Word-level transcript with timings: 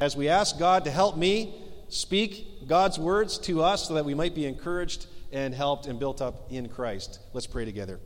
as 0.00 0.16
we 0.16 0.28
ask 0.28 0.58
God 0.58 0.84
to 0.84 0.90
help 0.90 1.16
me 1.16 1.54
speak 1.88 2.66
God's 2.66 2.98
words 2.98 3.38
to 3.38 3.62
us 3.62 3.88
so 3.88 3.94
that 3.94 4.04
we 4.04 4.14
might 4.14 4.34
be 4.34 4.46
encouraged 4.46 5.06
and 5.32 5.54
helped 5.54 5.86
and 5.86 5.98
built 5.98 6.22
up 6.22 6.50
in 6.50 6.68
Christ. 6.68 7.20
Let's 7.32 7.46
pray 7.46 7.64
together. 7.64 8.00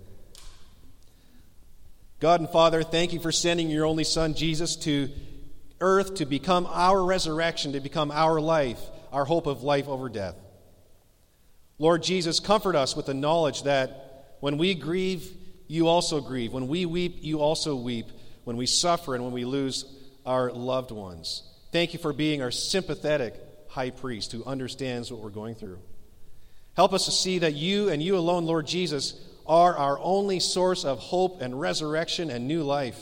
God 2.21 2.41
and 2.41 2.49
Father, 2.49 2.83
thank 2.83 3.13
you 3.13 3.21
for 3.21 3.33
sending 3.33 3.69
your 3.69 3.85
only 3.85 4.05
Son, 4.05 4.35
Jesus, 4.35 4.77
to 4.77 5.11
earth 5.81 6.15
to 6.17 6.27
become 6.27 6.67
our 6.71 7.05
resurrection, 7.05 7.73
to 7.73 7.81
become 7.81 8.11
our 8.13 8.41
life, 8.41 8.81
our 9.13 9.25
hope 9.25 9.47
of 9.47 9.63
life 9.63 9.89
over 9.89 10.09
death. 10.09 10.37
Lord 11.79 12.03
Jesus, 12.03 12.39
comfort 12.39 12.77
us 12.77 12.95
with 12.95 13.07
the 13.07 13.15
knowledge 13.15 13.65
that 13.65 14.37
when 14.39 14.57
we 14.57 14.75
grieve, 14.75 15.29
you 15.67 15.89
also 15.89 16.21
grieve. 16.21 16.53
When 16.53 16.69
we 16.69 16.87
weep, 16.87 17.17
you 17.21 17.41
also 17.41 17.75
weep. 17.75 18.07
When 18.45 18.57
we 18.57 18.67
suffer 18.67 19.15
and 19.15 19.25
when 19.25 19.33
we 19.33 19.45
lose 19.45 19.85
our 20.25 20.53
loved 20.53 20.93
ones. 20.93 21.43
Thank 21.73 21.95
you 21.95 21.99
for 21.99 22.13
being 22.13 22.43
our 22.43 22.51
sympathetic 22.51 23.35
high 23.69 23.89
priest 23.89 24.31
who 24.33 24.45
understands 24.45 25.11
what 25.11 25.23
we're 25.23 25.31
going 25.31 25.55
through. 25.55 25.79
Help 26.77 26.93
us 26.93 27.07
to 27.07 27.11
see 27.11 27.39
that 27.39 27.55
you 27.55 27.89
and 27.89 28.03
you 28.03 28.19
alone, 28.19 28.45
Lord 28.45 28.67
Jesus, 28.67 29.19
are 29.47 29.75
our 29.75 29.99
only 29.99 30.39
source 30.39 30.85
of 30.85 30.99
hope 30.99 31.41
and 31.41 31.59
resurrection 31.59 32.31
and 32.31 32.47
new 32.47 32.63
life. 32.63 33.01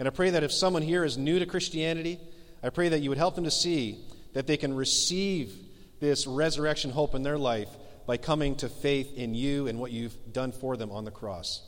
And 0.00 0.08
I 0.08 0.10
pray 0.10 0.30
that 0.30 0.42
if 0.42 0.52
someone 0.52 0.82
here 0.82 1.04
is 1.04 1.16
new 1.16 1.38
to 1.38 1.46
Christianity, 1.46 2.18
I 2.60 2.70
pray 2.70 2.88
that 2.88 3.00
you 3.00 3.08
would 3.08 3.18
help 3.18 3.36
them 3.36 3.44
to 3.44 3.50
see 3.52 4.04
that 4.32 4.48
they 4.48 4.56
can 4.56 4.74
receive 4.74 5.54
this 6.00 6.26
resurrection 6.26 6.90
hope 6.90 7.14
in 7.14 7.22
their 7.22 7.38
life 7.38 7.68
by 8.04 8.16
coming 8.16 8.56
to 8.56 8.68
faith 8.68 9.16
in 9.16 9.32
you 9.34 9.68
and 9.68 9.78
what 9.78 9.92
you've 9.92 10.16
done 10.32 10.50
for 10.50 10.76
them 10.76 10.90
on 10.90 11.04
the 11.04 11.10
cross. 11.12 11.62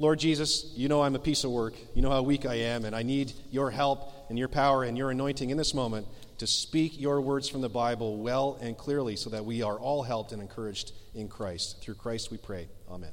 Lord 0.00 0.18
Jesus, 0.18 0.72
you 0.74 0.88
know 0.88 1.02
I'm 1.02 1.14
a 1.14 1.18
piece 1.18 1.44
of 1.44 1.50
work. 1.50 1.74
You 1.94 2.00
know 2.00 2.08
how 2.08 2.22
weak 2.22 2.46
I 2.46 2.54
am, 2.54 2.86
and 2.86 2.96
I 2.96 3.02
need 3.02 3.34
your 3.50 3.70
help 3.70 4.30
and 4.30 4.38
your 4.38 4.48
power 4.48 4.82
and 4.82 4.96
your 4.96 5.10
anointing 5.10 5.50
in 5.50 5.58
this 5.58 5.74
moment 5.74 6.06
to 6.38 6.46
speak 6.46 6.98
your 6.98 7.20
words 7.20 7.50
from 7.50 7.60
the 7.60 7.68
Bible 7.68 8.16
well 8.16 8.58
and 8.62 8.78
clearly 8.78 9.14
so 9.14 9.28
that 9.28 9.44
we 9.44 9.60
are 9.60 9.78
all 9.78 10.02
helped 10.02 10.32
and 10.32 10.40
encouraged 10.40 10.92
in 11.14 11.28
Christ. 11.28 11.82
Through 11.82 11.96
Christ 11.96 12.30
we 12.30 12.38
pray. 12.38 12.68
Amen. 12.90 13.12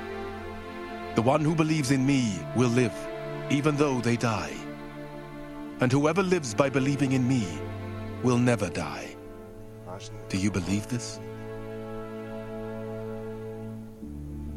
The 1.15 1.21
one 1.21 1.41
who 1.41 1.55
believes 1.55 1.91
in 1.91 2.05
me 2.05 2.39
will 2.55 2.69
live, 2.69 2.93
even 3.49 3.75
though 3.75 3.99
they 3.99 4.15
die. 4.15 4.53
And 5.81 5.91
whoever 5.91 6.23
lives 6.23 6.53
by 6.53 6.69
believing 6.69 7.11
in 7.11 7.27
me 7.27 7.45
will 8.23 8.37
never 8.37 8.69
die. 8.69 9.15
Do 10.29 10.37
you 10.37 10.51
believe 10.51 10.87
this? 10.87 11.19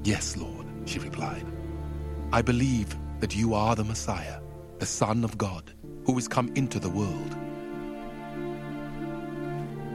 Yes, 0.05 0.37
Lord, 0.37 0.67
she 0.85 0.99
replied. 0.99 1.47
I 2.33 2.43
believe 2.43 2.97
that 3.21 3.35
you 3.35 3.55
are 3.55 3.75
the 3.75 3.85
Messiah, 3.85 4.41
the 4.79 4.87
Son 4.87 5.25
of 5.25 5.37
God, 5.37 5.73
who 6.05 6.17
is 6.19 6.29
come 6.29 6.53
into 6.55 6.79
the 6.79 6.91
world. 6.91 7.37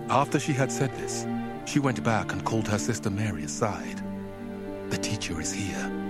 After 0.09 0.39
she 0.39 0.53
had 0.53 0.71
said 0.71 0.93
this, 0.95 1.27
she 1.65 1.79
went 1.79 2.03
back 2.03 2.31
and 2.31 2.43
called 2.43 2.67
her 2.67 2.79
sister 2.79 3.11
Mary 3.11 3.43
aside. 3.43 4.03
The 4.89 4.97
teacher 4.97 5.39
is 5.39 5.53
here, 5.53 5.91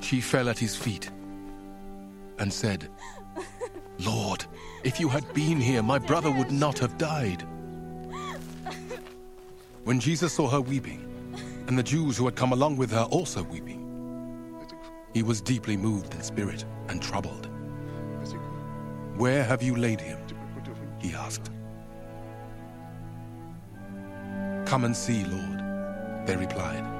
she 0.00 0.20
fell 0.20 0.48
at 0.48 0.58
his 0.58 0.74
feet 0.74 1.10
and 2.38 2.52
said, 2.52 2.88
Lord, 3.98 4.44
if 4.82 4.98
you 4.98 5.08
had 5.08 5.32
been 5.34 5.60
here, 5.60 5.82
my 5.82 5.98
brother 5.98 6.30
would 6.30 6.50
not 6.50 6.78
have 6.78 6.96
died. 6.98 7.44
When 9.84 10.00
Jesus 10.00 10.32
saw 10.32 10.48
her 10.48 10.60
weeping, 10.60 11.06
and 11.66 11.78
the 11.78 11.82
Jews 11.82 12.16
who 12.16 12.24
had 12.24 12.34
come 12.34 12.52
along 12.52 12.76
with 12.76 12.90
her 12.90 13.06
also 13.10 13.42
weeping, 13.42 13.78
he 15.12 15.22
was 15.22 15.40
deeply 15.40 15.76
moved 15.76 16.14
in 16.14 16.22
spirit 16.22 16.64
and 16.88 17.02
troubled. 17.02 17.48
Where 19.16 19.44
have 19.44 19.62
you 19.62 19.76
laid 19.76 20.00
him? 20.00 20.18
He 20.98 21.14
asked. 21.14 21.50
Come 24.66 24.84
and 24.84 24.96
see, 24.96 25.24
Lord, 25.24 26.26
they 26.26 26.36
replied. 26.36 26.99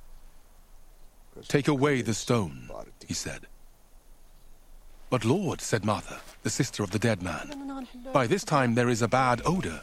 Take 1.47 1.67
away 1.67 2.01
the 2.01 2.13
stone, 2.13 2.69
he 3.07 3.13
said. 3.13 3.47
But 5.09 5.25
Lord, 5.25 5.61
said 5.61 5.83
Martha, 5.83 6.19
the 6.43 6.49
sister 6.49 6.83
of 6.83 6.91
the 6.91 6.99
dead 6.99 7.21
man, 7.21 7.87
by 8.13 8.27
this 8.27 8.43
time 8.43 8.75
there 8.75 8.89
is 8.89 9.01
a 9.01 9.07
bad 9.07 9.41
odor, 9.45 9.81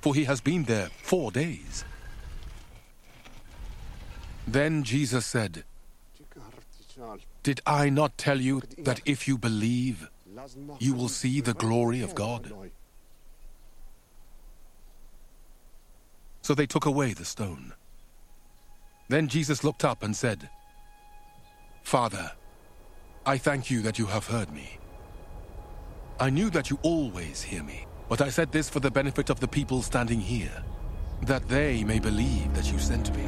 for 0.00 0.14
he 0.14 0.24
has 0.24 0.40
been 0.40 0.64
there 0.64 0.88
four 1.02 1.30
days. 1.30 1.84
Then 4.46 4.82
Jesus 4.82 5.26
said, 5.26 5.64
Did 7.42 7.60
I 7.66 7.90
not 7.90 8.18
tell 8.18 8.40
you 8.40 8.62
that 8.78 9.00
if 9.04 9.26
you 9.26 9.38
believe, 9.38 10.08
you 10.78 10.94
will 10.94 11.08
see 11.08 11.40
the 11.40 11.54
glory 11.54 12.00
of 12.00 12.14
God? 12.14 12.52
So 16.42 16.54
they 16.54 16.66
took 16.66 16.86
away 16.86 17.12
the 17.12 17.24
stone. 17.24 17.72
Then 19.08 19.28
Jesus 19.28 19.62
looked 19.62 19.84
up 19.84 20.02
and 20.02 20.16
said, 20.16 20.48
Father, 21.82 22.32
I 23.26 23.36
thank 23.38 23.70
you 23.70 23.82
that 23.82 23.98
you 23.98 24.06
have 24.06 24.26
heard 24.26 24.50
me. 24.52 24.78
I 26.18 26.30
knew 26.30 26.50
that 26.50 26.70
you 26.70 26.78
always 26.82 27.42
hear 27.42 27.62
me, 27.62 27.86
but 28.08 28.20
I 28.20 28.30
said 28.30 28.50
this 28.50 28.70
for 28.70 28.80
the 28.80 28.90
benefit 28.90 29.30
of 29.30 29.40
the 29.40 29.48
people 29.48 29.82
standing 29.82 30.20
here, 30.20 30.62
that 31.22 31.48
they 31.48 31.84
may 31.84 31.98
believe 31.98 32.54
that 32.54 32.70
you 32.72 32.78
sent 32.78 33.14
me. 33.16 33.24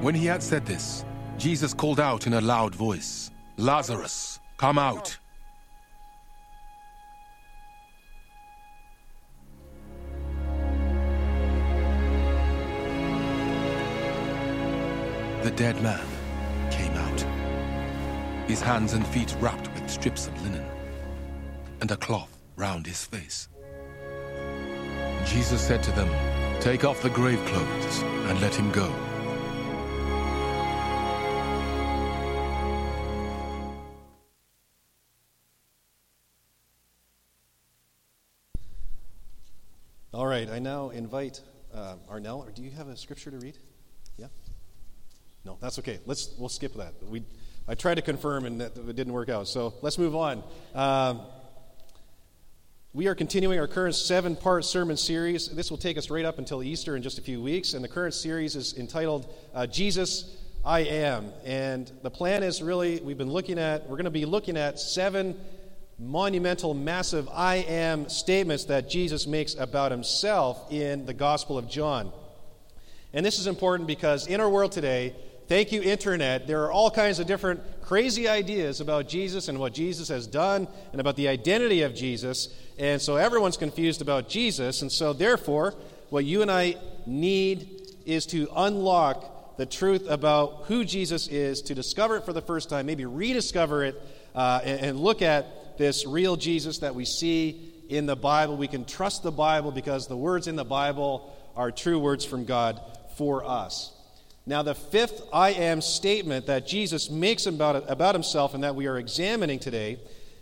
When 0.00 0.14
he 0.14 0.26
had 0.26 0.42
said 0.42 0.64
this, 0.64 1.04
Jesus 1.36 1.74
called 1.74 2.00
out 2.00 2.26
in 2.26 2.34
a 2.34 2.40
loud 2.40 2.74
voice, 2.74 3.30
Lazarus, 3.56 4.40
come 4.56 4.78
out. 4.78 5.18
The 15.42 15.50
dead 15.50 15.82
man 15.82 16.09
his 18.50 18.60
hands 18.60 18.94
and 18.94 19.06
feet 19.06 19.32
wrapped 19.38 19.72
with 19.74 19.88
strips 19.88 20.26
of 20.26 20.42
linen, 20.42 20.66
and 21.80 21.90
a 21.92 21.96
cloth 21.96 22.36
round 22.56 22.84
his 22.84 23.04
face. 23.04 23.48
Jesus 25.24 25.64
said 25.64 25.84
to 25.84 25.92
them, 25.92 26.10
Take 26.60 26.84
off 26.84 27.00
the 27.00 27.10
grave 27.10 27.38
clothes 27.46 28.02
and 28.02 28.40
let 28.40 28.52
him 28.52 28.72
go. 28.72 28.92
All 40.12 40.26
right, 40.26 40.50
I 40.50 40.58
now 40.58 40.90
invite 40.90 41.40
uh, 41.72 41.94
Arnell. 42.10 42.44
Or 42.44 42.50
do 42.50 42.62
you 42.62 42.72
have 42.72 42.88
a 42.88 42.96
scripture 42.96 43.30
to 43.30 43.38
read? 43.38 43.56
Yeah. 44.16 44.26
No, 45.44 45.56
that's 45.60 45.78
okay. 45.78 46.00
Let's 46.04 46.34
we'll 46.36 46.48
skip 46.48 46.74
that. 46.74 46.94
We 47.08 47.22
I 47.70 47.74
tried 47.74 47.94
to 47.94 48.02
confirm 48.02 48.46
and 48.46 48.60
that 48.60 48.76
it 48.76 48.96
didn't 48.96 49.12
work 49.12 49.28
out. 49.28 49.46
So 49.46 49.74
let's 49.80 49.96
move 49.96 50.16
on. 50.16 50.42
Um, 50.74 51.20
we 52.92 53.06
are 53.06 53.14
continuing 53.14 53.60
our 53.60 53.68
current 53.68 53.94
seven 53.94 54.34
part 54.34 54.64
sermon 54.64 54.96
series. 54.96 55.46
This 55.46 55.70
will 55.70 55.78
take 55.78 55.96
us 55.96 56.10
right 56.10 56.24
up 56.24 56.40
until 56.40 56.64
Easter 56.64 56.96
in 56.96 57.02
just 57.04 57.20
a 57.20 57.22
few 57.22 57.40
weeks. 57.40 57.74
And 57.74 57.84
the 57.84 57.88
current 57.88 58.14
series 58.14 58.56
is 58.56 58.76
entitled 58.76 59.32
uh, 59.54 59.68
Jesus, 59.68 60.36
I 60.64 60.80
Am. 60.80 61.32
And 61.44 61.88
the 62.02 62.10
plan 62.10 62.42
is 62.42 62.60
really, 62.60 62.98
we've 63.02 63.16
been 63.16 63.30
looking 63.30 63.56
at, 63.56 63.82
we're 63.88 63.94
going 63.94 64.04
to 64.06 64.10
be 64.10 64.24
looking 64.24 64.56
at 64.56 64.80
seven 64.80 65.38
monumental, 65.96 66.74
massive 66.74 67.28
I 67.32 67.58
am 67.68 68.08
statements 68.08 68.64
that 68.64 68.90
Jesus 68.90 69.28
makes 69.28 69.54
about 69.54 69.92
himself 69.92 70.72
in 70.72 71.06
the 71.06 71.14
Gospel 71.14 71.56
of 71.56 71.68
John. 71.68 72.10
And 73.12 73.24
this 73.24 73.38
is 73.38 73.46
important 73.46 73.86
because 73.86 74.26
in 74.26 74.40
our 74.40 74.50
world 74.50 74.72
today, 74.72 75.14
Thank 75.50 75.72
you, 75.72 75.82
Internet. 75.82 76.46
There 76.46 76.62
are 76.62 76.70
all 76.70 76.92
kinds 76.92 77.18
of 77.18 77.26
different 77.26 77.60
crazy 77.82 78.28
ideas 78.28 78.80
about 78.80 79.08
Jesus 79.08 79.48
and 79.48 79.58
what 79.58 79.74
Jesus 79.74 80.06
has 80.06 80.28
done 80.28 80.68
and 80.92 81.00
about 81.00 81.16
the 81.16 81.26
identity 81.26 81.82
of 81.82 81.92
Jesus. 81.92 82.54
And 82.78 83.02
so 83.02 83.16
everyone's 83.16 83.56
confused 83.56 84.00
about 84.00 84.28
Jesus. 84.28 84.80
And 84.80 84.92
so, 84.92 85.12
therefore, 85.12 85.74
what 86.08 86.24
you 86.24 86.42
and 86.42 86.52
I 86.52 86.76
need 87.04 87.82
is 88.06 88.26
to 88.26 88.46
unlock 88.54 89.56
the 89.56 89.66
truth 89.66 90.08
about 90.08 90.66
who 90.66 90.84
Jesus 90.84 91.26
is, 91.26 91.62
to 91.62 91.74
discover 91.74 92.18
it 92.18 92.24
for 92.24 92.32
the 92.32 92.42
first 92.42 92.70
time, 92.70 92.86
maybe 92.86 93.04
rediscover 93.04 93.82
it, 93.82 94.00
uh, 94.36 94.60
and, 94.62 94.80
and 94.80 95.00
look 95.00 95.20
at 95.20 95.78
this 95.78 96.06
real 96.06 96.36
Jesus 96.36 96.78
that 96.78 96.94
we 96.94 97.04
see 97.04 97.72
in 97.88 98.06
the 98.06 98.14
Bible. 98.14 98.56
We 98.56 98.68
can 98.68 98.84
trust 98.84 99.24
the 99.24 99.32
Bible 99.32 99.72
because 99.72 100.06
the 100.06 100.16
words 100.16 100.46
in 100.46 100.54
the 100.54 100.64
Bible 100.64 101.36
are 101.56 101.72
true 101.72 101.98
words 101.98 102.24
from 102.24 102.44
God 102.44 102.80
for 103.16 103.44
us. 103.44 103.96
Now, 104.50 104.62
the 104.64 104.74
fifth 104.74 105.22
I 105.32 105.50
am 105.50 105.80
statement 105.80 106.46
that 106.46 106.66
Jesus 106.66 107.08
makes 107.08 107.46
about, 107.46 107.88
about 107.88 108.16
himself 108.16 108.52
and 108.52 108.64
that 108.64 108.74
we 108.74 108.88
are 108.88 108.98
examining 108.98 109.60
today 109.60 110.00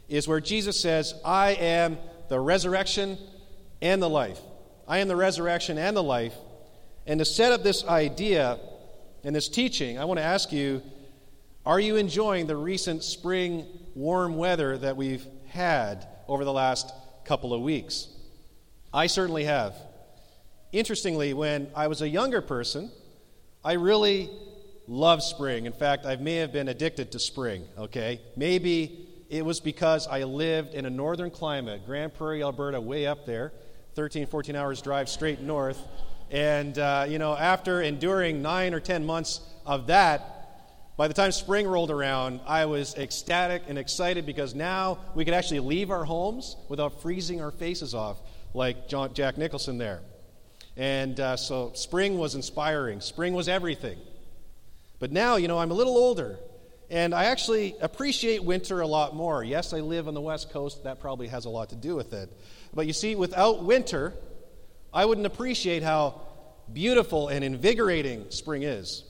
is 0.08 0.26
where 0.26 0.40
Jesus 0.40 0.80
says, 0.80 1.12
I 1.26 1.50
am 1.50 1.98
the 2.30 2.40
resurrection 2.40 3.18
and 3.82 4.00
the 4.00 4.08
life. 4.08 4.40
I 4.88 5.00
am 5.00 5.08
the 5.08 5.16
resurrection 5.16 5.76
and 5.76 5.94
the 5.94 6.02
life. 6.02 6.32
And 7.06 7.18
to 7.18 7.26
set 7.26 7.52
up 7.52 7.62
this 7.62 7.84
idea 7.84 8.58
and 9.24 9.36
this 9.36 9.46
teaching, 9.46 9.98
I 9.98 10.06
want 10.06 10.16
to 10.16 10.24
ask 10.24 10.52
you 10.52 10.80
are 11.66 11.78
you 11.78 11.96
enjoying 11.96 12.46
the 12.46 12.56
recent 12.56 13.04
spring 13.04 13.66
warm 13.94 14.38
weather 14.38 14.78
that 14.78 14.96
we've 14.96 15.26
had 15.48 16.08
over 16.26 16.46
the 16.46 16.52
last 16.54 16.94
couple 17.26 17.52
of 17.52 17.60
weeks? 17.60 18.08
I 18.90 19.06
certainly 19.06 19.44
have. 19.44 19.74
Interestingly, 20.72 21.34
when 21.34 21.68
I 21.76 21.88
was 21.88 22.00
a 22.00 22.08
younger 22.08 22.40
person, 22.40 22.90
I 23.68 23.74
really 23.74 24.30
love 24.86 25.22
spring. 25.22 25.66
In 25.66 25.74
fact, 25.74 26.06
I 26.06 26.16
may 26.16 26.36
have 26.36 26.54
been 26.54 26.68
addicted 26.68 27.12
to 27.12 27.18
spring, 27.18 27.66
okay? 27.76 28.18
Maybe 28.34 29.06
it 29.28 29.44
was 29.44 29.60
because 29.60 30.06
I 30.06 30.24
lived 30.24 30.72
in 30.72 30.86
a 30.86 30.90
northern 30.90 31.30
climate, 31.30 31.84
Grande 31.84 32.14
Prairie, 32.14 32.42
Alberta, 32.42 32.80
way 32.80 33.06
up 33.06 33.26
there, 33.26 33.52
13, 33.94 34.26
14 34.26 34.56
hours 34.56 34.80
drive 34.80 35.10
straight 35.10 35.42
north. 35.42 35.78
And, 36.30 36.78
uh, 36.78 37.04
you 37.10 37.18
know, 37.18 37.36
after 37.36 37.82
enduring 37.82 38.40
nine 38.40 38.72
or 38.72 38.80
10 38.80 39.04
months 39.04 39.42
of 39.66 39.88
that, 39.88 40.94
by 40.96 41.06
the 41.06 41.12
time 41.12 41.30
spring 41.30 41.66
rolled 41.66 41.90
around, 41.90 42.40
I 42.46 42.64
was 42.64 42.94
ecstatic 42.94 43.64
and 43.68 43.76
excited 43.76 44.24
because 44.24 44.54
now 44.54 44.96
we 45.14 45.26
could 45.26 45.34
actually 45.34 45.60
leave 45.60 45.90
our 45.90 46.06
homes 46.06 46.56
without 46.70 47.02
freezing 47.02 47.42
our 47.42 47.50
faces 47.50 47.94
off, 47.94 48.16
like 48.54 48.88
John, 48.88 49.12
Jack 49.12 49.36
Nicholson 49.36 49.76
there. 49.76 50.00
And 50.78 51.18
uh, 51.18 51.36
so 51.36 51.72
spring 51.74 52.18
was 52.18 52.36
inspiring, 52.36 53.00
spring 53.00 53.34
was 53.34 53.48
everything. 53.48 53.98
But 55.00 55.10
now, 55.10 55.34
you 55.34 55.48
know, 55.48 55.58
I'm 55.58 55.72
a 55.72 55.74
little 55.74 55.96
older, 55.96 56.38
and 56.88 57.12
I 57.12 57.24
actually 57.24 57.74
appreciate 57.80 58.44
winter 58.44 58.80
a 58.80 58.86
lot 58.86 59.14
more. 59.14 59.42
Yes, 59.42 59.72
I 59.72 59.80
live 59.80 60.06
on 60.06 60.14
the 60.14 60.20
West 60.20 60.50
Coast, 60.50 60.84
that 60.84 61.00
probably 61.00 61.26
has 61.28 61.46
a 61.46 61.50
lot 61.50 61.70
to 61.70 61.76
do 61.76 61.96
with 61.96 62.12
it. 62.12 62.32
But 62.72 62.86
you 62.86 62.92
see, 62.92 63.16
without 63.16 63.64
winter, 63.64 64.14
I 64.94 65.04
wouldn't 65.04 65.26
appreciate 65.26 65.82
how 65.82 66.20
beautiful 66.72 67.26
and 67.26 67.44
invigorating 67.44 68.30
spring 68.30 68.62
is. 68.62 69.02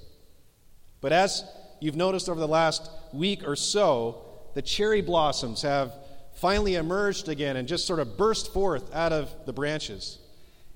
But 1.03 1.13
as 1.13 1.45
you've 1.81 1.97
noticed 1.97 2.31
over 2.31 2.41
the 2.41 2.49
last 2.49 2.91
week 3.13 3.47
or 3.47 3.57
so, 3.57 4.25
the 4.55 4.63
cherry 4.63 5.03
blossoms 5.03 5.63
have 5.63 5.93
finally 6.37 6.77
emerged 6.77 7.29
again 7.29 7.57
and 7.57 7.69
just 7.69 7.87
sort 7.87 8.01
of 8.01 8.17
burst 8.17 8.55
forth 8.55 8.95
out 8.95 9.13
of 9.13 9.31
the 9.45 9.53
branches. 9.53 10.19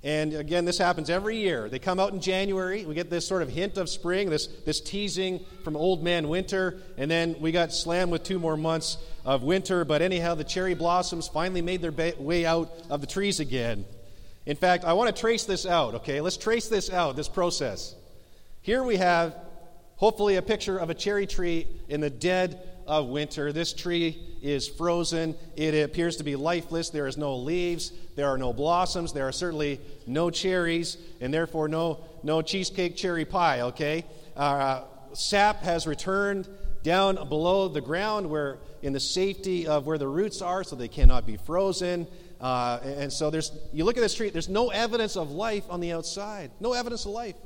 And 0.04 0.35
again, 0.35 0.64
this 0.64 0.78
happens 0.78 1.11
every 1.11 1.37
year. 1.37 1.68
They 1.68 1.78
come 1.78 2.00
out 2.00 2.12
in 2.12 2.21
January. 2.21 2.85
We 2.85 2.94
get 2.94 3.09
this 3.09 3.26
sort 3.26 3.40
of 3.42 3.49
hint 3.49 3.76
of 3.76 3.88
spring, 3.88 4.30
this, 4.30 4.49
this 4.66 4.80
teasing 4.80 5.44
from 5.62 5.76
old 5.76 6.02
man 6.02 6.28
winter. 6.28 6.80
And 6.97 7.09
then 7.09 7.37
we 7.38 7.52
got 7.52 7.73
slammed 7.73 8.11
with 8.11 8.25
two 8.25 8.40
more 8.40 8.56
months 8.56 8.99
of 9.25 9.44
winter. 9.44 9.85
But 9.85 10.02
anyhow, 10.02 10.35
the 10.35 10.44
cherry 10.44 10.75
blossoms 10.75 11.28
finally 11.28 11.62
made 11.62 11.82
their 11.82 11.92
ba- 11.92 12.14
way 12.18 12.44
out 12.44 12.73
of 12.90 13.00
the 13.00 13.06
trees 13.06 13.38
again. 13.38 13.85
In 14.44 14.56
fact, 14.56 14.85
I 14.85 14.94
want 14.94 15.14
to 15.14 15.21
trace 15.21 15.44
this 15.44 15.66
out, 15.66 15.94
okay? 15.94 16.21
Let's 16.21 16.37
trace 16.37 16.66
this 16.66 16.90
out, 16.90 17.14
this 17.14 17.28
process. 17.28 17.94
Here 18.61 18.82
we 18.82 18.97
have, 18.97 19.37
hopefully, 19.97 20.35
a 20.35 20.42
picture 20.42 20.78
of 20.78 20.90
a 20.90 20.94
cherry 20.94 21.28
tree 21.28 21.68
in 21.88 22.00
the 22.00 22.11
dead 22.11 22.61
of 22.86 23.08
winter. 23.08 23.52
This 23.52 23.72
tree 23.72 24.20
is 24.42 24.68
frozen. 24.68 25.34
It 25.56 25.84
appears 25.84 26.16
to 26.16 26.24
be 26.24 26.36
lifeless. 26.36 26.90
There 26.90 27.06
is 27.06 27.16
no 27.16 27.36
leaves. 27.36 27.92
There 28.16 28.28
are 28.28 28.38
no 28.38 28.52
blossoms. 28.52 29.12
There 29.12 29.26
are 29.26 29.32
certainly 29.32 29.80
no 30.06 30.30
cherries, 30.30 30.96
and 31.20 31.32
therefore 31.32 31.68
no, 31.68 32.00
no 32.22 32.42
cheesecake 32.42 32.96
cherry 32.96 33.24
pie, 33.24 33.60
okay? 33.62 34.04
Uh, 34.36 34.82
sap 35.12 35.62
has 35.62 35.86
returned 35.86 36.48
down 36.82 37.16
below 37.28 37.68
the 37.68 37.80
ground 37.80 38.28
where 38.28 38.58
in 38.82 38.92
the 38.92 39.00
safety 39.00 39.66
of 39.66 39.86
where 39.86 39.98
the 39.98 40.08
roots 40.08 40.42
are 40.42 40.64
so 40.64 40.74
they 40.74 40.88
cannot 40.88 41.26
be 41.26 41.36
frozen 41.36 42.06
uh, 42.40 42.80
and 42.82 43.12
so 43.12 43.30
there's 43.30 43.52
you 43.72 43.84
look 43.84 43.96
at 43.96 44.00
this 44.00 44.14
tree 44.14 44.30
there's 44.30 44.48
no 44.48 44.70
evidence 44.70 45.16
of 45.16 45.30
life 45.30 45.64
on 45.70 45.80
the 45.80 45.92
outside 45.92 46.50
no 46.58 46.72
evidence 46.72 47.04
of 47.04 47.12
life 47.12 47.36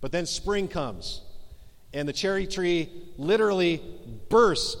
but 0.00 0.12
then 0.12 0.24
spring 0.24 0.68
comes 0.68 1.22
and 1.94 2.08
the 2.08 2.12
cherry 2.12 2.46
tree 2.46 2.90
literally 3.16 3.80
bursts 4.28 4.76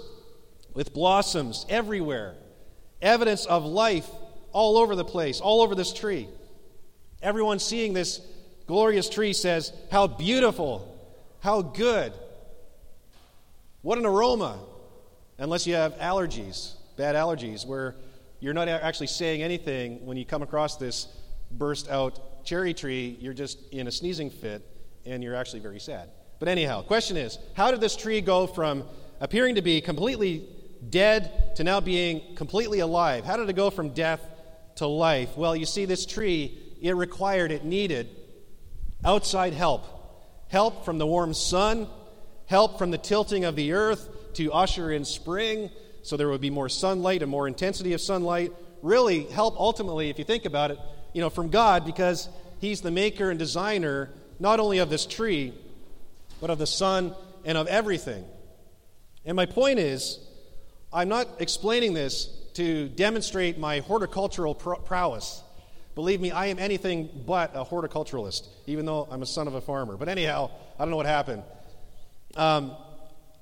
with 0.74 0.92
blossoms 0.92 1.64
everywhere. 1.68 2.34
Evidence 3.00 3.46
of 3.46 3.64
life 3.64 4.10
all 4.52 4.76
over 4.76 4.96
the 4.96 5.04
place, 5.04 5.40
all 5.40 5.62
over 5.62 5.74
this 5.74 5.92
tree. 5.92 6.28
Everyone 7.22 7.58
seeing 7.58 7.92
this 7.92 8.20
glorious 8.66 9.08
tree 9.08 9.32
says, 9.32 9.72
How 9.90 10.08
beautiful! 10.08 10.90
How 11.40 11.62
good! 11.62 12.12
What 13.82 13.98
an 13.98 14.06
aroma! 14.06 14.58
Unless 15.38 15.66
you 15.66 15.74
have 15.74 15.94
allergies, 15.98 16.74
bad 16.96 17.14
allergies, 17.14 17.66
where 17.66 17.94
you're 18.40 18.54
not 18.54 18.68
actually 18.68 19.06
saying 19.06 19.42
anything 19.42 20.04
when 20.04 20.16
you 20.16 20.24
come 20.24 20.42
across 20.42 20.76
this 20.76 21.06
burst 21.50 21.88
out 21.88 22.44
cherry 22.44 22.74
tree, 22.74 23.16
you're 23.20 23.34
just 23.34 23.60
in 23.70 23.86
a 23.86 23.92
sneezing 23.92 24.30
fit 24.30 24.66
and 25.06 25.22
you're 25.22 25.34
actually 25.34 25.60
very 25.60 25.80
sad. 25.80 26.08
But 26.38 26.48
anyhow, 26.48 26.82
the 26.82 26.86
question 26.86 27.16
is, 27.16 27.38
how 27.54 27.70
did 27.70 27.80
this 27.80 27.96
tree 27.96 28.20
go 28.20 28.46
from 28.46 28.84
appearing 29.20 29.54
to 29.54 29.62
be 29.62 29.80
completely 29.80 30.48
dead 30.88 31.54
to 31.56 31.64
now 31.64 31.80
being 31.80 32.34
completely 32.36 32.80
alive? 32.80 33.24
How 33.24 33.36
did 33.36 33.48
it 33.48 33.56
go 33.56 33.70
from 33.70 33.90
death 33.90 34.20
to 34.76 34.86
life? 34.86 35.36
Well, 35.36 35.54
you 35.54 35.66
see, 35.66 35.84
this 35.84 36.06
tree 36.06 36.58
it 36.80 36.94
required, 36.94 37.50
it 37.50 37.64
needed 37.64 38.10
outside 39.04 39.54
help. 39.54 39.86
Help 40.48 40.84
from 40.84 40.98
the 40.98 41.06
warm 41.06 41.32
sun, 41.32 41.88
help 42.46 42.78
from 42.78 42.90
the 42.90 42.98
tilting 42.98 43.44
of 43.44 43.56
the 43.56 43.72
earth 43.72 44.08
to 44.34 44.52
usher 44.52 44.92
in 44.92 45.04
spring 45.04 45.70
so 46.04 46.18
there 46.18 46.28
would 46.28 46.42
be 46.42 46.50
more 46.50 46.68
sunlight 46.68 47.22
and 47.22 47.30
more 47.30 47.48
intensity 47.48 47.94
of 47.94 48.00
sunlight. 48.00 48.52
Really, 48.82 49.24
help 49.24 49.58
ultimately, 49.58 50.10
if 50.10 50.18
you 50.18 50.24
think 50.24 50.44
about 50.44 50.70
it, 50.70 50.78
you 51.14 51.22
know, 51.22 51.30
from 51.30 51.48
God 51.48 51.86
because 51.86 52.28
He's 52.60 52.82
the 52.82 52.90
maker 52.90 53.30
and 53.30 53.38
designer 53.38 54.10
not 54.38 54.60
only 54.60 54.78
of 54.78 54.90
this 54.90 55.06
tree, 55.06 55.54
but 56.44 56.50
of 56.50 56.58
the 56.58 56.66
sun 56.66 57.14
and 57.46 57.56
of 57.56 57.66
everything. 57.68 58.22
And 59.24 59.34
my 59.34 59.46
point 59.46 59.78
is, 59.78 60.18
I'm 60.92 61.08
not 61.08 61.26
explaining 61.38 61.94
this 61.94 62.26
to 62.52 62.90
demonstrate 62.90 63.56
my 63.56 63.78
horticultural 63.78 64.54
prowess. 64.54 65.42
Believe 65.94 66.20
me, 66.20 66.32
I 66.32 66.48
am 66.48 66.58
anything 66.58 67.08
but 67.26 67.52
a 67.56 67.64
horticulturalist, 67.64 68.46
even 68.66 68.84
though 68.84 69.08
I'm 69.10 69.22
a 69.22 69.26
son 69.26 69.48
of 69.48 69.54
a 69.54 69.62
farmer. 69.62 69.96
But 69.96 70.10
anyhow, 70.10 70.50
I 70.78 70.82
don't 70.82 70.90
know 70.90 70.98
what 70.98 71.06
happened. 71.06 71.44
Um, 72.36 72.76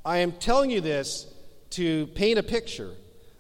I 0.04 0.18
am 0.18 0.30
telling 0.30 0.70
you 0.70 0.80
this 0.80 1.26
to 1.70 2.06
paint 2.06 2.38
a 2.38 2.44
picture 2.44 2.92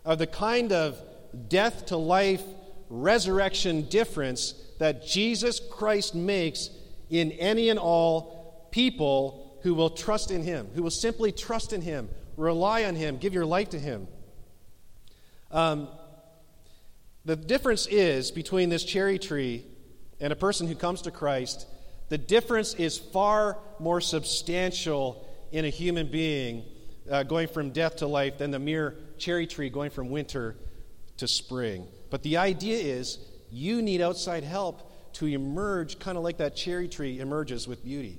of 0.04 0.18
the 0.18 0.26
kind 0.26 0.72
of 0.72 1.00
death 1.48 1.86
to 1.86 1.96
life, 1.96 2.42
resurrection 2.90 3.82
difference 3.82 4.54
that 4.80 5.06
Jesus 5.06 5.60
Christ 5.60 6.16
makes 6.16 6.68
in 7.10 7.30
any 7.30 7.68
and 7.68 7.78
all 7.78 8.42
people 8.72 9.41
who 9.62 9.74
will 9.74 9.90
trust 9.90 10.30
in 10.30 10.42
Him, 10.42 10.68
who 10.74 10.82
will 10.82 10.90
simply 10.90 11.32
trust 11.32 11.72
in 11.72 11.80
Him, 11.80 12.08
rely 12.36 12.84
on 12.84 12.94
Him, 12.94 13.18
give 13.18 13.34
your 13.34 13.46
life 13.46 13.70
to 13.70 13.78
Him. 13.78 14.08
Um, 15.50 15.88
the 17.24 17.36
difference 17.36 17.86
is 17.86 18.30
between 18.30 18.68
this 18.68 18.84
cherry 18.84 19.18
tree 19.18 19.64
and 20.20 20.32
a 20.32 20.36
person 20.36 20.66
who 20.66 20.74
comes 20.74 21.02
to 21.02 21.10
Christ, 21.10 21.66
the 22.08 22.18
difference 22.18 22.74
is 22.74 22.98
far 22.98 23.58
more 23.78 24.00
substantial 24.00 25.28
in 25.50 25.64
a 25.64 25.68
human 25.68 26.10
being 26.10 26.64
uh, 27.10 27.22
going 27.22 27.48
from 27.48 27.70
death 27.70 27.96
to 27.96 28.06
life 28.06 28.38
than 28.38 28.50
the 28.50 28.58
mere 28.58 28.96
cherry 29.18 29.46
tree 29.46 29.68
going 29.68 29.90
from 29.90 30.10
winter 30.10 30.56
to 31.18 31.28
spring. 31.28 31.86
But 32.10 32.22
the 32.22 32.38
idea 32.38 32.78
is 32.78 33.18
you 33.50 33.82
need 33.82 34.00
outside 34.00 34.44
help 34.44 35.14
to 35.14 35.26
emerge 35.26 35.98
kind 35.98 36.16
of 36.16 36.24
like 36.24 36.38
that 36.38 36.56
cherry 36.56 36.88
tree 36.88 37.20
emerges 37.20 37.68
with 37.68 37.84
beauty. 37.84 38.18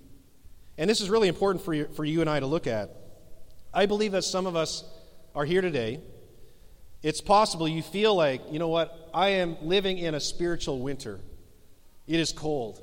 And 0.77 0.89
this 0.89 1.01
is 1.01 1.09
really 1.09 1.27
important 1.27 1.63
for 1.63 1.73
you, 1.73 1.87
for 1.95 2.03
you 2.03 2.21
and 2.21 2.29
I 2.29 2.39
to 2.39 2.45
look 2.45 2.67
at. 2.67 2.89
I 3.73 3.85
believe 3.85 4.11
that 4.13 4.23
some 4.23 4.45
of 4.45 4.55
us 4.55 4.83
are 5.35 5.45
here 5.45 5.61
today. 5.61 5.99
It's 7.01 7.21
possible 7.21 7.67
you 7.67 7.81
feel 7.81 8.15
like, 8.15 8.41
you 8.51 8.59
know 8.59 8.69
what, 8.69 9.09
I 9.13 9.29
am 9.29 9.57
living 9.61 9.97
in 9.97 10.15
a 10.15 10.19
spiritual 10.19 10.79
winter. 10.79 11.19
It 12.07 12.19
is 12.19 12.31
cold. 12.31 12.81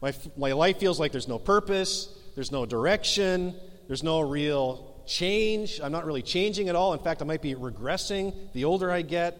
My, 0.00 0.14
my 0.36 0.52
life 0.52 0.78
feels 0.78 0.98
like 0.98 1.12
there's 1.12 1.28
no 1.28 1.38
purpose, 1.38 2.08
there's 2.34 2.50
no 2.50 2.66
direction, 2.66 3.54
there's 3.86 4.02
no 4.02 4.20
real 4.20 5.02
change. 5.06 5.80
I'm 5.82 5.92
not 5.92 6.06
really 6.06 6.22
changing 6.22 6.68
at 6.68 6.76
all. 6.76 6.92
In 6.92 7.00
fact, 7.00 7.22
I 7.22 7.24
might 7.24 7.42
be 7.42 7.54
regressing 7.54 8.34
the 8.52 8.64
older 8.64 8.90
I 8.90 9.02
get. 9.02 9.38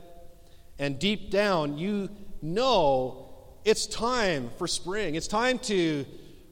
And 0.78 0.98
deep 0.98 1.30
down, 1.30 1.78
you 1.78 2.10
know 2.42 3.26
it's 3.64 3.86
time 3.86 4.50
for 4.58 4.66
spring. 4.66 5.14
It's 5.14 5.28
time 5.28 5.58
to 5.60 6.04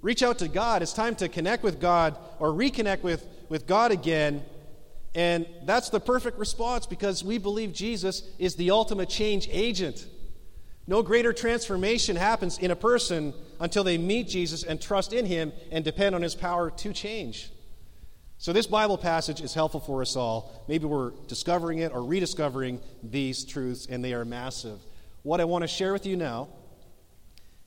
reach 0.03 0.23
out 0.23 0.39
to 0.39 0.49
God. 0.49 0.83
It's 0.83 0.93
time 0.93 1.15
to 1.17 1.29
connect 1.29 1.63
with 1.63 1.81
God 1.81 2.17
or 2.39 2.51
reconnect 2.51 3.03
with, 3.03 3.27
with 3.49 3.67
God 3.67 3.91
again. 3.91 4.45
And 5.15 5.47
that's 5.65 5.91
the 5.91 6.01
perfect 6.01 6.39
response 6.39 6.87
because 6.87 7.25
we 7.25 7.39
believe 7.39 7.73
Jesus 7.73 8.23
is 8.39 8.57
the 8.57 8.71
ultimate 8.71 9.09
change 9.09 9.49
agent. 9.51 10.07
No 10.87 11.03
greater 11.03 11.33
transformation 11.33 12.17
happens 12.17 12.59
in 12.59 12.71
a 12.71 12.77
person 12.77 13.35
until 13.61 13.85
they 13.85 13.99
meet 13.99 14.29
Jesus 14.29 14.63
and 14.63 14.81
trust 14.81 15.13
in 15.13 15.27
him 15.27 15.53
and 15.71 15.85
depend 15.85 16.15
on 16.15 16.23
his 16.23 16.35
power 16.35 16.71
to 16.71 16.93
change. 16.93 17.51
So, 18.41 18.53
this 18.53 18.69
Bible 18.69 18.97
passage 18.97 19.41
is 19.41 19.53
helpful 19.53 19.81
for 19.81 20.01
us 20.01 20.15
all. 20.15 20.65
Maybe 20.69 20.87
we're 20.87 21.11
discovering 21.27 21.79
it 21.79 21.93
or 21.93 22.05
rediscovering 22.05 22.81
these 23.03 23.45
truths, 23.45 23.87
and 23.91 24.03
they 24.03 24.15
are 24.15 24.25
massive. 24.25 24.79
What 25.25 25.41
I 25.41 25.45
want 25.45 25.63
to 25.63 25.69
share 25.69 25.93
with 25.93 26.07
you 26.07 26.17
now 26.17 26.49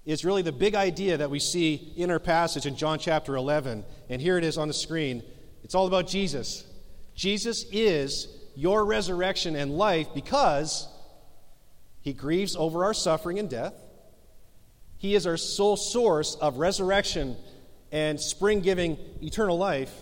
is 0.05 0.25
really 0.25 0.41
the 0.41 0.51
big 0.51 0.75
idea 0.75 1.17
that 1.17 1.29
we 1.29 1.39
see 1.39 1.93
in 1.95 2.09
our 2.09 2.19
passage 2.19 2.65
in 2.65 2.75
John 2.75 2.97
chapter 2.97 3.35
11. 3.35 3.83
And 4.09 4.21
here 4.21 4.37
it 4.37 4.43
is 4.43 4.57
on 4.57 4.67
the 4.67 4.73
screen. 4.73 5.23
It's 5.63 5.75
all 5.75 5.87
about 5.87 6.07
Jesus. 6.07 6.65
Jesus 7.13 7.65
is 7.71 8.27
your 8.55 8.83
resurrection 8.83 9.55
and 9.55 9.77
life 9.77 10.07
because 10.13 10.87
he 12.01 12.13
grieves 12.13 12.55
over 12.55 12.83
our 12.83 12.93
suffering 12.93 13.37
and 13.37 13.49
death. 13.49 13.73
He 14.97 15.15
is 15.15 15.27
our 15.27 15.37
sole 15.37 15.77
source 15.77 16.35
of 16.35 16.57
resurrection 16.57 17.37
and 17.91 18.19
spring 18.19 18.61
giving 18.61 18.97
eternal 19.21 19.57
life. 19.57 19.93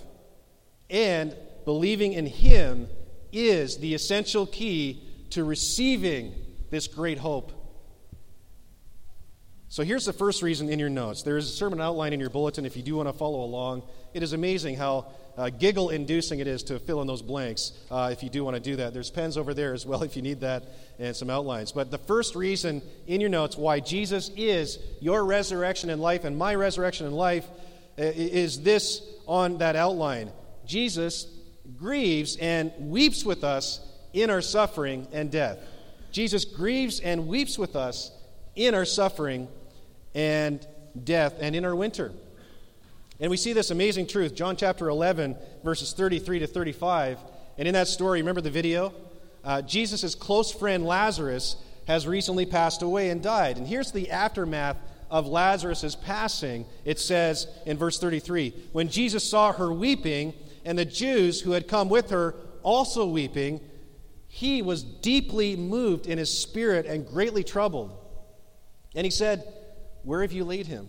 And 0.89 1.35
believing 1.65 2.13
in 2.13 2.25
him 2.25 2.87
is 3.31 3.77
the 3.77 3.93
essential 3.93 4.45
key 4.45 5.03
to 5.31 5.43
receiving 5.43 6.33
this 6.69 6.87
great 6.87 7.17
hope 7.17 7.58
so 9.71 9.83
here's 9.83 10.05
the 10.05 10.13
first 10.13 10.41
reason 10.41 10.67
in 10.67 10.79
your 10.79 10.89
notes. 10.89 11.21
There 11.21 11.37
is 11.37 11.47
a 11.47 11.51
sermon 11.51 11.79
outline 11.79 12.11
in 12.11 12.19
your 12.19 12.31
bulletin 12.31 12.65
if 12.65 12.75
you 12.75 12.81
do 12.81 12.95
want 12.95 13.07
to 13.07 13.13
follow 13.13 13.43
along. 13.43 13.83
It 14.15 14.23
is 14.23 14.33
amazing 14.33 14.77
how 14.77 15.05
uh, 15.37 15.51
giggle 15.51 15.89
inducing 15.89 16.39
it 16.39 16.47
is 16.47 16.63
to 16.63 16.79
fill 16.79 17.01
in 17.01 17.07
those 17.07 17.21
blanks 17.21 17.73
uh, 17.91 18.09
if 18.11 18.23
you 18.23 18.31
do 18.31 18.43
want 18.43 18.55
to 18.55 18.59
do 18.59 18.77
that. 18.77 18.95
There's 18.95 19.11
pens 19.11 19.37
over 19.37 19.53
there 19.53 19.75
as 19.75 19.85
well 19.85 20.01
if 20.09 20.15
you 20.15 20.23
need 20.23 20.39
that 20.39 20.65
and 20.97 21.15
some 21.15 21.29
outlines. 21.29 21.71
But 21.71 21.91
the 21.91 21.99
first 21.99 22.35
reason 22.35 22.81
in 23.05 23.21
your 23.21 23.29
notes 23.29 23.57
why 23.57 23.79
Jesus 23.79 24.31
is 24.35 24.79
your 25.01 25.23
resurrection 25.23 25.91
and 25.91 26.01
life 26.01 26.23
and 26.23 26.35
my 26.35 26.55
resurrection 26.55 27.05
and 27.05 27.15
life 27.15 27.47
uh, 27.99 28.01
is 28.01 28.63
this 28.63 29.03
on 29.27 29.59
that 29.59 29.75
outline. 29.75 30.31
Jesus 30.65 31.27
grieves 31.77 32.37
and 32.37 32.71
weeps 32.79 33.23
with 33.23 33.43
us 33.43 33.81
in 34.13 34.31
our 34.31 34.41
suffering 34.41 35.07
and 35.11 35.29
death. 35.29 35.59
Jesus 36.11 36.43
grieves 36.43 36.99
and 37.01 37.27
weeps 37.27 37.59
with 37.59 37.75
us 37.75 38.11
in 38.55 38.73
our 38.73 38.85
suffering 38.85 39.47
and 40.13 40.65
death 41.03 41.35
and 41.39 41.55
in 41.55 41.65
our 41.65 41.75
winter. 41.75 42.11
And 43.19 43.29
we 43.29 43.37
see 43.37 43.53
this 43.53 43.71
amazing 43.71 44.07
truth, 44.07 44.33
John 44.33 44.55
chapter 44.55 44.87
11, 44.89 45.35
verses 45.63 45.93
33 45.93 46.39
to 46.39 46.47
35. 46.47 47.19
And 47.57 47.67
in 47.67 47.73
that 47.73 47.87
story, 47.87 48.21
remember 48.21 48.41
the 48.41 48.49
video? 48.49 48.93
Uh, 49.43 49.61
Jesus' 49.61 50.15
close 50.15 50.51
friend 50.51 50.85
Lazarus 50.85 51.57
has 51.87 52.07
recently 52.07 52.45
passed 52.45 52.81
away 52.81 53.09
and 53.09 53.21
died. 53.21 53.57
And 53.57 53.67
here's 53.67 53.91
the 53.91 54.11
aftermath 54.11 54.77
of 55.11 55.27
Lazarus' 55.27 55.95
passing. 55.95 56.65
It 56.85 56.99
says 56.99 57.47
in 57.65 57.77
verse 57.77 57.99
33 57.99 58.53
When 58.71 58.89
Jesus 58.89 59.29
saw 59.29 59.51
her 59.51 59.71
weeping, 59.71 60.33
and 60.65 60.77
the 60.77 60.85
Jews 60.85 61.41
who 61.41 61.51
had 61.51 61.67
come 61.67 61.89
with 61.89 62.09
her 62.11 62.35
also 62.63 63.07
weeping, 63.07 63.61
he 64.27 64.61
was 64.61 64.83
deeply 64.83 65.55
moved 65.55 66.05
in 66.05 66.17
his 66.17 66.35
spirit 66.35 66.85
and 66.85 67.07
greatly 67.07 67.43
troubled. 67.43 67.97
And 68.95 69.05
he 69.05 69.11
said, 69.11 69.43
where 70.03 70.21
have 70.21 70.31
you 70.31 70.43
laid 70.43 70.67
him? 70.67 70.87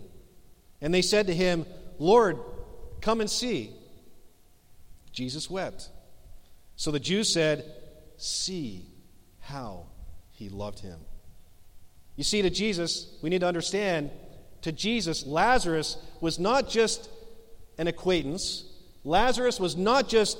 And 0.81 0.93
they 0.93 1.01
said 1.01 1.27
to 1.27 1.33
him, 1.33 1.65
Lord, 1.99 2.39
come 3.01 3.21
and 3.21 3.29
see. 3.29 3.71
Jesus 5.11 5.49
wept. 5.49 5.89
So 6.75 6.91
the 6.91 6.99
Jews 6.99 7.31
said, 7.31 7.65
See 8.17 8.85
how 9.39 9.87
he 10.31 10.49
loved 10.49 10.79
him. 10.79 10.99
You 12.15 12.23
see, 12.23 12.41
to 12.41 12.49
Jesus, 12.49 13.07
we 13.21 13.29
need 13.29 13.41
to 13.41 13.47
understand 13.47 14.11
to 14.61 14.71
Jesus, 14.71 15.25
Lazarus 15.25 15.97
was 16.19 16.39
not 16.39 16.69
just 16.69 17.09
an 17.77 17.87
acquaintance, 17.87 18.63
Lazarus 19.03 19.59
was 19.59 19.75
not 19.75 20.07
just 20.07 20.37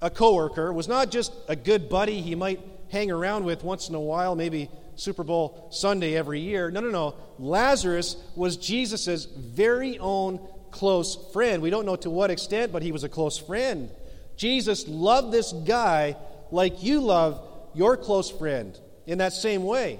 a 0.00 0.10
coworker, 0.10 0.72
was 0.72 0.86
not 0.86 1.10
just 1.10 1.32
a 1.48 1.56
good 1.56 1.88
buddy 1.88 2.20
he 2.20 2.34
might 2.36 2.60
hang 2.90 3.10
around 3.10 3.44
with 3.44 3.64
once 3.64 3.88
in 3.88 3.94
a 3.94 4.00
while, 4.00 4.36
maybe 4.36 4.70
Super 4.98 5.24
Bowl 5.24 5.68
Sunday 5.70 6.16
every 6.16 6.40
year. 6.40 6.70
No, 6.70 6.80
no, 6.80 6.90
no. 6.90 7.14
Lazarus 7.38 8.16
was 8.34 8.56
Jesus' 8.56 9.24
very 9.24 9.98
own 9.98 10.40
close 10.70 11.16
friend. 11.32 11.62
We 11.62 11.70
don't 11.70 11.86
know 11.86 11.96
to 11.96 12.10
what 12.10 12.30
extent, 12.30 12.72
but 12.72 12.82
he 12.82 12.92
was 12.92 13.04
a 13.04 13.08
close 13.08 13.38
friend. 13.38 13.90
Jesus 14.36 14.86
loved 14.86 15.32
this 15.32 15.52
guy 15.52 16.16
like 16.50 16.82
you 16.82 17.00
love 17.00 17.42
your 17.74 17.96
close 17.96 18.30
friend 18.30 18.78
in 19.06 19.18
that 19.18 19.32
same 19.32 19.64
way. 19.64 19.98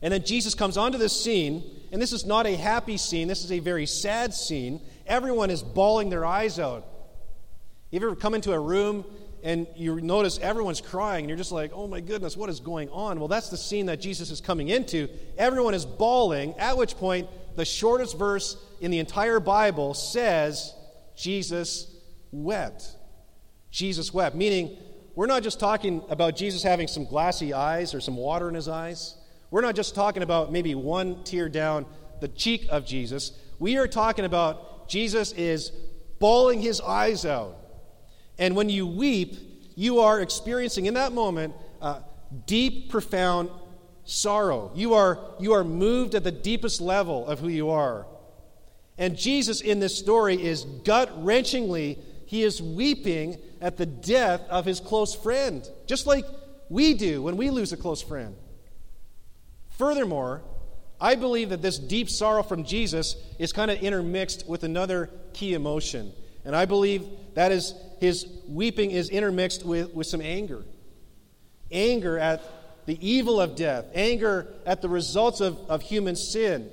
And 0.00 0.12
then 0.12 0.24
Jesus 0.24 0.54
comes 0.54 0.76
onto 0.76 0.98
this 0.98 1.12
scene, 1.12 1.62
and 1.92 2.02
this 2.02 2.12
is 2.12 2.26
not 2.26 2.46
a 2.46 2.56
happy 2.56 2.96
scene, 2.96 3.28
this 3.28 3.44
is 3.44 3.52
a 3.52 3.60
very 3.60 3.86
sad 3.86 4.34
scene. 4.34 4.80
Everyone 5.06 5.50
is 5.50 5.62
bawling 5.62 6.10
their 6.10 6.24
eyes 6.24 6.58
out. 6.58 6.86
You 7.90 8.00
ever 8.00 8.16
come 8.16 8.34
into 8.34 8.52
a 8.52 8.58
room 8.58 9.04
and 9.42 9.66
you 9.74 10.00
notice 10.00 10.38
everyone's 10.38 10.80
crying, 10.80 11.24
and 11.24 11.28
you're 11.28 11.38
just 11.38 11.52
like, 11.52 11.72
oh 11.74 11.88
my 11.88 12.00
goodness, 12.00 12.36
what 12.36 12.48
is 12.48 12.60
going 12.60 12.88
on? 12.90 13.18
Well, 13.18 13.28
that's 13.28 13.48
the 13.48 13.56
scene 13.56 13.86
that 13.86 14.00
Jesus 14.00 14.30
is 14.30 14.40
coming 14.40 14.68
into. 14.68 15.08
Everyone 15.36 15.74
is 15.74 15.84
bawling, 15.84 16.54
at 16.58 16.76
which 16.76 16.96
point, 16.96 17.28
the 17.56 17.64
shortest 17.64 18.16
verse 18.16 18.56
in 18.80 18.90
the 18.90 18.98
entire 18.98 19.40
Bible 19.40 19.94
says, 19.94 20.74
Jesus 21.16 21.94
wept. 22.30 22.86
Jesus 23.70 24.12
wept, 24.14 24.36
meaning 24.36 24.76
we're 25.14 25.26
not 25.26 25.42
just 25.42 25.60
talking 25.60 26.02
about 26.08 26.36
Jesus 26.36 26.62
having 26.62 26.88
some 26.88 27.04
glassy 27.04 27.52
eyes 27.52 27.94
or 27.94 28.00
some 28.00 28.16
water 28.16 28.48
in 28.48 28.54
his 28.54 28.68
eyes. 28.68 29.16
we're 29.50 29.60
not 29.60 29.74
just 29.74 29.94
talking 29.94 30.22
about 30.22 30.50
maybe 30.50 30.74
one 30.74 31.22
tear 31.24 31.48
down 31.48 31.84
the 32.20 32.28
cheek 32.28 32.66
of 32.70 32.86
Jesus. 32.86 33.32
We 33.58 33.76
are 33.76 33.86
talking 33.86 34.24
about 34.24 34.88
Jesus 34.88 35.32
is 35.32 35.72
bawling 36.18 36.60
his 36.60 36.80
eyes 36.80 37.26
out. 37.26 37.56
And 38.42 38.56
when 38.56 38.68
you 38.68 38.88
weep, 38.88 39.36
you 39.76 40.00
are 40.00 40.20
experiencing 40.20 40.86
in 40.86 40.94
that 40.94 41.12
moment 41.12 41.54
uh, 41.80 42.00
deep, 42.44 42.90
profound 42.90 43.50
sorrow. 44.04 44.72
You 44.74 44.94
are, 44.94 45.20
you 45.38 45.52
are 45.52 45.62
moved 45.62 46.16
at 46.16 46.24
the 46.24 46.32
deepest 46.32 46.80
level 46.80 47.24
of 47.24 47.38
who 47.38 47.46
you 47.46 47.70
are. 47.70 48.04
And 48.98 49.16
Jesus 49.16 49.60
in 49.60 49.78
this 49.78 49.96
story 49.96 50.42
is 50.42 50.64
gut 50.64 51.24
wrenchingly, 51.24 51.98
he 52.26 52.42
is 52.42 52.60
weeping 52.60 53.38
at 53.60 53.76
the 53.76 53.86
death 53.86 54.40
of 54.50 54.64
his 54.64 54.80
close 54.80 55.14
friend, 55.14 55.64
just 55.86 56.08
like 56.08 56.24
we 56.68 56.94
do 56.94 57.22
when 57.22 57.36
we 57.36 57.48
lose 57.48 57.72
a 57.72 57.76
close 57.76 58.02
friend. 58.02 58.34
Furthermore, 59.78 60.42
I 61.00 61.14
believe 61.14 61.50
that 61.50 61.62
this 61.62 61.78
deep 61.78 62.10
sorrow 62.10 62.42
from 62.42 62.64
Jesus 62.64 63.14
is 63.38 63.52
kind 63.52 63.70
of 63.70 63.80
intermixed 63.80 64.48
with 64.48 64.64
another 64.64 65.10
key 65.32 65.54
emotion. 65.54 66.12
And 66.44 66.56
I 66.56 66.64
believe 66.64 67.06
that 67.34 67.52
is 67.52 67.74
his 68.00 68.26
weeping 68.48 68.90
is 68.90 69.08
intermixed 69.08 69.64
with, 69.64 69.94
with 69.94 70.06
some 70.06 70.20
anger. 70.20 70.64
Anger 71.70 72.18
at 72.18 72.42
the 72.86 72.98
evil 73.06 73.40
of 73.40 73.54
death, 73.54 73.86
anger 73.94 74.48
at 74.66 74.82
the 74.82 74.88
results 74.88 75.40
of, 75.40 75.58
of 75.70 75.82
human 75.82 76.16
sin. 76.16 76.70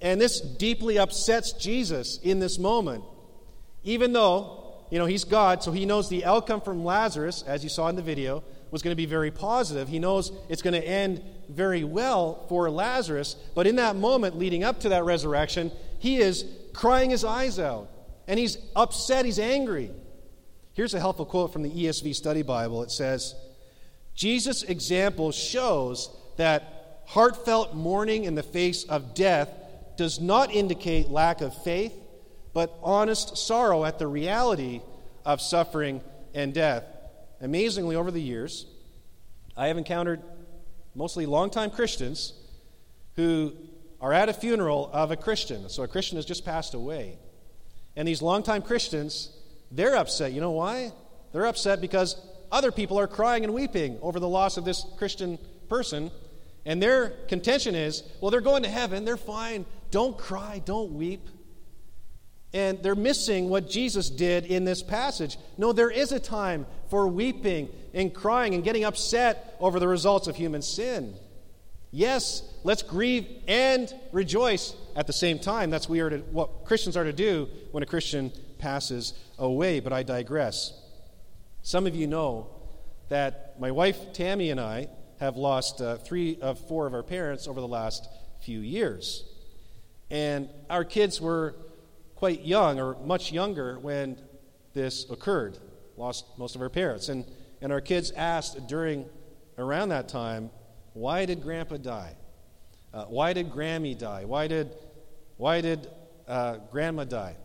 And 0.00 0.20
this 0.20 0.40
deeply 0.40 0.98
upsets 0.98 1.52
Jesus 1.52 2.18
in 2.22 2.38
this 2.38 2.58
moment. 2.58 3.04
Even 3.84 4.12
though, 4.12 4.74
you 4.90 4.98
know, 4.98 5.06
he's 5.06 5.24
God, 5.24 5.62
so 5.62 5.72
he 5.72 5.86
knows 5.86 6.08
the 6.08 6.24
outcome 6.24 6.60
from 6.60 6.84
Lazarus, 6.84 7.42
as 7.46 7.64
you 7.64 7.70
saw 7.70 7.88
in 7.88 7.96
the 7.96 8.02
video, 8.02 8.44
was 8.70 8.82
going 8.82 8.92
to 8.92 8.96
be 8.96 9.06
very 9.06 9.30
positive. 9.30 9.88
He 9.88 9.98
knows 9.98 10.32
it's 10.48 10.62
going 10.62 10.80
to 10.80 10.86
end 10.86 11.22
very 11.48 11.84
well 11.84 12.46
for 12.48 12.70
Lazarus, 12.70 13.36
but 13.54 13.66
in 13.66 13.76
that 13.76 13.96
moment 13.96 14.38
leading 14.38 14.64
up 14.64 14.80
to 14.80 14.90
that 14.90 15.04
resurrection, 15.04 15.70
he 15.98 16.16
is 16.16 16.44
crying 16.72 17.10
his 17.10 17.24
eyes 17.24 17.58
out. 17.58 17.88
And 18.26 18.38
he's 18.38 18.58
upset, 18.76 19.24
he's 19.24 19.38
angry. 19.38 19.90
Here's 20.74 20.94
a 20.94 21.00
helpful 21.00 21.26
quote 21.26 21.52
from 21.52 21.62
the 21.62 21.70
ESV 21.70 22.14
Study 22.14 22.42
Bible. 22.42 22.82
It 22.82 22.90
says, 22.90 23.34
Jesus' 24.14 24.62
example 24.62 25.32
shows 25.32 26.14
that 26.36 27.02
heartfelt 27.06 27.74
mourning 27.74 28.24
in 28.24 28.34
the 28.34 28.42
face 28.42 28.84
of 28.84 29.14
death 29.14 29.50
does 29.96 30.20
not 30.20 30.52
indicate 30.52 31.10
lack 31.10 31.40
of 31.40 31.54
faith, 31.62 31.94
but 32.54 32.74
honest 32.82 33.36
sorrow 33.36 33.84
at 33.84 33.98
the 33.98 34.06
reality 34.06 34.80
of 35.24 35.40
suffering 35.40 36.00
and 36.34 36.54
death. 36.54 36.84
Amazingly, 37.40 37.96
over 37.96 38.10
the 38.10 38.20
years, 38.20 38.66
I 39.56 39.66
have 39.66 39.76
encountered 39.76 40.22
mostly 40.94 41.26
longtime 41.26 41.70
Christians 41.70 42.34
who 43.16 43.52
are 44.00 44.12
at 44.12 44.28
a 44.28 44.32
funeral 44.32 44.90
of 44.92 45.10
a 45.10 45.16
Christian. 45.16 45.68
So 45.68 45.82
a 45.82 45.88
Christian 45.88 46.16
has 46.16 46.24
just 46.24 46.44
passed 46.44 46.74
away. 46.74 47.18
And 47.96 48.08
these 48.08 48.22
longtime 48.22 48.62
Christians, 48.62 49.30
they're 49.70 49.96
upset. 49.96 50.32
You 50.32 50.40
know 50.40 50.52
why? 50.52 50.92
They're 51.32 51.46
upset 51.46 51.80
because 51.80 52.16
other 52.50 52.72
people 52.72 52.98
are 52.98 53.06
crying 53.06 53.44
and 53.44 53.54
weeping 53.54 53.98
over 54.02 54.20
the 54.20 54.28
loss 54.28 54.56
of 54.56 54.64
this 54.64 54.84
Christian 54.98 55.38
person. 55.68 56.10
And 56.64 56.82
their 56.82 57.10
contention 57.28 57.74
is, 57.74 58.02
well, 58.20 58.30
they're 58.30 58.40
going 58.40 58.62
to 58.62 58.68
heaven. 58.68 59.04
They're 59.04 59.16
fine. 59.16 59.66
Don't 59.90 60.16
cry. 60.16 60.62
Don't 60.64 60.92
weep. 60.92 61.28
And 62.54 62.82
they're 62.82 62.94
missing 62.94 63.48
what 63.48 63.68
Jesus 63.68 64.10
did 64.10 64.44
in 64.44 64.64
this 64.64 64.82
passage. 64.82 65.38
No, 65.56 65.72
there 65.72 65.90
is 65.90 66.12
a 66.12 66.20
time 66.20 66.66
for 66.90 67.08
weeping 67.08 67.70
and 67.94 68.14
crying 68.14 68.54
and 68.54 68.62
getting 68.62 68.84
upset 68.84 69.56
over 69.58 69.80
the 69.80 69.88
results 69.88 70.28
of 70.28 70.36
human 70.36 70.60
sin. 70.60 71.14
Yes, 71.90 72.42
let's 72.64 72.82
grieve 72.82 73.26
and 73.48 73.92
rejoice 74.12 74.74
at 74.96 75.06
the 75.06 75.12
same 75.12 75.38
time. 75.38 75.70
That's 75.70 75.88
we 75.88 76.00
are 76.00 76.10
to, 76.10 76.18
what 76.18 76.64
Christians 76.64 76.96
are 76.96 77.04
to 77.04 77.12
do 77.12 77.48
when 77.70 77.82
a 77.82 77.86
Christian 77.86 78.32
passes 78.58 79.14
away, 79.38 79.80
but 79.80 79.92
I 79.92 80.02
digress. 80.02 80.72
Some 81.62 81.86
of 81.86 81.94
you 81.94 82.06
know 82.06 82.48
that 83.08 83.60
my 83.60 83.70
wife 83.70 84.12
Tammy 84.12 84.50
and 84.50 84.60
I 84.60 84.88
have 85.20 85.36
lost 85.36 85.80
uh, 85.80 85.96
three 85.96 86.38
of 86.40 86.58
four 86.66 86.86
of 86.86 86.94
our 86.94 87.02
parents 87.02 87.46
over 87.46 87.60
the 87.60 87.68
last 87.68 88.08
few 88.40 88.60
years. 88.60 89.24
And 90.10 90.48
our 90.68 90.84
kids 90.84 91.20
were 91.20 91.54
quite 92.16 92.44
young 92.44 92.80
or 92.80 92.96
much 93.04 93.32
younger 93.32 93.78
when 93.78 94.20
this 94.74 95.08
occurred, 95.10 95.58
lost 95.96 96.26
most 96.38 96.54
of 96.54 96.62
our 96.62 96.68
parents. 96.68 97.08
And, 97.08 97.24
and 97.60 97.72
our 97.72 97.80
kids 97.80 98.10
asked 98.12 98.66
during, 98.66 99.06
around 99.58 99.90
that 99.90 100.08
time, 100.08 100.50
why 100.92 101.24
did 101.24 101.42
Grandpa 101.42 101.76
die? 101.76 102.16
Uh, 102.94 103.04
why 103.06 103.32
did 103.32 103.50
Grammy 103.50 103.96
die? 103.96 104.24
Why 104.26 104.46
did, 104.46 104.70
why 105.38 105.62
did 105.62 105.88
uh, 106.28 106.58
Grandma 106.70 107.04
die? 107.04 107.36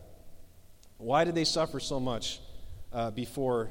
Why 0.97 1.23
did 1.23 1.35
they 1.35 1.45
suffer 1.45 1.79
so 1.79 1.99
much 1.99 2.41
uh, 2.91 3.11
before 3.11 3.69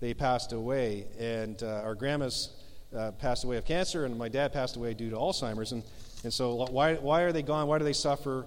they 0.00 0.14
passed 0.14 0.52
away? 0.52 1.06
And 1.18 1.60
uh, 1.62 1.82
our 1.82 1.96
grandmas 1.96 2.50
uh, 2.96 3.12
passed 3.12 3.44
away 3.44 3.56
of 3.56 3.64
cancer, 3.64 4.04
and 4.04 4.16
my 4.16 4.28
dad 4.28 4.52
passed 4.52 4.76
away 4.76 4.94
due 4.94 5.10
to 5.10 5.16
Alzheimer's. 5.16 5.72
And, 5.72 5.82
and 6.22 6.32
so, 6.32 6.66
why, 6.70 6.94
why 6.94 7.22
are 7.22 7.32
they 7.32 7.42
gone? 7.42 7.66
Why 7.66 7.78
do 7.78 7.84
they 7.84 7.92
suffer? 7.92 8.46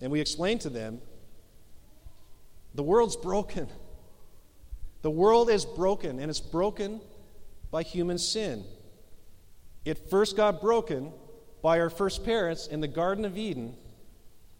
And 0.00 0.10
we 0.10 0.20
explained 0.20 0.62
to 0.62 0.70
them 0.70 1.00
the 2.74 2.82
world's 2.82 3.16
broken. 3.16 3.68
The 5.02 5.10
world 5.10 5.50
is 5.50 5.64
broken, 5.64 6.18
and 6.18 6.30
it's 6.30 6.40
broken 6.40 7.00
by 7.70 7.84
human 7.84 8.18
sin. 8.18 8.64
It 9.84 10.10
first 10.10 10.36
got 10.36 10.60
broken 10.60 11.12
by 11.62 11.80
our 11.80 11.90
first 11.90 12.24
parents 12.24 12.66
in 12.66 12.80
the 12.80 12.88
Garden 12.88 13.24
of 13.24 13.36
Eden 13.36 13.74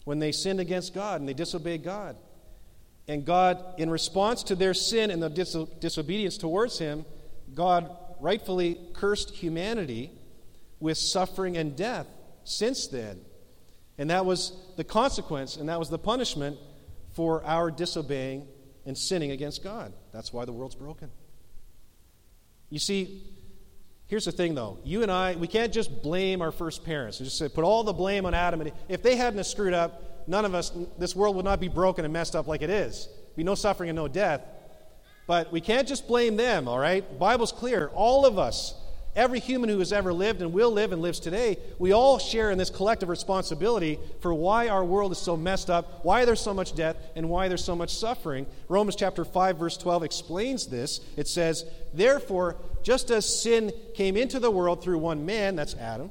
when 0.05 0.19
they 0.19 0.33
sinned 0.33 0.61
against 0.61 0.95
God 0.95 1.21
and 1.21 1.29
they 1.29 1.35
disobeyed 1.35 1.85
God. 1.85 2.17
And 3.07 3.25
God, 3.25 3.63
in 3.79 3.89
response 3.89 4.43
to 4.45 4.55
their 4.55 4.75
sin 4.75 5.11
and 5.11 5.23
the 5.23 5.31
diso- 5.31 5.69
disobedience 5.81 6.37
towards 6.37 6.79
Him, 6.79 7.05
God 7.55 7.91
rightfully 8.21 8.79
cursed 8.93 9.31
humanity 9.31 10.11
with 10.81 10.99
suffering 10.99 11.57
and 11.57 11.77
death 11.77 12.07
since 12.45 12.87
then. 12.87 13.21
And 13.97 14.11
that 14.11 14.25
was 14.25 14.53
the 14.77 14.85
consequence, 14.85 15.57
and 15.57 15.69
that 15.69 15.79
was 15.79 15.91
the 15.91 15.99
punishment 15.99 16.59
for 17.15 17.43
our 17.45 17.71
disobeying 17.71 18.47
and 18.87 18.97
sinning 18.97 19.31
against 19.33 19.65
God. 19.65 19.93
That's 20.13 20.33
why 20.33 20.45
the 20.45 20.53
world's 20.53 20.75
broken. 20.75 21.11
You 22.71 22.79
see, 22.79 23.23
here's 24.09 24.25
the 24.25 24.33
thing 24.33 24.55
though. 24.55 24.79
You 24.83 25.03
and 25.03 25.11
I, 25.11 25.37
we 25.37 25.47
can't 25.47 25.73
just 25.73 26.03
blame 26.03 26.42
our 26.42 26.51
first 26.51 26.85
parents 26.85 27.21
and 27.21 27.27
just 27.27 27.38
say, 27.38 27.49
put 27.49 27.64
all 27.64 27.85
the 27.85 27.92
blame 27.92 28.27
on 28.27 28.35
Adam. 28.35 28.61
And 28.61 28.73
if 28.88 29.03
they 29.03 29.16
hadn't 29.16 29.42
screwed 29.44 29.75
up, 29.75 30.25
none 30.27 30.44
of 30.44 30.55
us, 30.55 30.73
this 30.99 31.14
world 31.14 31.37
would 31.37 31.44
not 31.44 31.61
be 31.61 31.68
broken 31.68 32.05
and 32.05 32.12
messed 32.12 32.35
up 32.35 32.47
like 32.49 32.62
it 32.62 32.71
is. 32.71 33.09
Be 33.37 33.44
no 33.44 33.55
suffering 33.55 33.88
and 33.88 33.97
no 33.97 34.09
death. 34.09 34.42
But 35.27 35.53
we 35.53 35.61
can't 35.61 35.87
just 35.87 36.09
blame 36.09 36.37
them, 36.37 36.66
all 36.66 36.79
right? 36.79 37.18
Bible's 37.18 37.53
clear. 37.53 37.90
All 37.94 38.25
of 38.25 38.38
us 38.38 38.75
Every 39.18 39.40
human 39.40 39.68
who 39.68 39.81
has 39.81 39.92
ever 39.92 40.12
lived 40.12 40.42
and 40.42 40.53
will 40.53 40.71
live 40.71 40.92
and 40.92 41.03
lives 41.03 41.18
today, 41.18 41.59
we 41.81 41.90
all 41.90 42.21
share 42.21 42.53
in 42.53 42.59
this 42.59 42.71
collective 42.71 43.09
responsibility 43.09 43.99
for 44.21 44.33
why 44.33 44.68
our 44.68 44.85
world 44.85 45.11
is 45.11 45.18
so 45.18 45.37
messed 45.37 45.71
up, 45.71 46.05
why 46.05 46.25
there's 46.25 46.40
so 46.40 46.55
much 46.55 46.77
death, 46.77 46.97
and 47.16 47.29
why 47.29 47.49
there's 47.49 47.64
so 47.64 47.75
much 47.75 47.97
suffering. 47.97 48.47
Romans 48.68 48.94
chapter 48.94 49.25
5 49.25 49.59
verse 49.59 49.77
12 49.77 50.05
explains 50.05 50.68
this. 50.68 51.01
It 51.16 51.27
says, 51.27 51.64
"Therefore, 51.92 52.59
just 52.88 53.11
as 53.11 53.27
sin 53.42 53.70
came 53.92 54.16
into 54.16 54.40
the 54.40 54.51
world 54.51 54.83
through 54.83 54.96
one 54.96 55.27
man, 55.27 55.55
that's 55.55 55.74
Adam, 55.74 56.11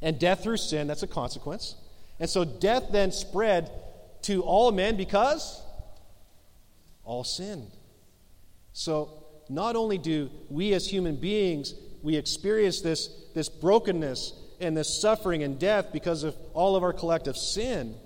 and 0.00 0.18
death 0.18 0.42
through 0.42 0.56
sin, 0.56 0.86
that's 0.86 1.02
a 1.02 1.06
consequence. 1.06 1.74
And 2.18 2.30
so 2.30 2.46
death 2.46 2.84
then 2.92 3.12
spread 3.12 3.70
to 4.22 4.42
all 4.42 4.72
men 4.72 4.96
because 4.96 5.60
all 7.04 7.24
sinned." 7.24 7.72
So 8.72 9.22
not 9.50 9.76
only 9.76 9.98
do 9.98 10.30
we 10.48 10.72
as 10.72 10.88
human 10.88 11.16
beings 11.16 11.74
we 12.02 12.16
experience 12.16 12.80
this, 12.80 13.10
this 13.34 13.50
brokenness 13.50 14.32
and 14.58 14.74
this 14.74 14.98
suffering 14.98 15.42
and 15.42 15.58
death 15.58 15.92
because 15.92 16.22
of 16.22 16.34
all 16.54 16.74
of 16.74 16.84
our 16.84 16.94
collective 16.94 17.36
sin. 17.36 17.96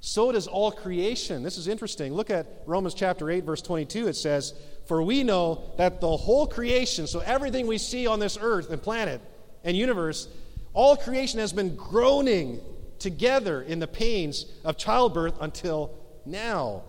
So 0.00 0.32
does 0.32 0.46
all 0.46 0.72
creation. 0.72 1.42
This 1.42 1.58
is 1.58 1.68
interesting. 1.68 2.14
Look 2.14 2.30
at 2.30 2.46
Romans 2.66 2.94
chapter 2.94 3.30
8, 3.30 3.44
verse 3.44 3.60
22. 3.60 4.08
It 4.08 4.16
says, 4.16 4.54
For 4.86 5.02
we 5.02 5.22
know 5.22 5.72
that 5.76 6.00
the 6.00 6.16
whole 6.16 6.46
creation, 6.46 7.06
so 7.06 7.20
everything 7.20 7.66
we 7.66 7.76
see 7.76 8.06
on 8.06 8.18
this 8.18 8.38
earth 8.40 8.70
and 8.70 8.82
planet 8.82 9.20
and 9.62 9.76
universe, 9.76 10.26
all 10.72 10.96
creation 10.96 11.38
has 11.38 11.52
been 11.52 11.76
groaning 11.76 12.60
together 12.98 13.60
in 13.60 13.78
the 13.78 13.86
pains 13.86 14.46
of 14.64 14.78
childbirth 14.78 15.36
until 15.40 15.94
now. 16.24 16.84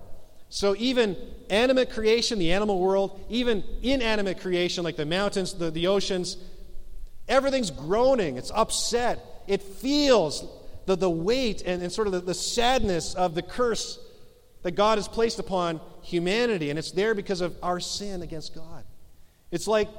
So, 0.47 0.75
even 0.77 1.15
animate 1.49 1.91
creation, 1.91 2.37
the 2.37 2.51
animal 2.51 2.79
world, 2.79 3.25
even 3.29 3.63
inanimate 3.81 4.41
creation 4.41 4.83
like 4.83 4.97
the 4.97 5.05
mountains, 5.05 5.53
the, 5.53 5.71
the 5.71 5.87
oceans, 5.87 6.35
everything's 7.27 7.71
groaning, 7.71 8.37
it's 8.37 8.51
upset. 8.51 9.25
It 9.47 9.61
feels 9.61 10.45
the, 10.91 10.97
the 10.97 11.09
weight 11.09 11.63
and, 11.65 11.81
and 11.81 11.91
sort 11.91 12.07
of 12.07 12.13
the, 12.13 12.19
the 12.19 12.33
sadness 12.33 13.13
of 13.13 13.35
the 13.35 13.41
curse 13.41 13.99
that 14.63 14.71
God 14.71 14.97
has 14.97 15.07
placed 15.07 15.39
upon 15.39 15.79
humanity, 16.03 16.69
and 16.69 16.77
it's 16.77 16.91
there 16.91 17.15
because 17.15 17.41
of 17.41 17.55
our 17.63 17.79
sin 17.79 18.21
against 18.21 18.53
God. 18.53 18.83
It's 19.51 19.67
like, 19.67 19.89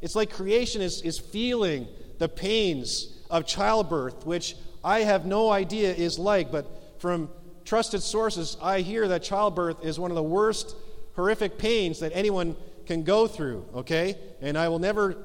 it's 0.00 0.14
like 0.14 0.30
creation 0.30 0.82
is, 0.82 1.02
is 1.02 1.18
feeling 1.18 1.88
the 2.18 2.28
pains 2.28 3.18
of 3.30 3.46
childbirth, 3.46 4.26
which 4.26 4.56
I 4.84 5.00
have 5.00 5.26
no 5.26 5.50
idea 5.50 5.92
is 5.92 6.18
like, 6.18 6.52
but 6.52 6.66
from 6.98 7.30
trusted 7.64 8.02
sources, 8.02 8.56
I 8.62 8.80
hear 8.80 9.08
that 9.08 9.22
childbirth 9.22 9.84
is 9.84 9.98
one 9.98 10.10
of 10.10 10.14
the 10.14 10.22
worst 10.22 10.76
horrific 11.14 11.58
pains 11.58 12.00
that 12.00 12.12
anyone 12.14 12.54
can 12.84 13.02
go 13.02 13.26
through, 13.26 13.64
okay? 13.74 14.16
And 14.40 14.56
I 14.56 14.68
will 14.68 14.78
never 14.78 15.16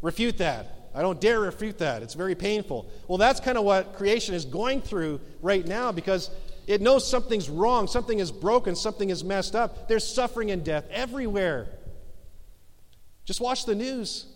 refute 0.00 0.38
that. 0.38 0.81
I 0.94 1.02
don't 1.02 1.20
dare 1.20 1.40
refute 1.40 1.78
that. 1.78 2.02
It's 2.02 2.14
very 2.14 2.34
painful. 2.34 2.90
Well, 3.08 3.18
that's 3.18 3.40
kind 3.40 3.56
of 3.56 3.64
what 3.64 3.94
creation 3.94 4.34
is 4.34 4.44
going 4.44 4.82
through 4.82 5.20
right 5.40 5.66
now 5.66 5.92
because 5.92 6.30
it 6.66 6.80
knows 6.80 7.08
something's 7.08 7.48
wrong, 7.48 7.86
something 7.86 8.18
is 8.18 8.30
broken, 8.30 8.76
something 8.76 9.10
is 9.10 9.24
messed 9.24 9.56
up. 9.56 9.88
There's 9.88 10.06
suffering 10.06 10.50
and 10.50 10.64
death 10.64 10.86
everywhere. 10.90 11.68
Just 13.24 13.40
watch 13.40 13.64
the 13.64 13.74
news. 13.74 14.26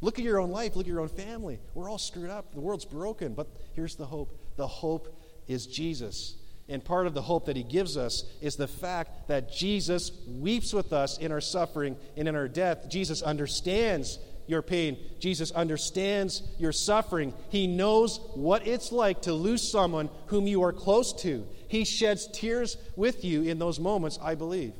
Look 0.00 0.18
at 0.18 0.24
your 0.24 0.40
own 0.40 0.50
life, 0.50 0.76
look 0.76 0.86
at 0.86 0.92
your 0.92 1.00
own 1.00 1.08
family. 1.08 1.58
We're 1.74 1.90
all 1.90 1.98
screwed 1.98 2.30
up. 2.30 2.52
The 2.52 2.60
world's 2.60 2.84
broken, 2.84 3.32
but 3.32 3.48
here's 3.74 3.96
the 3.96 4.06
hope. 4.06 4.38
The 4.56 4.66
hope 4.66 5.18
is 5.46 5.66
Jesus. 5.66 6.36
And 6.68 6.84
part 6.84 7.06
of 7.06 7.14
the 7.14 7.22
hope 7.22 7.46
that 7.46 7.56
he 7.56 7.62
gives 7.62 7.96
us 7.96 8.24
is 8.40 8.56
the 8.56 8.66
fact 8.66 9.28
that 9.28 9.52
Jesus 9.52 10.10
weeps 10.26 10.72
with 10.72 10.92
us 10.92 11.16
in 11.18 11.32
our 11.32 11.40
suffering 11.40 11.96
and 12.16 12.28
in 12.28 12.34
our 12.34 12.48
death. 12.48 12.88
Jesus 12.90 13.22
understands 13.22 14.18
your 14.46 14.62
pain. 14.62 14.98
Jesus 15.18 15.50
understands 15.50 16.42
your 16.58 16.72
suffering. 16.72 17.34
He 17.48 17.66
knows 17.66 18.20
what 18.34 18.66
it's 18.66 18.92
like 18.92 19.22
to 19.22 19.32
lose 19.32 19.68
someone 19.68 20.08
whom 20.26 20.46
you 20.46 20.62
are 20.62 20.72
close 20.72 21.12
to. 21.22 21.46
He 21.68 21.84
sheds 21.84 22.28
tears 22.32 22.76
with 22.94 23.24
you 23.24 23.42
in 23.42 23.58
those 23.58 23.80
moments, 23.80 24.18
I 24.22 24.34
believe. 24.34 24.74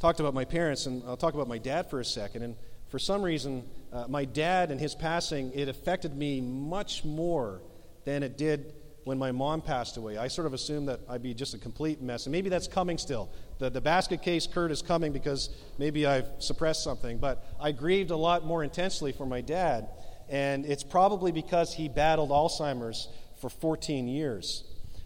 Talked 0.00 0.20
about 0.20 0.34
my 0.34 0.44
parents, 0.44 0.86
and 0.86 1.02
I'll 1.06 1.16
talk 1.16 1.34
about 1.34 1.48
my 1.48 1.58
dad 1.58 1.88
for 1.88 2.00
a 2.00 2.04
second. 2.04 2.42
And 2.42 2.56
for 2.88 2.98
some 2.98 3.22
reason, 3.22 3.64
uh, 3.92 4.06
my 4.08 4.24
dad 4.24 4.70
and 4.70 4.78
his 4.78 4.94
passing, 4.94 5.52
it 5.54 5.68
affected 5.68 6.14
me 6.14 6.40
much 6.40 7.04
more 7.04 7.62
than 8.04 8.22
it 8.22 8.36
did 8.36 8.74
when 9.04 9.18
my 9.18 9.30
mom 9.30 9.60
passed 9.60 9.96
away. 9.96 10.16
I 10.16 10.28
sort 10.28 10.46
of 10.46 10.54
assumed 10.54 10.88
that 10.88 11.00
I'd 11.08 11.22
be 11.22 11.34
just 11.34 11.54
a 11.54 11.58
complete 11.58 12.00
mess. 12.00 12.26
And 12.26 12.32
maybe 12.32 12.48
that's 12.48 12.66
coming 12.66 12.98
still. 12.98 13.30
The, 13.58 13.70
the 13.70 13.80
basket 13.80 14.22
case, 14.22 14.46
Kurt, 14.46 14.70
is 14.70 14.82
coming 14.82 15.12
because 15.12 15.50
maybe 15.78 16.06
I've 16.06 16.28
suppressed 16.38 16.82
something. 16.82 17.18
But 17.18 17.44
I 17.60 17.72
grieved 17.72 18.10
a 18.10 18.16
lot 18.16 18.44
more 18.44 18.64
intensely 18.64 19.12
for 19.12 19.26
my 19.26 19.42
dad. 19.42 19.88
And 20.28 20.64
it's 20.64 20.82
probably 20.82 21.32
because 21.32 21.74
he 21.74 21.88
battled 21.88 22.30
Alzheimer's 22.30 23.08
for 23.40 23.50
14 23.50 24.08
years. 24.08 24.64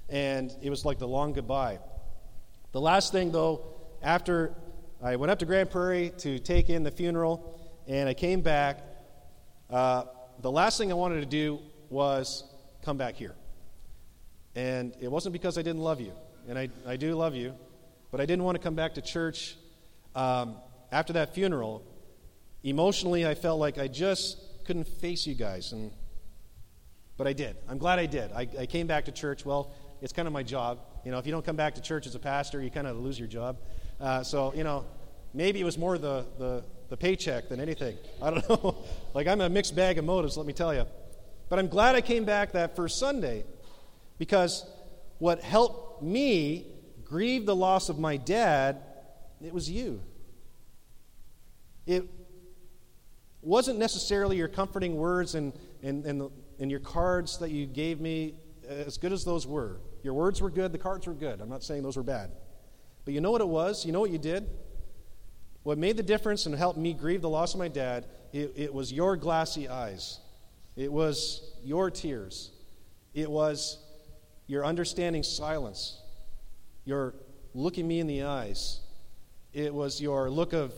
And 0.09 0.55
it 0.63 0.71
was 0.71 0.85
like 0.85 0.99
the 0.99 1.09
long 1.09 1.33
goodbye. 1.33 1.81
The 2.73 2.81
last 2.81 3.13
thing, 3.13 3.33
though, 3.33 3.65
after 4.01 4.55
I 5.03 5.17
went 5.17 5.33
up 5.33 5.41
to 5.41 5.47
Grande 5.47 5.71
Prairie 5.71 6.13
to 6.19 6.39
take 6.39 6.71
in 6.71 6.85
the 6.85 6.91
funeral, 6.91 7.59
and 7.89 8.09
I 8.09 8.15
came 8.15 8.43
back, 8.43 8.81
uh, 9.71 10.05
the 10.41 10.51
last 10.51 10.79
thing 10.79 10.93
I 10.93 10.95
wanted 10.95 11.21
to 11.21 11.27
do 11.27 11.59
was 11.91 12.45
come 12.85 12.97
back 12.97 13.17
here. 13.17 13.35
And 14.55 14.95
it 15.01 15.11
wasn't 15.11 15.33
because 15.33 15.59
I 15.59 15.63
didn't 15.63 15.83
love 15.83 16.01
you, 16.01 16.13
and 16.49 16.59
I, 16.59 16.69
I 16.87 16.97
do 16.97 17.15
love 17.15 17.35
you, 17.35 17.55
but 18.11 18.21
I 18.21 18.27
didn't 18.27 18.45
want 18.45 18.57
to 18.57 18.63
come 18.63 18.75
back 18.75 18.95
to 18.95 19.03
church 19.03 19.57
um, 20.15 20.57
after 20.91 21.13
that 21.15 21.35
funeral. 21.35 21.85
Emotionally, 22.65 23.27
I 23.27 23.35
felt 23.35 23.61
like 23.61 23.79
I 23.79 23.87
just 23.89 24.39
couldn't 24.65 24.89
face 24.89 25.27
you 25.27 25.35
guys, 25.35 25.73
and 25.73 25.93
but 27.17 27.27
I 27.27 27.33
did. 27.33 27.57
I'm 27.69 27.79
glad 27.79 27.99
I 27.99 28.07
did. 28.07 28.33
I, 28.33 28.49
I 28.59 28.67
came 28.67 28.87
back 28.87 29.05
to 29.07 29.13
church. 29.13 29.45
Well, 29.45 29.73
it's 30.01 30.13
kind 30.13 30.27
of 30.27 30.33
my 30.33 30.45
job. 30.45 30.79
You 31.05 31.11
know, 31.11 31.19
if 31.19 31.27
you 31.27 31.33
don't 31.33 31.45
come 31.45 31.57
back 31.57 31.75
to 31.75 31.83
church 31.83 32.07
as 32.07 32.15
a 32.15 32.19
pastor, 32.19 32.63
you 32.63 32.71
kind 32.71 32.87
of 32.87 32.97
lose 32.97 33.19
your 33.19 33.29
job. 33.29 33.59
Uh, 34.01 34.23
so, 34.23 34.55
you 34.55 34.63
know, 34.63 34.87
maybe 35.35 35.61
it 35.61 35.65
was 35.65 35.77
more 35.77 35.99
the, 35.99 36.25
the, 36.39 36.65
the 36.89 36.97
paycheck 36.97 37.49
than 37.49 37.61
anything. 37.61 37.97
I 38.23 38.31
don't 38.31 38.49
know. 38.49 38.85
like, 39.15 39.27
I'm 39.27 39.41
a 39.41 39.49
mixed 39.49 39.75
bag 39.75 39.99
of 39.99 40.05
motives, 40.05 40.37
let 40.37 40.47
me 40.47 40.53
tell 40.53 40.73
you. 40.73 40.87
But 41.49 41.59
I'm 41.59 41.67
glad 41.67 41.97
I 41.97 42.01
came 42.01 42.25
back 42.25 42.53
that 42.53 42.77
first 42.77 42.99
Sunday 42.99 43.45
because 44.19 44.67
what 45.19 45.41
helped 45.41 46.03
me 46.03 46.67
grieve 47.05 47.47
the 47.47 47.57
loss 47.57 47.89
of 47.89 47.99
my 47.99 48.17
dad, 48.17 48.83
it 49.43 49.53
was 49.53 49.71
you. 49.71 50.01
It 51.87 52.05
wasn't 53.41 53.79
necessarily 53.79 54.37
your 54.37 54.49
comforting 54.49 54.97
words 54.97 55.35
and, 55.35 55.53
and, 55.83 56.05
and, 56.05 56.21
the, 56.21 56.31
and 56.59 56.71
your 56.71 56.81
cards 56.81 57.39
that 57.39 57.51
you 57.51 57.67
gave 57.67 58.01
me, 58.01 58.35
as 58.69 58.99
good 58.99 59.13
as 59.13 59.25
those 59.25 59.47
were. 59.47 59.81
Your 60.03 60.15
words 60.15 60.41
were 60.43 60.51
good, 60.51 60.73
the 60.73 60.79
cards 60.79 61.07
were 61.07 61.15
good. 61.15 61.41
I'm 61.41 61.49
not 61.49 61.63
saying 61.63 61.83
those 61.83 61.97
were 61.97 62.03
bad. 62.03 62.31
But 63.05 63.15
you 63.15 63.21
know 63.21 63.31
what 63.31 63.41
it 63.41 63.49
was? 63.49 63.87
You 63.87 63.93
know 63.93 64.01
what 64.01 64.11
you 64.11 64.19
did? 64.19 64.49
What 65.63 65.79
made 65.79 65.97
the 65.97 66.03
difference 66.03 66.47
and 66.47 66.55
helped 66.55 66.79
me 66.79 66.93
grieve 66.93 67.23
the 67.23 67.29
loss 67.29 67.55
of 67.55 67.59
my 67.59 67.69
dad, 67.69 68.07
it, 68.33 68.53
it 68.57 68.75
was 68.75 68.93
your 68.93 69.17
glassy 69.17 69.69
eyes. 69.69 70.21
It 70.77 70.93
was 70.93 71.55
your 71.65 71.91
tears. 71.91 72.51
It 73.15 73.31
was 73.31 73.79
your 74.49 74.67
understanding 74.67 75.23
silence, 75.23 76.01
your 76.85 77.15
looking 77.55 77.87
me 77.87 78.01
in 78.01 78.09
the 78.09 78.25
eyes. 78.25 78.81
It 79.53 79.73
was 79.73 80.01
your 80.01 80.29
look 80.29 80.53
of 80.53 80.75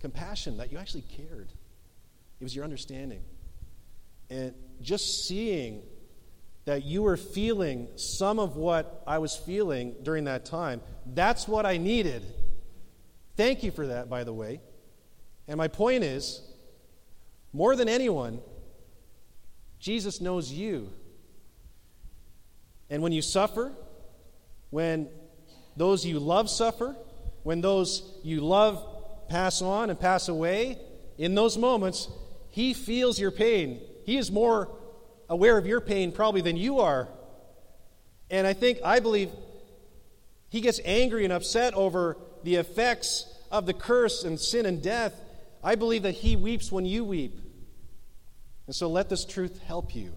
compassion 0.00 0.58
that 0.58 0.70
you 0.70 0.78
actually 0.78 1.02
cared. 1.02 1.48
It 2.40 2.44
was 2.44 2.54
your 2.54 2.64
understanding. 2.64 3.22
And 4.28 4.52
just 4.80 5.26
seeing 5.26 5.82
that 6.64 6.84
you 6.84 7.02
were 7.02 7.16
feeling 7.16 7.88
some 7.96 8.38
of 8.38 8.56
what 8.56 9.02
I 9.06 9.18
was 9.18 9.36
feeling 9.36 9.94
during 10.02 10.24
that 10.24 10.44
time, 10.44 10.80
that's 11.06 11.48
what 11.48 11.64
I 11.64 11.76
needed. 11.76 12.24
Thank 13.36 13.62
you 13.62 13.70
for 13.70 13.86
that, 13.86 14.10
by 14.10 14.24
the 14.24 14.32
way. 14.32 14.60
And 15.48 15.56
my 15.56 15.68
point 15.68 16.04
is 16.04 16.42
more 17.52 17.76
than 17.76 17.88
anyone, 17.88 18.40
Jesus 19.78 20.20
knows 20.20 20.50
you. 20.50 20.92
And 22.92 23.02
when 23.02 23.12
you 23.12 23.22
suffer, 23.22 23.72
when 24.68 25.08
those 25.78 26.04
you 26.04 26.20
love 26.20 26.50
suffer, 26.50 26.94
when 27.42 27.62
those 27.62 28.20
you 28.22 28.42
love 28.42 28.86
pass 29.30 29.62
on 29.62 29.88
and 29.88 29.98
pass 29.98 30.28
away, 30.28 30.76
in 31.16 31.34
those 31.34 31.56
moments, 31.56 32.10
He 32.50 32.74
feels 32.74 33.18
your 33.18 33.30
pain. 33.30 33.80
He 34.04 34.18
is 34.18 34.30
more 34.30 34.68
aware 35.30 35.56
of 35.56 35.66
your 35.66 35.80
pain 35.80 36.12
probably 36.12 36.42
than 36.42 36.58
you 36.58 36.80
are. 36.80 37.08
And 38.30 38.46
I 38.46 38.52
think, 38.52 38.78
I 38.84 39.00
believe, 39.00 39.30
He 40.50 40.60
gets 40.60 40.78
angry 40.84 41.24
and 41.24 41.32
upset 41.32 41.72
over 41.72 42.18
the 42.42 42.56
effects 42.56 43.24
of 43.50 43.64
the 43.64 43.72
curse 43.72 44.22
and 44.22 44.38
sin 44.38 44.66
and 44.66 44.82
death. 44.82 45.18
I 45.64 45.76
believe 45.76 46.02
that 46.02 46.12
He 46.16 46.36
weeps 46.36 46.70
when 46.70 46.84
you 46.84 47.04
weep. 47.06 47.38
And 48.66 48.76
so 48.76 48.90
let 48.90 49.08
this 49.08 49.24
truth 49.24 49.62
help 49.62 49.96
you 49.96 50.12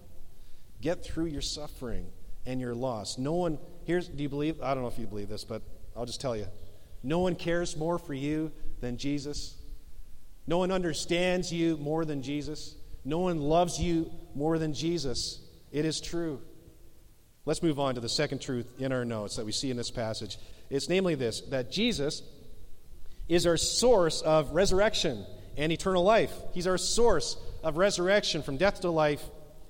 get 0.82 1.02
through 1.02 1.26
your 1.26 1.40
suffering 1.40 2.10
and 2.46 2.60
your 2.60 2.74
loss. 2.74 3.18
No 3.18 3.34
one, 3.34 3.58
here's, 3.84 4.08
do 4.08 4.22
you 4.22 4.28
believe? 4.28 4.62
I 4.62 4.74
don't 4.74 4.82
know 4.82 4.88
if 4.88 4.98
you 4.98 5.06
believe 5.06 5.28
this, 5.28 5.44
but 5.44 5.62
I'll 5.96 6.06
just 6.06 6.20
tell 6.20 6.36
you. 6.36 6.46
No 7.02 7.18
one 7.18 7.34
cares 7.34 7.76
more 7.76 7.98
for 7.98 8.14
you 8.14 8.52
than 8.80 8.96
Jesus. 8.96 9.56
No 10.46 10.58
one 10.58 10.70
understands 10.70 11.52
you 11.52 11.76
more 11.76 12.04
than 12.04 12.22
Jesus. 12.22 12.74
No 13.04 13.18
one 13.18 13.40
loves 13.40 13.80
you 13.80 14.10
more 14.34 14.58
than 14.58 14.74
Jesus. 14.74 15.40
It 15.72 15.84
is 15.84 16.00
true. 16.00 16.40
Let's 17.44 17.62
move 17.62 17.78
on 17.78 17.94
to 17.94 18.00
the 18.00 18.08
second 18.08 18.40
truth 18.40 18.66
in 18.80 18.92
our 18.92 19.04
notes 19.04 19.36
that 19.36 19.46
we 19.46 19.52
see 19.52 19.70
in 19.70 19.76
this 19.76 19.90
passage. 19.90 20.38
It's 20.68 20.88
namely 20.88 21.14
this 21.14 21.42
that 21.42 21.70
Jesus 21.70 22.22
is 23.28 23.46
our 23.46 23.56
source 23.56 24.20
of 24.22 24.50
resurrection 24.50 25.24
and 25.56 25.72
eternal 25.72 26.02
life. 26.02 26.32
He's 26.52 26.66
our 26.66 26.78
source 26.78 27.36
of 27.62 27.76
resurrection 27.76 28.42
from 28.42 28.56
death 28.56 28.80
to 28.80 28.90
life 28.90 29.22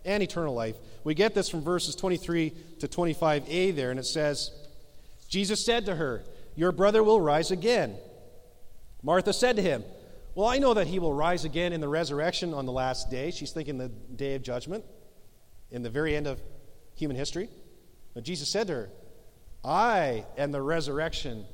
and 0.04 0.22
eternal 0.22 0.54
life. 0.54 0.76
We 1.06 1.14
get 1.14 1.34
this 1.34 1.48
from 1.48 1.62
verses 1.62 1.94
23 1.94 2.52
to 2.80 2.88
25a 2.88 3.76
there, 3.76 3.92
and 3.92 4.00
it 4.00 4.06
says, 4.06 4.50
Jesus 5.28 5.64
said 5.64 5.86
to 5.86 5.94
her, 5.94 6.24
Your 6.56 6.72
brother 6.72 7.00
will 7.04 7.20
rise 7.20 7.52
again. 7.52 7.94
Martha 9.04 9.32
said 9.32 9.54
to 9.54 9.62
him, 9.62 9.84
Well, 10.34 10.48
I 10.48 10.58
know 10.58 10.74
that 10.74 10.88
he 10.88 10.98
will 10.98 11.14
rise 11.14 11.44
again 11.44 11.72
in 11.72 11.80
the 11.80 11.86
resurrection 11.86 12.52
on 12.52 12.66
the 12.66 12.72
last 12.72 13.08
day. 13.08 13.30
She's 13.30 13.52
thinking 13.52 13.78
the 13.78 13.88
day 13.88 14.34
of 14.34 14.42
judgment, 14.42 14.84
in 15.70 15.84
the 15.84 15.90
very 15.90 16.16
end 16.16 16.26
of 16.26 16.40
human 16.96 17.16
history. 17.16 17.50
But 18.12 18.24
Jesus 18.24 18.48
said 18.48 18.66
to 18.66 18.72
her, 18.72 18.90
I 19.64 20.24
am 20.36 20.50
the 20.50 20.60
resurrection 20.60 21.44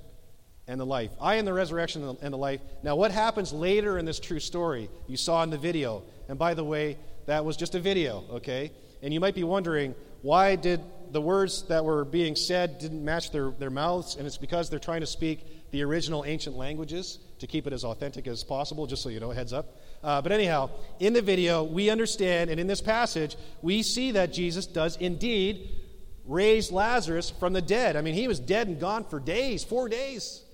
and 0.67 0.81
the 0.81 0.87
life. 0.87 1.11
I 1.21 1.35
am 1.35 1.45
the 1.45 1.53
resurrection 1.53 2.17
and 2.23 2.33
the 2.33 2.39
life. 2.39 2.63
Now, 2.83 2.97
what 2.97 3.13
happens 3.13 3.53
later 3.53 3.99
in 3.99 4.07
this 4.07 4.19
true 4.19 4.41
story, 4.41 4.89
you 5.07 5.19
saw 5.19 5.43
in 5.43 5.51
the 5.51 5.59
video. 5.59 6.05
And 6.31 6.39
by 6.39 6.55
the 6.55 6.65
way, 6.65 6.97
that 7.27 7.45
was 7.45 7.59
just 7.59 7.75
a 7.75 7.81
video, 7.81 8.25
okay? 8.31 8.73
And 9.03 9.13
you 9.13 9.21
might 9.21 9.35
be 9.35 9.45
wondering, 9.45 9.95
why 10.23 10.57
did 10.57 10.81
the 11.11 11.21
words 11.21 11.63
that 11.65 11.85
were 11.85 12.05
being 12.05 12.37
said 12.37 12.79
didn't 12.79 13.05
match 13.05 13.33
their, 13.33 13.51
their 13.51 13.71
mouths? 13.71 14.17
And 14.17 14.27
it's 14.27 14.39
because 14.39 14.71
they're 14.71 14.79
trying 14.79 15.01
to 15.01 15.07
speak 15.07 15.71
the 15.73 15.83
original 15.83 16.25
ancient 16.25 16.57
languages 16.57 17.19
to 17.41 17.47
keep 17.47 17.67
it 17.67 17.73
as 17.73 17.85
authentic 17.85 18.27
as 18.29 18.45
possible, 18.45 18.87
just 18.87 19.03
so 19.03 19.09
you 19.09 19.19
know, 19.19 19.31
heads 19.31 19.53
up. 19.53 19.77
Uh, 20.03 20.23
but 20.23 20.31
anyhow, 20.31 20.71
in 21.01 21.13
the 21.13 21.23
video, 21.23 21.65
we 21.65 21.91
understand, 21.91 22.51
and 22.51 22.61
in 22.61 22.67
this 22.67 22.81
passage, 22.81 23.37
we 23.63 23.83
see 23.83 24.13
that 24.13 24.33
Jesus 24.33 24.67
does 24.67 24.97
indeed 24.97 25.71
raise 26.25 26.71
Lazarus 26.71 27.31
from 27.31 27.53
the 27.53 27.63
dead. 27.63 27.97
I 27.97 28.03
mean, 28.03 28.15
he 28.15 28.29
was 28.29 28.39
dead 28.39 28.69
and 28.69 28.79
gone 28.79 29.05
for 29.05 29.19
days, 29.19 29.65
four 29.65 29.89
days. 29.89 30.45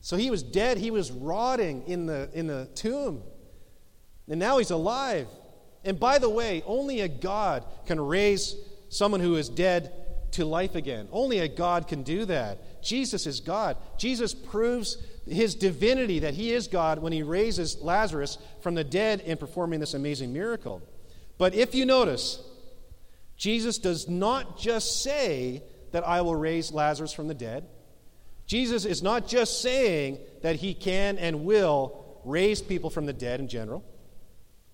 So 0.00 0.16
he 0.16 0.30
was 0.30 0.42
dead, 0.42 0.76
he 0.76 0.90
was 0.90 1.12
rotting 1.12 1.84
in 1.86 2.06
the, 2.06 2.28
in 2.34 2.46
the 2.46 2.68
tomb. 2.74 3.22
And 4.28 4.40
now 4.40 4.58
he's 4.58 4.70
alive. 4.70 5.28
And 5.84 6.00
by 6.00 6.18
the 6.18 6.30
way, 6.30 6.62
only 6.66 7.00
a 7.00 7.08
God 7.08 7.64
can 7.86 8.00
raise 8.00 8.56
someone 8.88 9.20
who 9.20 9.36
is 9.36 9.48
dead 9.48 9.92
to 10.32 10.44
life 10.44 10.74
again. 10.74 11.08
Only 11.12 11.38
a 11.38 11.48
God 11.48 11.86
can 11.86 12.02
do 12.02 12.24
that. 12.24 12.82
Jesus 12.82 13.26
is 13.26 13.40
God. 13.40 13.76
Jesus 13.98 14.34
proves 14.34 14.98
his 15.26 15.54
divinity 15.54 16.20
that 16.20 16.34
he 16.34 16.52
is 16.52 16.68
God 16.68 16.98
when 16.98 17.12
he 17.12 17.22
raises 17.22 17.80
Lazarus 17.80 18.38
from 18.60 18.74
the 18.74 18.84
dead 18.84 19.20
in 19.20 19.36
performing 19.36 19.80
this 19.80 19.94
amazing 19.94 20.32
miracle. 20.32 20.82
But 21.38 21.54
if 21.54 21.74
you 21.74 21.86
notice, 21.86 22.42
Jesus 23.36 23.78
does 23.78 24.08
not 24.08 24.58
just 24.58 25.02
say 25.02 25.62
that 25.92 26.06
I 26.06 26.20
will 26.20 26.36
raise 26.36 26.72
Lazarus 26.72 27.12
from 27.12 27.28
the 27.28 27.34
dead. 27.34 27.66
Jesus 28.46 28.84
is 28.84 29.02
not 29.02 29.26
just 29.26 29.62
saying 29.62 30.18
that 30.42 30.56
he 30.56 30.74
can 30.74 31.16
and 31.18 31.44
will 31.44 32.20
raise 32.24 32.60
people 32.60 32.90
from 32.90 33.06
the 33.06 33.12
dead 33.12 33.40
in 33.40 33.48
general. 33.48 33.84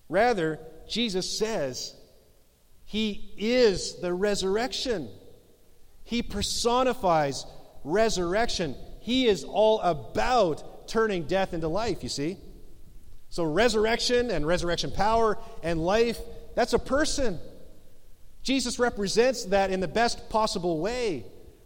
Rather, 0.09 0.59
Jesus 0.87 1.37
says 1.37 1.95
he 2.85 3.33
is 3.37 4.01
the 4.01 4.13
resurrection. 4.13 5.09
He 6.03 6.21
personifies 6.21 7.45
resurrection. 7.83 8.75
He 8.99 9.27
is 9.27 9.43
all 9.43 9.79
about 9.79 10.87
turning 10.87 11.23
death 11.23 11.53
into 11.53 11.67
life, 11.69 12.03
you 12.03 12.09
see? 12.09 12.37
So, 13.29 13.45
resurrection 13.45 14.29
and 14.29 14.45
resurrection 14.45 14.91
power 14.91 15.37
and 15.63 15.81
life, 15.81 16.19
that's 16.53 16.73
a 16.73 16.79
person. 16.79 17.39
Jesus 18.43 18.77
represents 18.77 19.45
that 19.45 19.71
in 19.71 19.79
the 19.79 19.87
best 19.87 20.29
possible 20.29 20.79
way. 20.79 21.25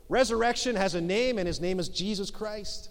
Resurrection 0.10 0.76
has 0.76 0.94
a 0.94 1.02
name, 1.02 1.40
and 1.40 1.48
his 1.48 1.60
name 1.60 1.80
is 1.80 1.90
Jesus 1.90 2.30
Christ. 2.30 2.90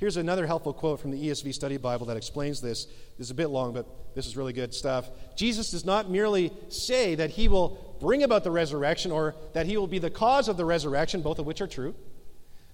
Here's 0.00 0.16
another 0.16 0.46
helpful 0.46 0.72
quote 0.72 0.98
from 0.98 1.10
the 1.10 1.28
ESV 1.28 1.52
Study 1.52 1.76
Bible 1.76 2.06
that 2.06 2.16
explains 2.16 2.62
this. 2.62 2.86
This 3.18 3.26
is 3.26 3.30
a 3.30 3.34
bit 3.34 3.48
long, 3.48 3.74
but 3.74 4.14
this 4.14 4.26
is 4.26 4.34
really 4.34 4.54
good 4.54 4.72
stuff. 4.72 5.10
Jesus 5.36 5.72
does 5.72 5.84
not 5.84 6.08
merely 6.08 6.54
say 6.70 7.14
that 7.16 7.28
he 7.28 7.48
will 7.48 7.98
bring 8.00 8.22
about 8.22 8.42
the 8.42 8.50
resurrection 8.50 9.12
or 9.12 9.34
that 9.52 9.66
he 9.66 9.76
will 9.76 9.86
be 9.86 9.98
the 9.98 10.08
cause 10.08 10.48
of 10.48 10.56
the 10.56 10.64
resurrection, 10.64 11.20
both 11.20 11.38
of 11.38 11.44
which 11.44 11.60
are 11.60 11.66
true, 11.66 11.94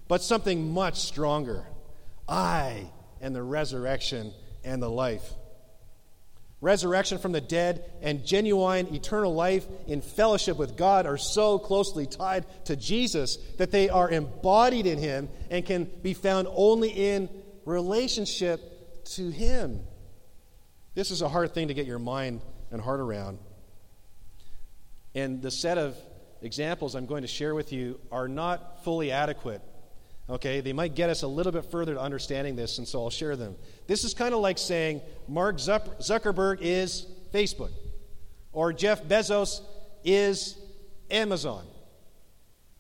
but 0.07 0.23
something 0.23 0.73
much 0.73 1.01
stronger. 1.01 1.67
I 2.29 2.93
and 3.21 3.35
the 3.35 3.43
resurrection 3.43 4.33
and 4.63 4.81
the 4.81 4.89
life. 4.89 5.35
Resurrection 6.63 7.19
from 7.19 7.33
the 7.33 7.41
dead 7.41 7.85
and 8.01 8.25
genuine 8.25 8.95
eternal 8.95 9.35
life 9.35 9.67
in 9.87 10.01
fellowship 10.01 10.57
with 10.57 10.77
God 10.77 11.05
are 11.05 11.19
so 11.19 11.59
closely 11.59 12.07
tied 12.07 12.47
to 12.65 12.77
Jesus 12.77 13.37
that 13.59 13.71
they 13.71 13.91
are 13.91 14.11
embodied 14.11 14.87
in 14.87 14.99
Him 14.99 15.29
and 15.51 15.67
can 15.67 15.85
be 15.85 16.15
found 16.15 16.49
only 16.51 16.89
in 16.89 17.29
relationship 17.67 19.05
to 19.05 19.29
Him. 19.29 19.81
This 20.95 21.11
is 21.11 21.21
a 21.21 21.29
hard 21.29 21.53
thing 21.53 21.69
to 21.69 21.75
get 21.75 21.87
your 21.87 21.99
mind 21.99 22.41
and 22.71 22.81
heart 22.81 23.01
around. 23.01 23.39
And 25.15 25.43
the 25.43 25.51
set 25.51 25.77
of 25.77 25.95
examples 26.41 26.95
I'm 26.95 27.07
going 27.07 27.23
to 27.23 27.29
share 27.29 27.55
with 27.55 27.71
you 27.71 28.01
are 28.11 28.29
not 28.29 28.83
fully 28.83 29.13
adequate 29.13 29.61
Okay, 30.29 30.61
they 30.61 30.73
might 30.73 30.97
get 30.97 31.09
us 31.09 31.23
a 31.23 31.29
little 31.29 31.53
bit 31.53 31.71
further 31.71 31.95
to 31.95 32.01
understanding 32.01 32.57
this, 32.57 32.79
and 32.79 32.89
so 32.89 33.05
I'll 33.05 33.11
share 33.11 33.37
them. 33.37 33.55
This 33.87 34.03
is 34.03 34.13
kind 34.13 34.35
of 34.35 34.41
like 34.41 34.59
saying 34.59 35.01
Mark 35.29 35.59
Zuckerberg 35.59 36.59
is 36.61 37.07
Facebook, 37.33 37.71
or 38.53 38.73
Jeff 38.73 39.05
Bezos 39.05 39.61
is 40.05 40.59
Amazon, 41.13 41.65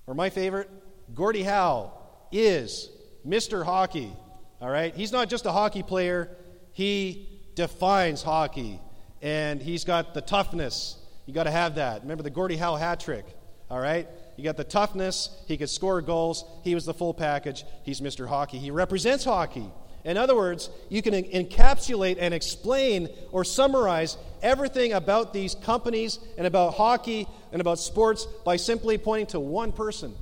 or 0.09 0.15
my 0.15 0.29
favorite, 0.29 0.69
Gordie 1.15 1.45
Howe 1.45 1.93
is 2.33 2.91
Mr. 3.25 3.65
Hockey. 3.65 4.13
All 4.61 4.71
right, 4.71 4.93
he's 4.95 5.13
not 5.13 5.29
just 5.29 5.47
a 5.47 5.53
hockey 5.53 5.85
player, 5.85 6.37
he 6.73 7.29
defines 7.55 8.23
hockey, 8.25 8.81
and 9.23 9.63
he's 9.63 9.85
got 9.85 10.15
the 10.15 10.21
toughness. 10.21 10.99
You 11.27 11.35
got 11.35 11.45
to 11.45 11.51
have 11.53 11.77
that. 11.77 12.03
Remember 12.03 12.23
the 12.23 12.31
Gordie 12.31 12.57
Howe 12.57 12.75
hat 12.75 13.01
trick. 13.01 13.25
All 13.71 13.81
right. 13.81 14.09
You 14.37 14.45
got 14.45 14.57
the 14.57 14.65
toughness. 14.65 15.31
He 15.47 15.57
could 15.57 15.71
score 15.71 16.01
goals. 16.03 16.45
He 16.63 16.75
was 16.75 16.85
the 16.85 16.95
full 16.95 17.15
package. 17.15 17.65
He's 17.83 18.01
Mr. 18.01 18.29
Hockey. 18.29 18.59
He 18.59 18.71
represents 18.71 19.25
hockey. 19.25 19.71
In 20.05 20.17
other 20.17 20.37
words, 20.37 20.71
you 20.89 21.03
can 21.03 21.15
encapsulate 21.15 22.19
and 22.21 22.33
explain 22.33 23.09
or 23.33 23.45
summarize 23.45 24.17
everything 24.41 24.93
about 24.93 25.33
these 25.33 25.57
companies 25.57 26.21
and 26.39 26.47
about 26.47 26.75
hockey 26.75 27.27
and 27.51 27.61
about 27.61 27.81
sports 27.81 28.25
by 28.45 28.57
simply 28.57 28.99
pointing 28.99 29.27
to 29.29 29.41
one 29.41 29.73
person. 29.73 30.15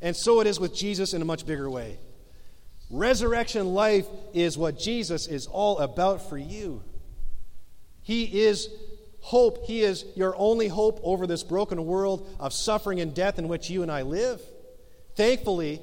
And 0.00 0.16
so 0.16 0.40
it 0.40 0.46
is 0.46 0.58
with 0.58 0.74
Jesus 0.74 1.12
in 1.12 1.20
a 1.20 1.26
much 1.26 1.44
bigger 1.44 1.68
way. 1.68 1.98
Resurrection 2.90 3.74
life 3.74 4.06
is 4.32 4.56
what 4.56 4.78
Jesus 4.78 5.26
is 5.26 5.46
all 5.46 5.78
about 5.80 6.28
for 6.28 6.38
you. 6.38 6.82
He 8.00 8.42
is 8.44 8.70
hope. 9.28 9.66
He 9.66 9.82
is 9.82 10.06
your 10.16 10.34
only 10.36 10.68
hope 10.68 11.00
over 11.02 11.26
this 11.26 11.42
broken 11.42 11.84
world 11.84 12.26
of 12.40 12.54
suffering 12.54 13.00
and 13.00 13.14
death 13.14 13.38
in 13.38 13.46
which 13.46 13.68
you 13.68 13.82
and 13.82 13.92
I 13.92 14.00
live. 14.00 14.40
Thankfully, 15.16 15.82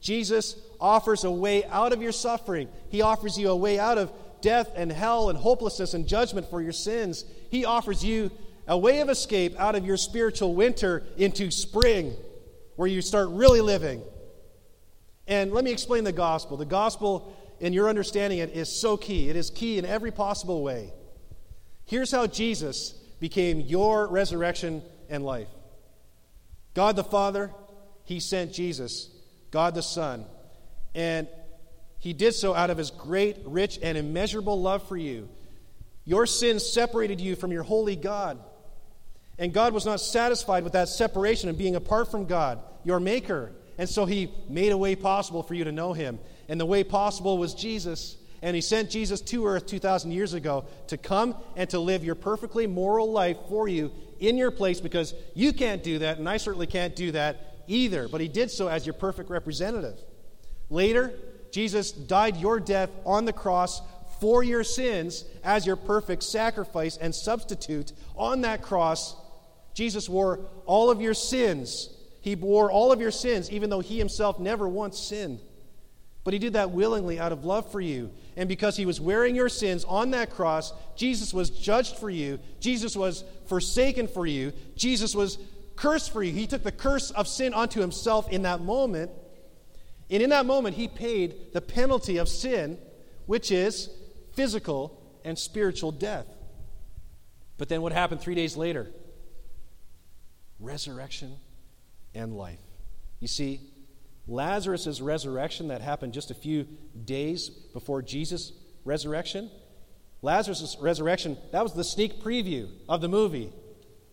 Jesus 0.00 0.56
offers 0.80 1.22
a 1.22 1.30
way 1.30 1.64
out 1.66 1.92
of 1.92 2.02
your 2.02 2.10
suffering. 2.10 2.68
He 2.88 3.00
offers 3.00 3.38
you 3.38 3.50
a 3.50 3.56
way 3.56 3.78
out 3.78 3.96
of 3.96 4.12
death 4.40 4.72
and 4.74 4.90
hell 4.90 5.30
and 5.30 5.38
hopelessness 5.38 5.94
and 5.94 6.08
judgment 6.08 6.50
for 6.50 6.60
your 6.60 6.72
sins. 6.72 7.24
He 7.48 7.64
offers 7.64 8.04
you 8.04 8.32
a 8.66 8.76
way 8.76 8.98
of 8.98 9.08
escape 9.08 9.54
out 9.56 9.76
of 9.76 9.86
your 9.86 9.96
spiritual 9.96 10.56
winter 10.56 11.04
into 11.16 11.52
spring, 11.52 12.16
where 12.74 12.88
you 12.88 13.02
start 13.02 13.28
really 13.28 13.60
living. 13.60 14.02
And 15.28 15.52
let 15.52 15.62
me 15.62 15.70
explain 15.70 16.02
the 16.02 16.12
gospel. 16.12 16.56
The 16.56 16.64
gospel, 16.64 17.36
in 17.60 17.72
your 17.72 17.88
understanding 17.88 18.40
it, 18.40 18.50
is 18.50 18.68
so 18.68 18.96
key. 18.96 19.28
It 19.28 19.36
is 19.36 19.48
key 19.48 19.78
in 19.78 19.84
every 19.84 20.10
possible 20.10 20.64
way. 20.64 20.92
Here's 21.90 22.12
how 22.12 22.28
Jesus 22.28 22.92
became 23.18 23.58
your 23.58 24.06
resurrection 24.06 24.84
and 25.08 25.24
life 25.24 25.48
God 26.72 26.94
the 26.94 27.02
Father, 27.02 27.50
He 28.04 28.20
sent 28.20 28.52
Jesus, 28.52 29.10
God 29.50 29.74
the 29.74 29.82
Son, 29.82 30.24
and 30.94 31.26
He 31.98 32.12
did 32.12 32.36
so 32.36 32.54
out 32.54 32.70
of 32.70 32.78
His 32.78 32.92
great, 32.92 33.38
rich, 33.44 33.76
and 33.82 33.98
immeasurable 33.98 34.62
love 34.62 34.86
for 34.86 34.96
you. 34.96 35.28
Your 36.04 36.26
sins 36.26 36.64
separated 36.64 37.20
you 37.20 37.34
from 37.34 37.50
your 37.50 37.64
holy 37.64 37.96
God. 37.96 38.38
And 39.36 39.52
God 39.52 39.74
was 39.74 39.84
not 39.84 40.00
satisfied 40.00 40.62
with 40.62 40.74
that 40.74 40.88
separation 40.88 41.48
and 41.48 41.58
being 41.58 41.74
apart 41.74 42.08
from 42.08 42.26
God, 42.26 42.60
your 42.84 43.00
Maker. 43.00 43.50
And 43.78 43.88
so 43.88 44.04
He 44.04 44.30
made 44.48 44.70
a 44.70 44.78
way 44.78 44.94
possible 44.94 45.42
for 45.42 45.54
you 45.54 45.64
to 45.64 45.72
know 45.72 45.92
Him. 45.92 46.20
And 46.48 46.60
the 46.60 46.66
way 46.66 46.84
possible 46.84 47.36
was 47.36 47.52
Jesus. 47.52 48.16
And 48.42 48.54
he 48.54 48.62
sent 48.62 48.90
Jesus 48.90 49.20
to 49.22 49.46
earth 49.46 49.66
2,000 49.66 50.12
years 50.12 50.32
ago 50.32 50.64
to 50.86 50.96
come 50.96 51.36
and 51.56 51.68
to 51.70 51.78
live 51.78 52.04
your 52.04 52.14
perfectly 52.14 52.66
moral 52.66 53.12
life 53.12 53.36
for 53.48 53.68
you 53.68 53.92
in 54.18 54.38
your 54.38 54.50
place 54.50 54.80
because 54.80 55.14
you 55.34 55.52
can't 55.52 55.82
do 55.82 55.98
that, 56.00 56.18
and 56.18 56.28
I 56.28 56.36
certainly 56.38 56.66
can't 56.66 56.96
do 56.96 57.12
that 57.12 57.62
either. 57.66 58.08
But 58.08 58.20
he 58.20 58.28
did 58.28 58.50
so 58.50 58.68
as 58.68 58.86
your 58.86 58.94
perfect 58.94 59.30
representative. 59.30 59.98
Later, 60.70 61.12
Jesus 61.50 61.92
died 61.92 62.36
your 62.36 62.60
death 62.60 62.90
on 63.04 63.24
the 63.24 63.32
cross 63.32 63.82
for 64.20 64.42
your 64.42 64.62
sins 64.62 65.24
as 65.42 65.66
your 65.66 65.76
perfect 65.76 66.22
sacrifice 66.22 66.96
and 66.96 67.14
substitute. 67.14 67.92
On 68.16 68.42
that 68.42 68.62
cross, 68.62 69.16
Jesus 69.74 70.08
wore 70.08 70.40
all 70.66 70.90
of 70.90 71.00
your 71.00 71.14
sins. 71.14 71.88
He 72.20 72.34
bore 72.34 72.70
all 72.70 72.92
of 72.92 73.00
your 73.00 73.10
sins, 73.10 73.50
even 73.50 73.70
though 73.70 73.80
he 73.80 73.98
himself 73.98 74.38
never 74.38 74.68
once 74.68 74.98
sinned. 74.98 75.40
But 76.22 76.34
he 76.34 76.38
did 76.38 76.52
that 76.52 76.70
willingly 76.70 77.18
out 77.18 77.32
of 77.32 77.46
love 77.46 77.72
for 77.72 77.80
you. 77.80 78.10
And 78.40 78.48
because 78.48 78.74
he 78.74 78.86
was 78.86 79.02
wearing 79.02 79.36
your 79.36 79.50
sins 79.50 79.84
on 79.84 80.12
that 80.12 80.30
cross, 80.30 80.72
Jesus 80.96 81.34
was 81.34 81.50
judged 81.50 81.98
for 81.98 82.08
you. 82.08 82.38
Jesus 82.58 82.96
was 82.96 83.22
forsaken 83.44 84.08
for 84.08 84.24
you. 84.24 84.54
Jesus 84.76 85.14
was 85.14 85.36
cursed 85.76 86.10
for 86.10 86.22
you. 86.22 86.32
He 86.32 86.46
took 86.46 86.62
the 86.62 86.72
curse 86.72 87.10
of 87.10 87.28
sin 87.28 87.52
onto 87.52 87.82
himself 87.82 88.30
in 88.30 88.40
that 88.44 88.62
moment. 88.62 89.10
And 90.08 90.22
in 90.22 90.30
that 90.30 90.46
moment, 90.46 90.74
he 90.74 90.88
paid 90.88 91.52
the 91.52 91.60
penalty 91.60 92.16
of 92.16 92.30
sin, 92.30 92.78
which 93.26 93.52
is 93.52 93.90
physical 94.32 94.98
and 95.22 95.38
spiritual 95.38 95.92
death. 95.92 96.26
But 97.58 97.68
then 97.68 97.82
what 97.82 97.92
happened 97.92 98.22
three 98.22 98.34
days 98.34 98.56
later? 98.56 98.90
Resurrection 100.58 101.36
and 102.14 102.34
life. 102.34 102.62
You 103.18 103.28
see, 103.28 103.60
Lazarus' 104.26 105.00
resurrection 105.00 105.68
that 105.68 105.80
happened 105.80 106.12
just 106.12 106.30
a 106.30 106.34
few 106.34 106.66
days 107.04 107.48
before 107.48 108.02
Jesus' 108.02 108.52
resurrection, 108.84 109.50
Lazarus' 110.22 110.76
resurrection, 110.80 111.36
that 111.52 111.62
was 111.62 111.72
the 111.72 111.84
sneak 111.84 112.22
preview 112.22 112.68
of 112.88 113.00
the 113.00 113.08
movie, 113.08 113.52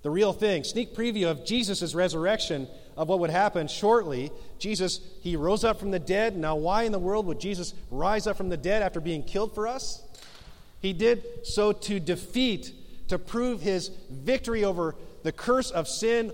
the 0.04 0.10
real 0.10 0.34
thing. 0.34 0.64
Sneak 0.64 0.96
preview 0.96 1.30
of 1.30 1.46
Jesus' 1.46 1.94
resurrection 1.94 2.68
of 2.96 3.10
what 3.10 3.20
would 3.20 3.30
happen 3.30 3.68
shortly. 3.68 4.32
Jesus, 4.58 5.02
he 5.22 5.36
rose 5.36 5.64
up 5.64 5.80
from 5.80 5.92
the 5.92 6.00
dead. 6.00 6.38
Now, 6.38 6.56
why 6.56 6.84
in 6.84 6.92
the 6.92 7.00
world 7.00 7.26
would 7.28 7.40
Jesus 7.40 7.74
rise 7.92 8.26
up 8.26 8.38
from 8.38 8.50
the 8.50 8.58
dead 8.58 8.82
after 8.82 9.00
being 9.00 9.24
killed 9.24 9.54
for 9.54 9.68
us? 9.68 10.02
He 10.80 10.94
did 10.94 11.24
so 11.44 11.74
to 11.74 12.00
defeat, 12.00 12.72
to 13.10 13.20
prove 13.20 13.62
his 13.62 13.90
victory 14.10 14.64
over 14.64 14.96
the 15.24 15.32
curse 15.32 15.72
of 15.72 15.88
sin, 15.88 16.32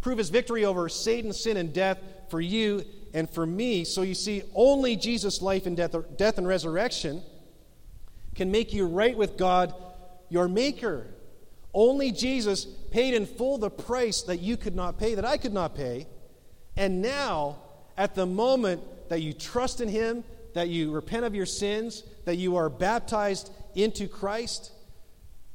prove 0.00 0.18
his 0.18 0.30
victory 0.30 0.64
over 0.64 0.88
Satan, 0.88 1.32
sin, 1.32 1.56
and 1.56 1.72
death 1.72 1.98
for 2.34 2.40
you 2.40 2.84
and 3.12 3.30
for 3.30 3.46
me. 3.46 3.84
So 3.84 4.02
you 4.02 4.16
see, 4.16 4.42
only 4.56 4.96
Jesus' 4.96 5.40
life 5.40 5.66
and 5.66 5.76
death, 5.76 5.94
death 6.16 6.36
and 6.36 6.48
resurrection 6.48 7.22
can 8.34 8.50
make 8.50 8.72
you 8.72 8.88
right 8.88 9.16
with 9.16 9.36
God, 9.36 9.72
your 10.30 10.48
Maker. 10.48 11.06
Only 11.72 12.10
Jesus 12.10 12.64
paid 12.90 13.14
in 13.14 13.24
full 13.24 13.58
the 13.58 13.70
price 13.70 14.22
that 14.22 14.40
you 14.40 14.56
could 14.56 14.74
not 14.74 14.98
pay, 14.98 15.14
that 15.14 15.24
I 15.24 15.36
could 15.36 15.52
not 15.52 15.76
pay. 15.76 16.08
And 16.76 17.00
now, 17.00 17.58
at 17.96 18.16
the 18.16 18.26
moment 18.26 18.82
that 19.10 19.22
you 19.22 19.32
trust 19.32 19.80
in 19.80 19.86
Him, 19.86 20.24
that 20.54 20.68
you 20.68 20.90
repent 20.90 21.24
of 21.24 21.36
your 21.36 21.46
sins, 21.46 22.02
that 22.24 22.34
you 22.34 22.56
are 22.56 22.68
baptized 22.68 23.52
into 23.76 24.08
Christ, 24.08 24.72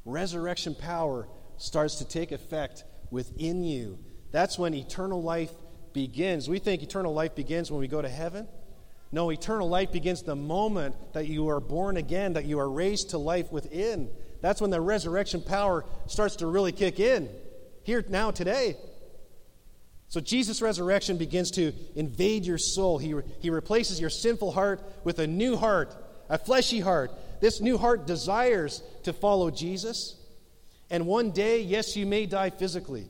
resurrection 0.06 0.74
power 0.74 1.28
starts 1.58 1.96
to 1.96 2.08
take 2.08 2.32
effect 2.32 2.84
within 3.10 3.64
you. 3.64 3.98
That's 4.32 4.58
when 4.58 4.72
eternal 4.72 5.22
life 5.22 5.50
begins. 5.92 6.48
We 6.48 6.58
think 6.58 6.82
eternal 6.82 7.12
life 7.12 7.34
begins 7.34 7.70
when 7.70 7.80
we 7.80 7.88
go 7.88 8.02
to 8.02 8.08
heaven. 8.08 8.48
No, 9.12 9.30
eternal 9.30 9.68
life 9.68 9.90
begins 9.90 10.22
the 10.22 10.36
moment 10.36 10.94
that 11.14 11.26
you 11.26 11.48
are 11.48 11.60
born 11.60 11.96
again, 11.96 12.34
that 12.34 12.44
you 12.44 12.58
are 12.60 12.70
raised 12.70 13.10
to 13.10 13.18
life 13.18 13.50
within. 13.50 14.08
That's 14.40 14.60
when 14.60 14.70
the 14.70 14.80
resurrection 14.80 15.42
power 15.42 15.84
starts 16.06 16.36
to 16.36 16.46
really 16.46 16.72
kick 16.72 17.00
in. 17.00 17.28
Here, 17.82 18.04
now, 18.08 18.30
today. 18.30 18.76
So 20.08 20.20
Jesus' 20.20 20.62
resurrection 20.62 21.18
begins 21.18 21.50
to 21.52 21.72
invade 21.94 22.44
your 22.44 22.58
soul. 22.58 22.98
He, 22.98 23.14
he 23.40 23.50
replaces 23.50 24.00
your 24.00 24.10
sinful 24.10 24.52
heart 24.52 24.82
with 25.04 25.18
a 25.18 25.26
new 25.26 25.56
heart, 25.56 25.94
a 26.28 26.38
fleshy 26.38 26.80
heart. 26.80 27.12
This 27.40 27.60
new 27.60 27.78
heart 27.78 28.06
desires 28.06 28.82
to 29.04 29.12
follow 29.12 29.50
Jesus. 29.50 30.16
And 30.90 31.06
one 31.06 31.30
day, 31.30 31.62
yes, 31.62 31.96
you 31.96 32.06
may 32.06 32.26
die 32.26 32.50
physically, 32.50 33.08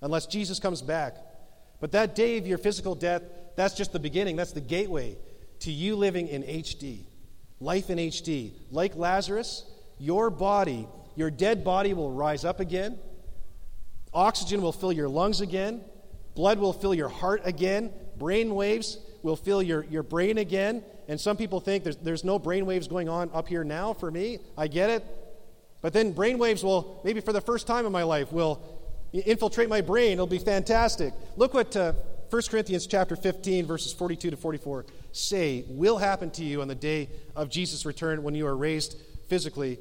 unless 0.00 0.26
Jesus 0.26 0.58
comes 0.58 0.80
back. 0.80 1.16
But 1.80 1.92
that 1.92 2.14
day 2.14 2.38
of 2.38 2.46
your 2.46 2.58
physical 2.58 2.94
death, 2.94 3.22
that's 3.56 3.74
just 3.74 3.92
the 3.92 3.98
beginning. 3.98 4.36
That's 4.36 4.52
the 4.52 4.60
gateway 4.60 5.16
to 5.60 5.70
you 5.72 5.96
living 5.96 6.28
in 6.28 6.42
HD. 6.42 7.04
Life 7.60 7.90
in 7.90 7.98
HD. 7.98 8.52
Like 8.70 8.96
Lazarus, 8.96 9.64
your 9.98 10.30
body, 10.30 10.86
your 11.16 11.30
dead 11.30 11.64
body 11.64 11.94
will 11.94 12.12
rise 12.12 12.44
up 12.44 12.60
again. 12.60 12.98
Oxygen 14.14 14.62
will 14.62 14.72
fill 14.72 14.92
your 14.92 15.08
lungs 15.08 15.40
again. 15.40 15.82
Blood 16.34 16.58
will 16.58 16.72
fill 16.72 16.94
your 16.94 17.08
heart 17.08 17.42
again. 17.44 17.92
Brain 18.16 18.54
waves 18.54 18.98
will 19.22 19.36
fill 19.36 19.62
your, 19.62 19.84
your 19.84 20.02
brain 20.02 20.38
again. 20.38 20.84
And 21.08 21.20
some 21.20 21.36
people 21.36 21.60
think 21.60 21.84
there's, 21.84 21.96
there's 21.96 22.24
no 22.24 22.38
brain 22.38 22.66
waves 22.66 22.86
going 22.86 23.08
on 23.08 23.30
up 23.32 23.48
here 23.48 23.64
now 23.64 23.92
for 23.92 24.10
me. 24.10 24.38
I 24.56 24.68
get 24.68 24.90
it. 24.90 25.04
But 25.80 25.92
then 25.92 26.12
brain 26.12 26.38
waves 26.38 26.62
will, 26.62 27.00
maybe 27.04 27.20
for 27.20 27.32
the 27.32 27.40
first 27.40 27.66
time 27.66 27.86
in 27.86 27.92
my 27.92 28.02
life, 28.02 28.32
will 28.32 28.62
infiltrate 29.12 29.68
my 29.68 29.80
brain. 29.80 30.12
It'll 30.12 30.26
be 30.26 30.38
fantastic. 30.38 31.12
Look 31.36 31.54
what 31.54 31.76
uh, 31.76 31.92
1 32.30 32.42
Corinthians 32.50 32.86
chapter 32.86 33.16
15, 33.16 33.66
verses 33.66 33.92
42 33.92 34.30
to 34.30 34.36
44 34.36 34.86
say 35.12 35.64
will 35.68 35.98
happen 35.98 36.30
to 36.32 36.44
you 36.44 36.60
on 36.60 36.68
the 36.68 36.74
day 36.74 37.08
of 37.34 37.48
Jesus' 37.48 37.86
return 37.86 38.22
when 38.22 38.34
you 38.34 38.46
are 38.46 38.56
raised 38.56 39.00
physically 39.28 39.78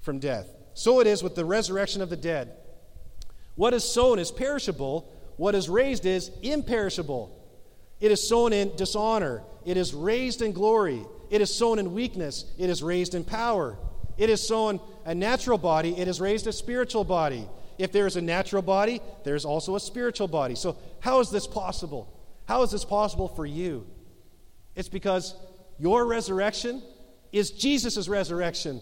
from 0.00 0.18
death. 0.18 0.48
So 0.74 1.00
it 1.00 1.06
is 1.06 1.22
with 1.22 1.34
the 1.34 1.44
resurrection 1.44 2.02
of 2.02 2.10
the 2.10 2.16
dead. 2.16 2.52
What 3.54 3.74
is 3.74 3.82
sown 3.82 4.18
is 4.18 4.30
perishable, 4.30 5.10
what 5.36 5.54
is 5.54 5.68
raised 5.68 6.06
is 6.06 6.30
imperishable. 6.42 7.34
It 8.00 8.12
is 8.12 8.28
sown 8.28 8.52
in 8.52 8.76
dishonor, 8.76 9.42
it 9.64 9.76
is 9.76 9.94
raised 9.94 10.42
in 10.42 10.52
glory. 10.52 11.04
It 11.30 11.42
is 11.42 11.54
sown 11.54 11.78
in 11.78 11.92
weakness, 11.92 12.44
it 12.58 12.70
is 12.70 12.82
raised 12.82 13.14
in 13.14 13.24
power. 13.24 13.76
It 14.16 14.30
is 14.30 14.46
sown 14.46 14.80
a 15.04 15.14
natural 15.14 15.58
body, 15.58 15.96
it 15.96 16.08
is 16.08 16.20
raised 16.20 16.46
a 16.46 16.52
spiritual 16.52 17.04
body. 17.04 17.46
If 17.78 17.92
there 17.92 18.06
is 18.06 18.16
a 18.16 18.20
natural 18.20 18.62
body, 18.62 19.00
there's 19.24 19.44
also 19.44 19.76
a 19.76 19.80
spiritual 19.80 20.28
body. 20.28 20.54
So, 20.54 20.76
how 21.00 21.20
is 21.20 21.30
this 21.30 21.46
possible? 21.46 22.12
How 22.46 22.62
is 22.62 22.70
this 22.70 22.84
possible 22.84 23.28
for 23.28 23.46
you? 23.46 23.86
It's 24.74 24.88
because 24.88 25.34
your 25.78 26.06
resurrection 26.06 26.82
is 27.32 27.50
Jesus' 27.50 28.08
resurrection. 28.08 28.80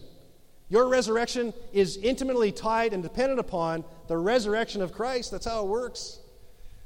Your 0.69 0.89
resurrection 0.89 1.53
is 1.73 1.97
intimately 1.99 2.53
tied 2.53 2.93
and 2.93 3.03
dependent 3.03 3.39
upon 3.39 3.85
the 4.09 4.17
resurrection 4.17 4.83
of 4.83 4.93
Christ. 4.93 5.31
That's 5.31 5.47
how 5.47 5.63
it 5.63 5.69
works. 5.69 6.19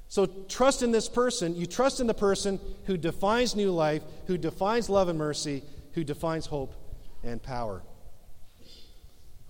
So 0.09 0.27
trust 0.27 0.83
in 0.83 0.90
this 0.90 1.09
person. 1.09 1.55
You 1.55 1.66
trust 1.66 2.01
in 2.01 2.07
the 2.07 2.14
person 2.14 2.61
who 2.87 2.96
defines 2.96 3.55
new 3.55 3.70
life, 3.70 4.03
who 4.27 4.37
defines 4.37 4.90
love 4.90 5.09
and 5.09 5.18
mercy, 5.18 5.62
who 5.92 6.03
defines 6.03 6.46
hope 6.46 6.75
and 7.23 7.42
power. 7.42 7.83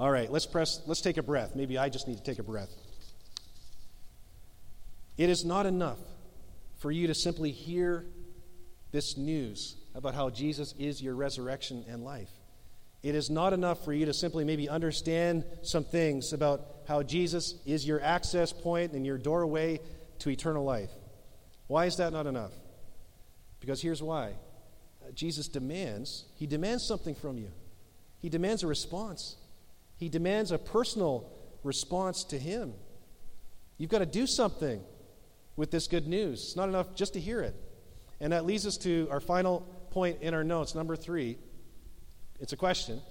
All 0.01 0.11
right, 0.11 0.33
let's 0.33 0.47
press 0.47 0.81
let's 0.87 1.03
take 1.03 1.19
a 1.19 1.23
breath. 1.23 1.55
Maybe 1.55 1.77
I 1.77 1.91
just 1.91 2.09
need 2.09 2.17
to 2.17 2.23
take 2.23 2.39
a 2.39 2.43
breath. 2.43 2.71
It 5.19 5.29
is 5.29 5.45
not 5.45 5.67
enough 5.67 5.99
for 6.79 6.91
you 6.91 7.07
to 7.09 7.15
simply 7.15 7.51
hear 7.51 8.07
this 8.93 9.19
news 9.19 9.77
about 9.95 10.15
how 10.15 10.31
Jesus 10.31 10.75
is 10.79 11.03
your 11.03 11.15
resurrection 11.15 11.85
and 11.87 12.03
life. 12.03 12.31
It 13.03 13.15
is 13.15 13.29
not 13.29 13.53
enough 13.53 13.85
for 13.85 13.93
you 13.93 14.07
to 14.07 14.15
simply 14.15 14.43
maybe 14.43 14.71
understand 14.71 15.45
some 15.61 15.85
things 15.85 16.33
about 16.33 16.63
how 16.89 17.03
Jesus 17.03 17.57
is 17.67 17.87
your 17.87 18.01
access 18.01 18.55
point 18.55 18.93
and 18.93 19.05
your 19.05 19.19
doorway 19.19 19.81
to 20.21 20.31
eternal 20.31 20.65
life. 20.65 20.91
Why 21.67 21.85
is 21.85 21.99
that 21.99 22.15
not 22.15 22.27
enough? 22.27 22.53
Because 23.61 23.83
here's 23.83 24.03
why 24.03 24.33
uh, 25.07 25.11
Jesus 25.13 25.47
demands, 25.47 26.25
he 26.37 26.47
demands 26.47 26.87
something 26.87 27.15
from 27.15 27.37
you. 27.37 27.51
He 28.21 28.31
demands 28.31 28.63
a 28.63 28.67
response. 28.67 29.37
He 30.01 30.09
demands 30.09 30.51
a 30.51 30.59
personal 30.59 31.31
response 31.63 32.25
to 32.25 32.39
him. 32.39 32.73
You've 33.77 33.91
got 33.91 33.99
to 33.99 34.07
do 34.07 34.27
something 34.27 34.81
with 35.57 35.71
this 35.71 35.89
good 35.89 36.09
news. 36.09 36.43
It's 36.43 36.57
not 36.57 36.71
enough 36.71 36.95
just 36.95 37.13
to 37.13 37.21
hear 37.21 37.43
it. 37.43 37.55
And 38.19 38.33
that 38.33 38.47
leads 38.47 38.67
us 38.67 38.79
to 38.79 39.07
our 39.11 39.21
final 39.21 39.61
point 39.91 40.23
in 40.23 40.33
our 40.33 40.43
notes, 40.43 40.75
number 40.75 40.97
three. 40.97 41.37
It's 42.41 42.55
a 42.55 42.57
question. 42.57 43.03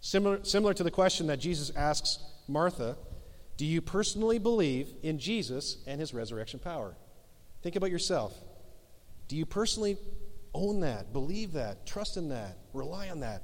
Similar, 0.00 0.44
similar 0.44 0.72
to 0.72 0.82
the 0.82 0.90
question 0.90 1.26
that 1.26 1.40
Jesus 1.40 1.70
asks 1.76 2.18
Martha 2.48 2.96
Do 3.58 3.66
you 3.66 3.82
personally 3.82 4.38
believe 4.38 4.88
in 5.02 5.18
Jesus 5.18 5.84
and 5.86 6.00
his 6.00 6.14
resurrection 6.14 6.58
power? 6.58 6.96
Think 7.62 7.76
about 7.76 7.90
yourself. 7.90 8.34
Do 9.28 9.36
you 9.36 9.44
personally 9.44 9.98
own 10.54 10.80
that, 10.80 11.12
believe 11.12 11.52
that, 11.52 11.86
trust 11.86 12.16
in 12.16 12.30
that, 12.30 12.56
rely 12.72 13.10
on 13.10 13.20
that 13.20 13.42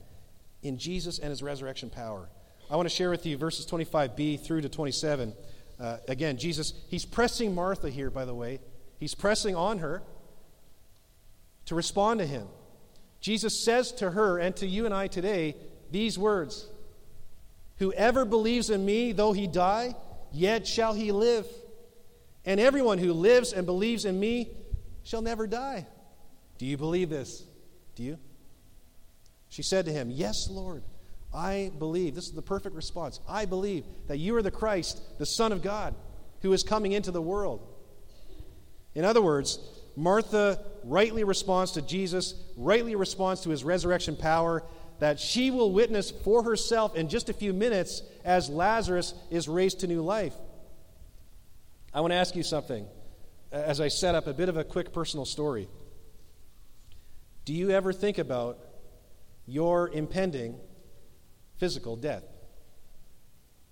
in 0.63 0.79
Jesus 0.79 1.19
and 1.19 1.29
his 1.29 1.43
resurrection 1.43 1.91
power? 1.91 2.31
I 2.71 2.77
want 2.77 2.89
to 2.89 2.95
share 2.95 3.11
with 3.11 3.27
you 3.27 3.37
verses 3.37 3.67
25b 3.67 4.45
through 4.45 4.61
to 4.61 4.69
27. 4.69 5.35
Uh, 5.81 5.97
again, 6.07 6.37
Jesus, 6.37 6.73
he's 6.89 7.05
pressing 7.05 7.53
Martha 7.53 7.91
here, 7.91 8.11
by 8.11 8.25
the 8.25 8.35
way. 8.35 8.61
He's 8.99 9.15
pressing 9.15 9.57
on 9.57 9.79
her 9.79 10.03
to 11.67 11.75
respond 11.75 12.21
to 12.21 12.27
him. 12.27 12.47
Jesus 13.21 13.65
says 13.65 13.91
to 13.93 14.11
her 14.13 14.39
and 14.39 14.55
to 14.57 14.67
you 14.67 14.87
and 14.87 14.95
I 14.95 15.09
today 15.09 15.57
these 15.91 16.19
words 16.19 16.69
Whoever 17.79 18.27
believes 18.27 18.69
in 18.69 18.85
me, 18.85 19.13
though 19.13 19.33
he 19.33 19.47
die, 19.47 19.95
yet 20.33 20.67
shall 20.67 20.93
he 20.93 21.13
live. 21.13 21.47
And 22.45 22.61
everyone 22.61 22.99
who 22.99 23.13
lives 23.15 23.55
and 23.55 23.65
believes 23.65 24.05
in 24.05 24.21
me 24.21 24.51
shall 25.03 25.23
never 25.23 25.47
die. 25.47 25.87
Do 26.59 26.67
you 26.67 26.77
believe 26.77 27.09
this? 27.09 27.43
Do 27.95 28.03
you? 28.03 28.19
She 29.49 29.63
said 29.63 29.87
to 29.87 29.93
him, 29.93 30.11
Yes, 30.11 30.49
Lord. 30.51 30.83
I 31.33 31.71
believe. 31.79 32.15
This 32.15 32.27
is 32.27 32.33
the 32.33 32.43
perfect 32.43 32.75
response. 32.75 33.21
I 33.29 33.45
believe 33.45 33.85
that 34.09 34.19
you 34.19 34.37
are 34.37 34.43
the 34.43 34.51
Christ, 34.51 35.01
the 35.19 35.27
Son 35.27 35.53
of 35.53 35.63
God, 35.63 35.95
who 36.43 36.53
is 36.53 36.63
coming 36.63 36.93
into 36.93 37.11
the 37.11 37.23
world. 37.23 37.67
In 38.95 39.05
other 39.05 39.23
words, 39.23 39.59
Martha 39.97 40.59
rightly 40.85 41.25
responds 41.25 41.73
to 41.73 41.83
Jesus, 41.83 42.35
rightly 42.57 42.97
responds 42.97 43.43
to 43.43 43.51
his 43.51 43.63
resurrection 43.63 44.17
power, 44.17 44.65
that 44.99 45.21
she 45.21 45.51
will 45.51 45.73
witness 45.73 46.11
for 46.11 46.43
herself 46.43 46.95
in 46.95 47.09
just 47.09 47.29
a 47.29 47.33
few 47.33 47.53
minutes 47.53 48.03
as 48.25 48.49
Lazarus 48.49 49.15
is 49.31 49.49
raised 49.49 49.81
to 49.81 49.87
new 49.87 50.03
life. 50.03 50.35
I 51.95 52.01
want 52.01 52.13
to 52.13 52.17
ask 52.17 52.37
you 52.37 52.43
something 52.43 52.87
as 53.51 53.81
I 53.81 53.89
set 53.89 54.15
up 54.15 54.27
a 54.27 54.35
bit 54.35 54.49
of 54.49 54.57
a 54.57 54.65
quick 54.65 54.93
personal 54.93 55.25
story. 55.25 55.69
Do 57.45 57.53
you 57.53 57.71
ever 57.71 57.93
think 57.93 58.19
about 58.19 58.59
your 59.47 59.89
impending 59.89 60.57
physical 61.61 61.95
death? 61.95 62.25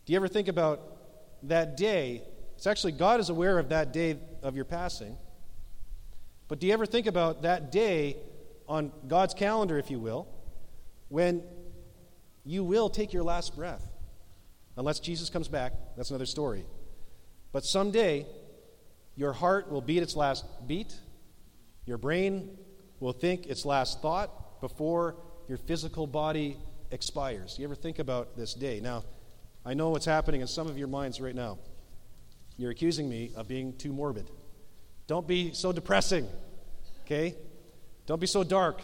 Do 0.05 0.13
you 0.13 0.17
ever 0.19 0.29
think 0.29 0.47
about 0.47 0.81
that 1.45 1.77
day? 1.77 2.23
It's 2.57 2.67
actually, 2.67 2.93
God 2.93 3.19
is 3.19 3.31
aware 3.31 3.59
of 3.59 3.71
that 3.71 3.93
day 3.93 4.19
of 4.43 4.55
your 4.55 4.65
passing. 4.65 5.17
But 6.47 6.61
do 6.61 6.67
you 6.67 6.73
ever 6.73 6.87
think 6.87 7.07
about 7.07 7.43
that 7.43 7.73
day 7.73 8.17
on 8.69 8.93
God's 9.07 9.35
calendar, 9.35 9.79
if 9.79 9.91
you 9.91 9.99
will, 9.99 10.29
when 11.09 11.43
you 12.45 12.63
will 12.63 12.89
take 12.89 13.13
your 13.13 13.23
last 13.23 13.57
breath? 13.57 13.87
Unless 14.77 15.01
Jesus 15.01 15.31
comes 15.31 15.49
back, 15.49 15.73
that's 15.97 16.11
another 16.11 16.27
story. 16.27 16.65
But 17.53 17.65
someday, 17.65 18.27
your 19.17 19.33
heart 19.33 19.71
will 19.71 19.81
beat 19.81 20.03
its 20.03 20.15
last 20.15 20.45
beat, 20.67 20.95
your 21.87 21.99
brain 21.99 22.57
will 23.01 23.13
think 23.13 23.47
its 23.47 23.65
last 23.65 24.03
thought 24.03 24.61
before 24.61 25.17
your 25.49 25.59
physical 25.59 26.07
body 26.07 26.57
expires. 26.91 27.57
You 27.59 27.65
ever 27.65 27.75
think 27.75 27.99
about 27.99 28.37
this 28.37 28.55
day? 28.55 28.81
Now, 28.81 29.05
I 29.65 29.75
know 29.75 29.91
what's 29.91 30.07
happening 30.07 30.41
in 30.41 30.47
some 30.47 30.67
of 30.67 30.79
your 30.79 30.89
minds 30.89 31.21
right 31.21 31.35
now. 31.35 31.59
You're 32.57 32.71
accusing 32.71 33.09
me 33.09 33.33
of 33.37 33.49
being 33.49 33.77
too 33.77 33.93
morbid. 33.93 34.31
Don't 35.07 35.27
be 35.27 35.53
so 35.55 35.73
depressing, 35.73 36.27
okay? 37.05 37.35
Don't 38.07 38.21
be 38.21 38.27
so 38.27 38.43
dark. 38.43 38.83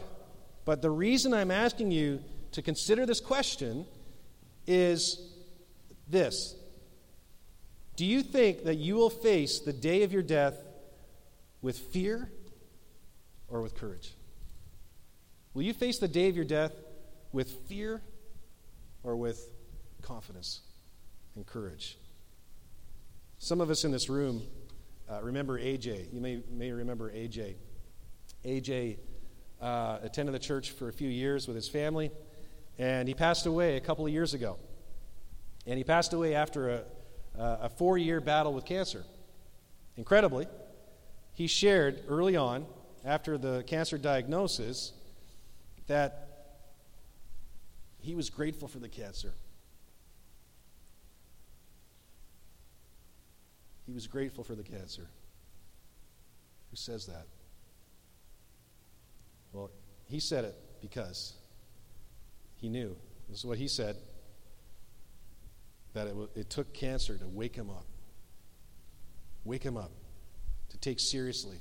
But 0.65 0.81
the 0.81 0.91
reason 0.91 1.35
I'm 1.35 1.51
asking 1.51 1.91
you 1.91 2.21
to 2.53 2.63
consider 2.63 3.05
this 3.05 3.21
question 3.21 3.85
is 4.67 5.33
this 6.09 6.55
Do 7.97 8.05
you 8.05 8.23
think 8.23 8.65
that 8.65 8.77
you 8.77 8.95
will 8.95 9.11
face 9.11 9.61
the 9.61 9.73
day 9.73 10.03
of 10.03 10.13
your 10.13 10.23
death 10.23 10.55
with 11.61 11.79
fear 11.79 12.31
or 13.49 13.61
with 13.61 13.75
courage? 13.75 14.15
Will 15.53 15.63
you 15.63 15.75
face 15.75 15.99
the 15.99 16.09
day 16.09 16.29
of 16.29 16.37
your 16.37 16.45
death 16.45 16.73
with 17.35 17.51
fear 17.69 18.01
or 19.03 19.17
with 19.17 19.51
confidence 20.01 20.61
and 21.35 21.45
courage? 21.45 21.99
Some 23.39 23.61
of 23.61 23.69
us 23.69 23.85
in 23.85 23.91
this 23.91 24.09
room 24.09 24.43
uh, 25.11 25.21
remember 25.21 25.59
AJ. 25.59 26.15
You 26.15 26.21
may, 26.21 26.41
may 26.49 26.71
remember 26.71 27.11
AJ. 27.11 27.57
AJ 28.45 28.99
uh, 29.61 29.99
attended 30.03 30.35
the 30.35 30.39
church 30.39 30.71
for 30.71 30.89
a 30.89 30.93
few 30.93 31.09
years 31.09 31.47
with 31.49 31.57
his 31.57 31.69
family, 31.69 32.13
and 32.79 33.09
he 33.09 33.15
passed 33.15 33.47
away 33.47 33.77
a 33.77 33.81
couple 33.81 34.07
of 34.07 34.13
years 34.13 34.33
ago. 34.33 34.57
And 35.67 35.77
he 35.77 35.85
passed 35.85 36.13
away 36.13 36.35
after 36.35 36.71
a, 36.71 36.83
a 37.37 37.69
four 37.69 37.99
year 37.99 38.21
battle 38.21 38.55
with 38.55 38.65
cancer. 38.65 39.05
Incredibly, 39.97 40.47
he 41.35 41.49
shared 41.49 42.03
early 42.09 42.37
on, 42.37 42.67
after 43.05 43.37
the 43.37 43.65
cancer 43.67 43.99
diagnosis, 43.99 44.93
that 45.89 46.34
he 48.05 48.15
was 48.15 48.29
grateful 48.29 48.69
for 48.69 48.79
the 48.79 48.89
cancer. 48.89 49.33
He 53.87 53.93
was 53.93 54.07
grateful 54.07 54.45
for 54.45 54.55
the 54.55 54.63
cancer. 54.63 55.09
Who 56.71 56.77
says 56.77 57.07
that? 57.07 57.27
Well, 59.55 59.71
he 60.05 60.21
said 60.21 60.45
it 60.45 60.55
because 60.83 61.33
he 62.57 62.69
knew. 62.69 62.95
This 63.31 63.39
is 63.39 63.45
what 63.47 63.57
he 63.57 63.69
said 63.69 63.97
that 65.95 66.07
it, 66.07 66.15
it 66.35 66.51
took 66.51 66.75
cancer 66.75 67.17
to 67.17 67.27
wake 67.27 67.57
him 67.57 67.71
up. 67.71 67.87
Wake 69.45 69.63
him 69.63 69.79
up 69.79 69.93
to 70.69 70.77
take 70.77 71.01
seriously 71.01 71.57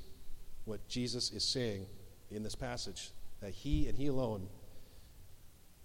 what 0.65 0.89
Jesus 0.89 1.31
is 1.31 1.45
saying 1.45 1.85
in 2.31 2.43
this 2.43 2.55
passage 2.55 3.11
that 3.39 3.51
he 3.51 3.87
and 3.87 3.97
he 3.97 4.07
alone 4.07 4.49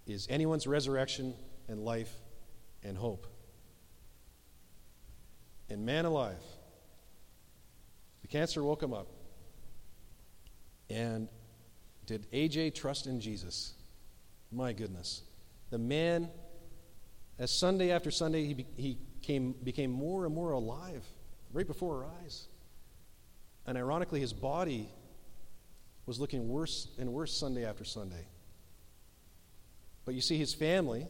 is 0.09 0.27
anyone's 0.31 0.67
resurrection 0.67 1.35
and 1.69 1.85
life 1.85 2.13
and 2.83 2.97
hope. 2.97 3.27
And 5.69 5.85
man 5.85 6.07
alive, 6.07 6.43
the 8.23 8.29
cancer 8.29 8.63
woke 8.63 8.83
him 8.83 8.93
up. 8.93 9.09
And 10.91 11.29
did 12.07 12.31
AJ 12.33 12.75
trust 12.75 13.07
in 13.07 13.21
Jesus? 13.21 13.75
My 14.51 14.73
goodness. 14.73 15.23
The 15.71 15.79
man, 15.79 16.31
as 17.39 17.51
Sunday 17.51 17.91
after 17.91 18.11
Sunday, 18.11 18.45
he, 18.47 18.67
he 18.77 18.99
came, 19.21 19.53
became 19.63 19.91
more 19.91 20.25
and 20.25 20.35
more 20.35 20.53
alive 20.53 21.05
right 21.53 21.67
before 21.67 22.05
our 22.05 22.11
eyes. 22.23 22.49
And 23.67 23.77
ironically, 23.77 24.21
his 24.21 24.33
body 24.33 24.89
was 26.07 26.19
looking 26.19 26.49
worse 26.49 26.89
and 26.99 27.13
worse 27.13 27.37
Sunday 27.37 27.67
after 27.67 27.85
Sunday. 27.85 28.27
But 30.09 30.15
you 30.15 30.23
see, 30.23 30.39
his 30.39 30.55
family, 30.55 31.07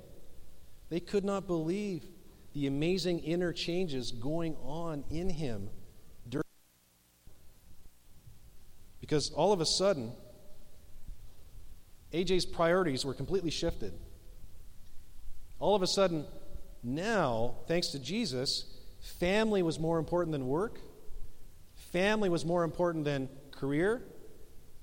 they 0.88 0.98
could 0.98 1.24
not 1.24 1.46
believe 1.46 2.04
the 2.52 2.66
amazing 2.66 3.20
inner 3.20 3.52
changes 3.52 4.10
going 4.10 4.56
on 4.56 5.04
in 5.08 5.30
him 5.30 5.70
during. 6.28 6.42
Because 9.00 9.30
all 9.30 9.52
of 9.52 9.60
a 9.60 9.66
sudden, 9.66 10.14
AJ's 12.12 12.44
priorities 12.44 13.04
were 13.04 13.14
completely 13.14 13.52
shifted. 13.52 13.92
All 15.60 15.76
of 15.76 15.82
a 15.82 15.86
sudden, 15.86 16.26
now, 16.82 17.58
thanks 17.68 17.90
to 17.90 18.00
Jesus, 18.00 18.64
family 19.20 19.62
was 19.62 19.78
more 19.78 20.00
important 20.00 20.32
than 20.32 20.48
work, 20.48 20.80
family 21.92 22.28
was 22.28 22.44
more 22.44 22.64
important 22.64 23.04
than 23.04 23.28
career. 23.52 24.02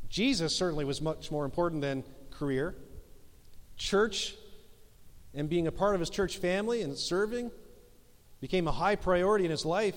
Jesus 0.08 0.56
certainly 0.56 0.86
was 0.86 1.02
much 1.02 1.32
more 1.32 1.44
important 1.44 1.82
than 1.82 2.06
career. 2.32 2.78
Church 3.78 4.36
and 5.34 5.50
being 5.50 5.68
a 5.68 5.72
part 5.72 5.96
of 5.96 6.00
his 6.00 6.10
church 6.10 6.38
family 6.38 6.82
and 6.82 6.98
serving 6.98 7.52
became 8.42 8.68
a 8.68 8.72
high 8.72 8.96
priority 8.96 9.46
in 9.46 9.52
his 9.52 9.66
life. 9.66 9.96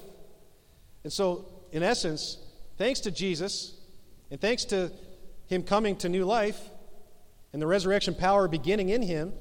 And 1.05 1.13
so, 1.13 1.47
in 1.71 1.83
essence, 1.83 2.39
thanks 2.77 3.01
to 3.01 3.11
Jesus 3.11 3.79
and 4.31 4.41
thanks 4.41 4.65
to 4.67 4.91
him 5.47 5.63
coming 5.63 5.97
to 5.97 6.09
new 6.09 6.25
life, 6.25 6.61
and 7.53 7.63
the 7.63 7.67
resurrection 7.67 8.15
power 8.15 8.47
beginning 8.47 8.91
in 8.91 9.03
him, 9.03 9.33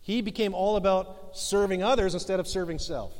he 0.00 0.22
became 0.22 0.54
all 0.54 0.76
about 0.76 1.36
serving 1.36 1.82
others 1.82 2.14
instead 2.14 2.40
of 2.40 2.48
serving 2.48 2.78
self. 2.78 3.12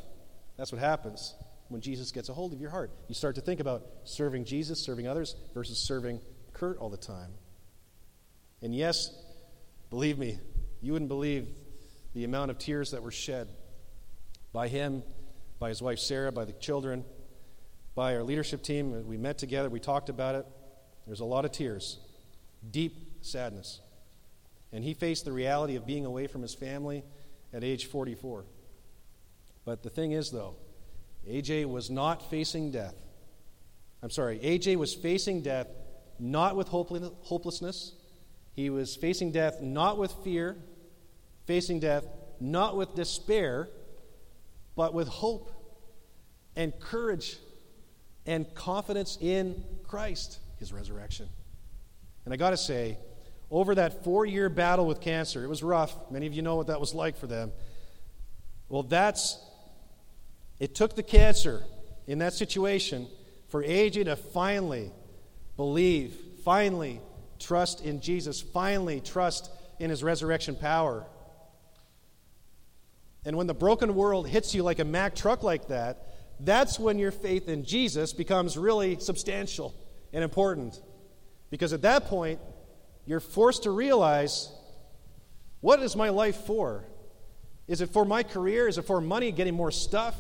That's 0.56 0.72
what 0.72 0.80
happens 0.80 1.34
when 1.68 1.80
Jesus 1.80 2.10
gets 2.10 2.28
a 2.28 2.34
hold 2.34 2.52
of 2.52 2.60
your 2.60 2.70
heart. 2.70 2.90
You 3.06 3.14
start 3.14 3.36
to 3.36 3.40
think 3.40 3.60
about 3.60 3.86
serving 4.04 4.44
Jesus, 4.44 4.80
serving 4.80 5.06
others, 5.06 5.36
versus 5.54 5.78
serving 5.78 6.20
Kurt 6.52 6.78
all 6.78 6.90
the 6.90 6.96
time. 6.96 7.30
And 8.60 8.74
yes, 8.74 9.10
believe 9.90 10.18
me, 10.18 10.38
you 10.80 10.92
wouldn't 10.92 11.08
believe 11.08 11.48
the 12.14 12.24
amount 12.24 12.50
of 12.50 12.58
tears 12.58 12.92
that 12.92 13.02
were 13.02 13.10
shed 13.10 13.48
by 14.52 14.68
him, 14.68 15.02
by 15.58 15.68
his 15.68 15.82
wife 15.82 15.98
Sarah, 15.98 16.32
by 16.32 16.44
the 16.44 16.52
children, 16.52 17.04
by 17.94 18.14
our 18.16 18.22
leadership 18.22 18.62
team. 18.62 19.06
We 19.06 19.16
met 19.16 19.38
together, 19.38 19.68
we 19.68 19.80
talked 19.80 20.08
about 20.08 20.34
it. 20.34 20.46
There's 21.06 21.20
a 21.20 21.24
lot 21.24 21.44
of 21.44 21.52
tears, 21.52 21.98
deep 22.70 23.18
sadness. 23.20 23.80
And 24.72 24.84
he 24.84 24.94
faced 24.94 25.24
the 25.24 25.32
reality 25.32 25.76
of 25.76 25.86
being 25.86 26.06
away 26.06 26.26
from 26.28 26.42
his 26.42 26.54
family 26.54 27.02
at 27.52 27.64
age 27.64 27.86
44. 27.86 28.44
But 29.64 29.82
the 29.82 29.90
thing 29.90 30.12
is, 30.12 30.30
though, 30.30 30.56
AJ 31.28 31.66
was 31.66 31.90
not 31.90 32.30
facing 32.30 32.70
death. 32.70 32.94
I'm 34.02 34.10
sorry, 34.10 34.38
AJ 34.38 34.76
was 34.76 34.94
facing 34.94 35.42
death 35.42 35.66
not 36.18 36.54
with 36.54 36.68
hopelessness. 36.68 37.92
He 38.52 38.70
was 38.70 38.96
facing 38.96 39.32
death 39.32 39.60
not 39.60 39.98
with 39.98 40.12
fear, 40.24 40.56
facing 41.46 41.80
death 41.80 42.04
not 42.40 42.76
with 42.76 42.94
despair, 42.94 43.68
but 44.76 44.94
with 44.94 45.08
hope 45.08 45.50
and 46.56 46.78
courage 46.80 47.36
and 48.26 48.52
confidence 48.54 49.18
in 49.20 49.62
Christ, 49.84 50.38
his 50.58 50.72
resurrection. 50.72 51.28
And 52.24 52.34
I 52.34 52.36
got 52.36 52.50
to 52.50 52.56
say, 52.56 52.98
over 53.50 53.74
that 53.74 54.04
four 54.04 54.24
year 54.24 54.48
battle 54.48 54.86
with 54.86 55.00
cancer. 55.00 55.44
It 55.44 55.48
was 55.48 55.62
rough. 55.62 55.94
Many 56.10 56.26
of 56.26 56.32
you 56.32 56.42
know 56.42 56.56
what 56.56 56.68
that 56.68 56.80
was 56.80 56.94
like 56.94 57.16
for 57.16 57.26
them. 57.26 57.52
Well, 58.68 58.84
that's, 58.84 59.42
it 60.60 60.74
took 60.74 60.94
the 60.94 61.02
cancer 61.02 61.64
in 62.06 62.18
that 62.18 62.32
situation 62.32 63.08
for 63.48 63.64
AJ 63.64 64.04
to 64.04 64.16
finally 64.16 64.92
believe, 65.56 66.14
finally 66.44 67.00
trust 67.40 67.84
in 67.84 68.00
Jesus, 68.00 68.40
finally 68.40 69.00
trust 69.00 69.50
in 69.78 69.90
his 69.90 70.04
resurrection 70.04 70.54
power. 70.54 71.06
And 73.24 73.36
when 73.36 73.46
the 73.46 73.54
broken 73.54 73.94
world 73.94 74.28
hits 74.28 74.54
you 74.54 74.62
like 74.62 74.78
a 74.78 74.84
Mack 74.84 75.14
truck 75.14 75.42
like 75.42 75.68
that, 75.68 76.06
that's 76.38 76.78
when 76.78 76.98
your 76.98 77.10
faith 77.10 77.48
in 77.48 77.64
Jesus 77.64 78.12
becomes 78.12 78.56
really 78.56 78.98
substantial 78.98 79.74
and 80.12 80.24
important. 80.24 80.80
Because 81.50 81.72
at 81.72 81.82
that 81.82 82.06
point, 82.06 82.40
you're 83.06 83.20
forced 83.20 83.64
to 83.64 83.70
realize 83.70 84.50
what 85.60 85.80
is 85.80 85.96
my 85.96 86.08
life 86.08 86.36
for? 86.46 86.84
Is 87.68 87.80
it 87.80 87.90
for 87.90 88.04
my 88.04 88.22
career? 88.22 88.68
Is 88.68 88.78
it 88.78 88.82
for 88.82 89.00
money, 89.00 89.32
getting 89.32 89.54
more 89.54 89.70
stuff? 89.70 90.16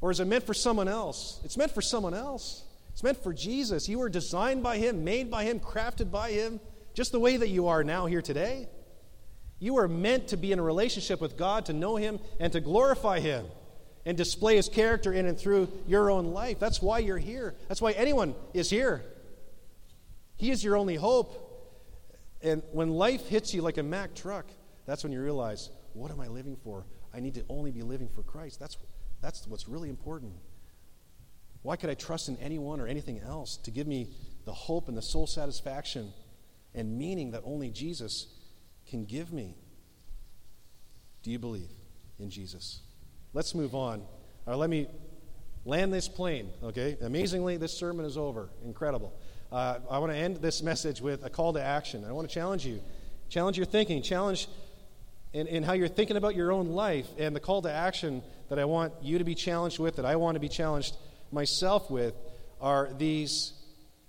Or 0.00 0.10
is 0.10 0.20
it 0.20 0.26
meant 0.26 0.44
for 0.44 0.54
someone 0.54 0.88
else? 0.88 1.40
It's 1.44 1.56
meant 1.56 1.72
for 1.72 1.82
someone 1.82 2.14
else. 2.14 2.62
It's 2.98 3.02
meant 3.04 3.22
for 3.22 3.32
Jesus. 3.32 3.88
You 3.88 4.00
were 4.00 4.08
designed 4.08 4.64
by 4.64 4.78
Him, 4.78 5.04
made 5.04 5.30
by 5.30 5.44
Him, 5.44 5.60
crafted 5.60 6.10
by 6.10 6.32
Him, 6.32 6.58
just 6.94 7.12
the 7.12 7.20
way 7.20 7.36
that 7.36 7.48
you 7.48 7.68
are 7.68 7.84
now 7.84 8.06
here 8.06 8.20
today. 8.20 8.66
You 9.60 9.78
are 9.78 9.86
meant 9.86 10.26
to 10.28 10.36
be 10.36 10.50
in 10.50 10.58
a 10.58 10.64
relationship 10.64 11.20
with 11.20 11.36
God, 11.36 11.66
to 11.66 11.72
know 11.72 11.94
Him, 11.94 12.18
and 12.40 12.52
to 12.52 12.60
glorify 12.60 13.20
Him 13.20 13.46
and 14.04 14.16
display 14.16 14.56
His 14.56 14.68
character 14.68 15.12
in 15.12 15.26
and 15.26 15.38
through 15.38 15.68
your 15.86 16.10
own 16.10 16.32
life. 16.32 16.58
That's 16.58 16.82
why 16.82 16.98
you're 16.98 17.18
here. 17.18 17.54
That's 17.68 17.80
why 17.80 17.92
anyone 17.92 18.34
is 18.52 18.68
here. 18.68 19.04
He 20.36 20.50
is 20.50 20.64
your 20.64 20.76
only 20.76 20.96
hope. 20.96 21.38
And 22.42 22.64
when 22.72 22.90
life 22.90 23.28
hits 23.28 23.54
you 23.54 23.62
like 23.62 23.78
a 23.78 23.84
Mack 23.84 24.16
truck, 24.16 24.46
that's 24.86 25.04
when 25.04 25.12
you 25.12 25.22
realize, 25.22 25.70
what 25.92 26.10
am 26.10 26.18
I 26.18 26.26
living 26.26 26.56
for? 26.64 26.84
I 27.14 27.20
need 27.20 27.34
to 27.34 27.44
only 27.48 27.70
be 27.70 27.82
living 27.82 28.08
for 28.08 28.24
Christ. 28.24 28.58
That's, 28.58 28.76
that's 29.22 29.46
what's 29.46 29.68
really 29.68 29.88
important. 29.88 30.32
Why 31.62 31.76
could 31.76 31.90
I 31.90 31.94
trust 31.94 32.28
in 32.28 32.36
anyone 32.38 32.80
or 32.80 32.86
anything 32.86 33.20
else 33.20 33.56
to 33.58 33.70
give 33.70 33.86
me 33.86 34.08
the 34.44 34.52
hope 34.52 34.88
and 34.88 34.96
the 34.96 35.02
soul 35.02 35.26
satisfaction 35.26 36.12
and 36.74 36.96
meaning 36.96 37.32
that 37.32 37.42
only 37.44 37.70
Jesus 37.70 38.26
can 38.86 39.04
give 39.04 39.32
me? 39.32 39.56
Do 41.22 41.30
you 41.30 41.38
believe 41.38 41.70
in 42.18 42.30
Jesus? 42.30 42.80
Let's 43.34 43.54
move 43.54 43.74
on. 43.74 44.02
Or 44.46 44.56
let 44.56 44.70
me 44.70 44.86
land 45.64 45.92
this 45.92 46.08
plane, 46.08 46.50
okay? 46.62 46.96
Amazingly, 47.02 47.56
this 47.56 47.76
sermon 47.76 48.06
is 48.06 48.16
over. 48.16 48.48
Incredible 48.64 49.12
uh, 49.50 49.78
I 49.90 49.98
want 49.98 50.12
to 50.12 50.18
end 50.18 50.36
this 50.36 50.62
message 50.62 51.00
with 51.00 51.24
a 51.24 51.30
call 51.30 51.52
to 51.54 51.62
action. 51.62 52.04
I 52.04 52.12
want 52.12 52.28
to 52.28 52.34
challenge 52.34 52.66
you, 52.66 52.80
challenge 53.28 53.56
your 53.56 53.66
thinking, 53.66 54.02
challenge 54.02 54.48
in, 55.32 55.48
and 55.48 55.64
how 55.64 55.72
you're 55.72 55.88
thinking 55.88 56.16
about 56.16 56.34
your 56.34 56.52
own 56.52 56.68
life 56.68 57.08
and 57.18 57.34
the 57.34 57.40
call 57.40 57.62
to 57.62 57.72
action 57.72 58.22
that 58.50 58.58
I 58.58 58.64
want 58.64 58.92
you 59.02 59.18
to 59.18 59.24
be 59.24 59.34
challenged 59.34 59.78
with, 59.78 59.96
that 59.96 60.04
I 60.04 60.16
want 60.16 60.34
to 60.36 60.40
be 60.40 60.48
challenged 60.48 60.96
myself 61.32 61.90
with, 61.90 62.14
are 62.60 62.90
these 62.96 63.52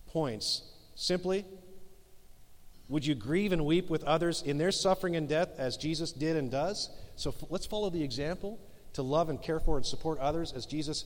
points. 0.08 0.64
Simply, 0.96 1.46
would 2.88 3.06
you 3.06 3.16
grieve 3.16 3.52
and 3.52 3.66
weep 3.66 3.90
with 3.90 4.04
others 4.04 4.42
in 4.42 4.58
their 4.58 4.72
suffering 4.72 5.16
and 5.16 5.30
death 5.30 5.50
as 5.58 5.78
Jesus 5.78 6.12
did 6.12 6.36
and 6.36 6.50
does? 6.50 6.90
So 7.16 7.30
f- 7.30 7.50
let's 7.50 7.66
follow 7.66 7.90
the 7.90 8.04
example 8.04 8.60
to 8.94 9.04
love 9.04 9.30
and 9.30 9.42
care 9.42 9.60
for 9.60 9.78
and 9.78 9.86
support 9.86 10.18
others 10.20 10.52
as 10.52 10.66
Jesus 10.66 11.06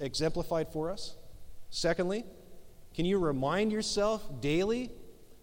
exemplified 0.00 0.68
for 0.68 0.90
us. 0.90 1.14
Secondly, 1.70 2.24
can 2.94 3.04
you 3.04 3.18
remind 3.18 3.70
yourself 3.70 4.24
daily 4.40 4.90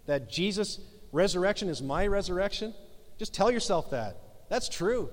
that 0.07 0.29
Jesus' 0.29 0.79
resurrection 1.11 1.69
is 1.69 1.81
my 1.81 2.07
resurrection? 2.07 2.73
Just 3.19 3.33
tell 3.33 3.51
yourself 3.51 3.91
that. 3.91 4.17
That's 4.49 4.67
true. 4.67 5.09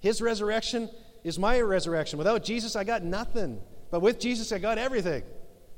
His 0.00 0.20
resurrection 0.20 0.90
is 1.22 1.38
my 1.38 1.60
resurrection. 1.60 2.18
Without 2.18 2.42
Jesus, 2.42 2.74
I 2.74 2.84
got 2.84 3.02
nothing. 3.02 3.60
But 3.90 4.00
with 4.00 4.20
Jesus, 4.20 4.52
I 4.52 4.58
got 4.58 4.78
everything. 4.78 5.22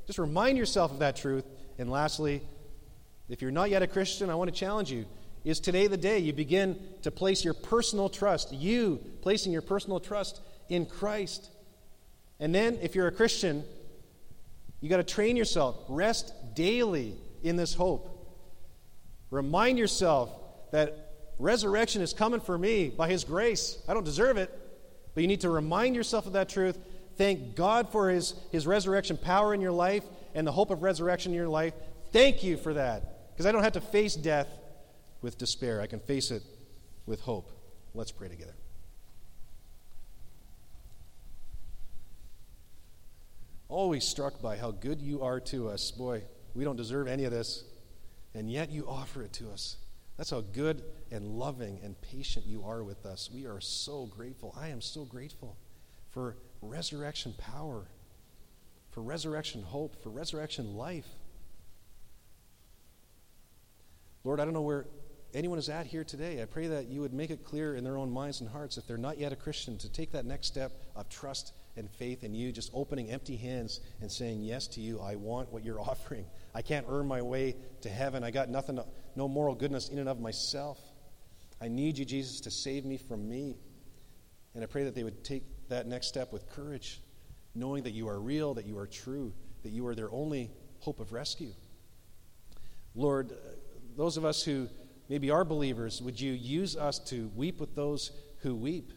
Just 0.05 0.19
remind 0.19 0.57
yourself 0.57 0.91
of 0.91 0.99
that 0.99 1.15
truth. 1.15 1.45
And 1.77 1.89
lastly, 1.89 2.41
if 3.29 3.41
you're 3.41 3.51
not 3.51 3.69
yet 3.69 3.81
a 3.81 3.87
Christian, 3.87 4.29
I 4.29 4.35
want 4.35 4.53
to 4.53 4.55
challenge 4.57 4.91
you. 4.91 5.05
Is 5.43 5.59
today 5.59 5.87
the 5.87 5.97
day 5.97 6.19
you 6.19 6.31
begin 6.31 6.79
to 7.01 7.11
place 7.11 7.43
your 7.43 7.53
personal 7.53 8.09
trust, 8.09 8.53
you 8.53 8.99
placing 9.21 9.51
your 9.51 9.61
personal 9.61 9.99
trust 9.99 10.41
in 10.69 10.85
Christ? 10.85 11.49
And 12.39 12.53
then, 12.53 12.77
if 12.81 12.95
you're 12.95 13.07
a 13.07 13.11
Christian, 13.11 13.63
you 14.79 14.89
got 14.89 14.97
to 14.97 15.03
train 15.03 15.35
yourself. 15.35 15.75
Rest 15.89 16.33
daily 16.55 17.15
in 17.41 17.55
this 17.55 17.73
hope. 17.73 18.09
Remind 19.31 19.77
yourself 19.77 20.29
that 20.71 21.13
resurrection 21.39 22.01
is 22.01 22.13
coming 22.13 22.39
for 22.39 22.57
me 22.57 22.89
by 22.89 23.09
His 23.09 23.23
grace. 23.23 23.77
I 23.87 23.93
don't 23.93 24.03
deserve 24.03 24.37
it, 24.37 24.49
but 25.13 25.21
you 25.21 25.27
need 25.27 25.41
to 25.41 25.49
remind 25.49 25.95
yourself 25.95 26.25
of 26.25 26.33
that 26.33 26.49
truth. 26.49 26.77
Thank 27.17 27.55
God 27.55 27.89
for 27.89 28.09
His, 28.09 28.33
his 28.51 28.65
resurrection 28.65 29.17
power 29.17 29.53
in 29.53 29.61
your 29.61 29.71
life 29.71 30.03
and 30.33 30.47
the 30.47 30.51
hope 30.51 30.71
of 30.71 30.81
resurrection 30.81 31.31
in 31.31 31.37
your 31.37 31.47
life. 31.47 31.73
Thank 32.11 32.43
you 32.43 32.57
for 32.57 32.73
that, 32.73 33.31
because 33.31 33.45
I 33.45 33.51
don't 33.51 33.63
have 33.63 33.73
to 33.73 33.81
face 33.81 34.15
death 34.15 34.47
with 35.21 35.37
despair. 35.37 35.81
I 35.81 35.87
can 35.87 35.99
face 35.99 36.31
it 36.31 36.43
with 37.05 37.21
hope. 37.21 37.51
Let's 37.93 38.11
pray 38.11 38.27
together. 38.27 38.55
Always 43.69 44.03
struck 44.03 44.41
by 44.41 44.57
how 44.57 44.71
good 44.71 45.01
you 45.01 45.23
are 45.23 45.39
to 45.39 45.69
us. 45.69 45.91
Boy, 45.91 46.23
we 46.53 46.63
don't 46.63 46.75
deserve 46.75 47.07
any 47.07 47.25
of 47.25 47.31
this, 47.31 47.63
and 48.35 48.51
yet 48.51 48.69
you 48.69 48.87
offer 48.87 49.23
it 49.23 49.33
to 49.33 49.49
us. 49.49 49.77
That's 50.17 50.29
how 50.29 50.41
good 50.41 50.83
and 51.11 51.25
loving 51.25 51.79
and 51.83 51.99
patient 52.01 52.45
you 52.45 52.63
are 52.63 52.83
with 52.83 53.05
us. 53.05 53.31
We 53.33 53.47
are 53.47 53.59
so 53.59 54.05
grateful. 54.05 54.53
I 54.55 54.67
am 54.69 54.81
so 54.81 55.05
grateful 55.05 55.57
for 56.11 56.37
resurrection 56.63 57.33
power, 57.37 57.85
for 58.91 59.01
resurrection 59.01 59.61
hope, 59.63 60.01
for 60.01 60.09
resurrection 60.09 60.75
life. 60.75 61.07
Lord, 64.23 64.39
I 64.39 64.45
don't 64.45 64.53
know 64.53 64.61
where 64.61 64.85
anyone 65.33 65.59
is 65.59 65.69
at 65.69 65.85
here 65.85 66.03
today. 66.03 66.41
I 66.41 66.45
pray 66.45 66.67
that 66.67 66.87
you 66.87 67.01
would 67.01 67.13
make 67.13 67.29
it 67.29 67.43
clear 67.43 67.75
in 67.75 67.83
their 67.83 67.97
own 67.97 68.11
minds 68.11 68.41
and 68.41 68.49
hearts, 68.49 68.77
if 68.77 68.87
they're 68.87 68.97
not 68.97 69.17
yet 69.17 69.33
a 69.33 69.35
Christian, 69.35 69.77
to 69.79 69.91
take 69.91 70.11
that 70.11 70.25
next 70.25 70.47
step 70.47 70.71
of 70.95 71.09
trust 71.09 71.53
and 71.75 71.89
faith 71.89 72.23
in 72.23 72.33
you, 72.33 72.51
just 72.51 72.69
opening 72.73 73.09
empty 73.09 73.35
hands 73.35 73.79
and 74.01 74.11
saying 74.11 74.43
yes 74.43 74.67
to 74.67 74.81
you. 74.81 74.99
I 74.99 75.15
want 75.15 75.51
what 75.51 75.63
you're 75.63 75.81
offering. 75.89 76.25
I 76.53 76.61
can't 76.61 76.85
earn 76.87 77.07
my 77.07 77.21
way 77.21 77.55
to 77.81 77.89
heaven. 77.89 78.23
I 78.23 78.31
got 78.31 78.49
nothing, 78.49 78.79
no 79.15 79.27
moral 79.27 79.55
goodness 79.55 79.89
in 79.89 79.99
and 79.99 80.07
of 80.07 80.19
myself. 80.19 80.79
I 81.61 81.67
need 81.67 81.97
you, 81.97 82.05
Jesus, 82.05 82.41
to 82.41 82.51
save 82.51 82.85
me 82.85 82.97
from 82.97 83.27
me. 83.27 83.57
And 84.53 84.63
I 84.63 84.67
pray 84.67 84.83
that 84.83 84.95
they 84.95 85.03
would 85.03 85.23
take 85.23 85.43
that 85.73 85.87
next 85.87 86.05
step 86.07 86.31
with 86.31 86.47
courage, 86.49 87.01
knowing 87.55 87.81
that 87.83 87.91
you 87.91 88.07
are 88.07 88.19
real, 88.19 88.53
that 88.53 88.65
you 88.65 88.77
are 88.77 88.85
true, 88.85 89.33
that 89.63 89.71
you 89.71 89.87
are 89.87 89.95
their 89.95 90.11
only 90.11 90.51
hope 90.79 90.99
of 90.99 91.11
rescue. 91.11 91.51
Lord, 92.93 93.31
uh, 93.31 93.35
those 93.97 94.15
of 94.15 94.23
us 94.23 94.43
who 94.43 94.69
maybe 95.09 95.31
are 95.31 95.43
believers, 95.43 95.99
would 95.99 96.21
you 96.21 96.31
use 96.31 96.77
us 96.77 96.99
to 96.99 97.31
weep 97.35 97.59
with 97.59 97.73
those 97.75 98.11
who 98.39 98.53
weep 98.53 98.93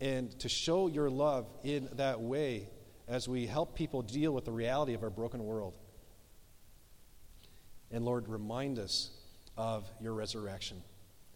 and 0.00 0.36
to 0.40 0.48
show 0.48 0.88
your 0.88 1.08
love 1.08 1.46
in 1.62 1.88
that 1.92 2.20
way 2.20 2.68
as 3.06 3.28
we 3.28 3.46
help 3.46 3.76
people 3.76 4.02
deal 4.02 4.32
with 4.32 4.44
the 4.44 4.52
reality 4.52 4.92
of 4.92 5.04
our 5.04 5.10
broken 5.10 5.44
world? 5.44 5.78
And 7.92 8.04
Lord, 8.04 8.28
remind 8.28 8.80
us 8.80 9.10
of 9.56 9.88
your 10.00 10.14
resurrection. 10.14 10.82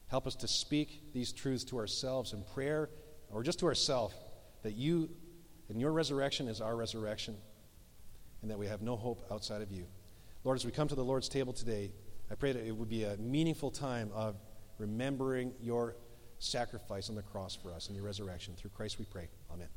Help 0.09 0.27
us 0.27 0.35
to 0.35 0.49
speak 0.49 1.13
these 1.15 1.33
truths 1.33 1.63
to 1.65 1.79
ourselves 1.79 2.33
in 2.33 2.43
prayer 2.53 2.91
or 3.31 3.45
just 3.45 3.61
to 3.61 3.67
ourselves 3.67 4.13
that 4.63 4.75
you 4.75 5.11
and 5.69 5.81
your 5.81 5.93
resurrection 5.93 6.49
is 6.49 6.61
our 6.61 6.77
resurrection 6.77 7.37
and 8.43 8.51
that 8.51 8.59
we 8.59 8.67
have 8.67 8.83
no 8.83 8.97
hope 8.97 9.25
outside 9.31 9.63
of 9.63 9.71
you. 9.71 9.87
Lord, 10.45 10.57
as 10.57 10.65
we 10.65 10.73
come 10.73 10.89
to 10.89 10.95
the 10.95 11.05
Lord's 11.05 11.29
table 11.29 11.53
today, 11.53 11.93
I 12.31 12.35
pray 12.35 12.53
that 12.53 12.67
it 12.67 12.73
would 12.75 12.89
be 12.89 13.05
a 13.05 13.17
meaningful 13.19 13.71
time 13.71 14.11
of 14.15 14.37
remembering 14.79 15.53
your 15.61 15.97
sacrifice 16.39 17.11
on 17.11 17.15
the 17.15 17.23
cross 17.23 17.55
for 17.55 17.73
us 17.73 17.89
and 17.89 17.97
your 17.97 18.05
resurrection. 18.05 18.55
Through 18.57 18.71
Christ 18.71 18.99
we 18.99 19.05
pray. 19.05 19.29
Amen. 19.53 19.69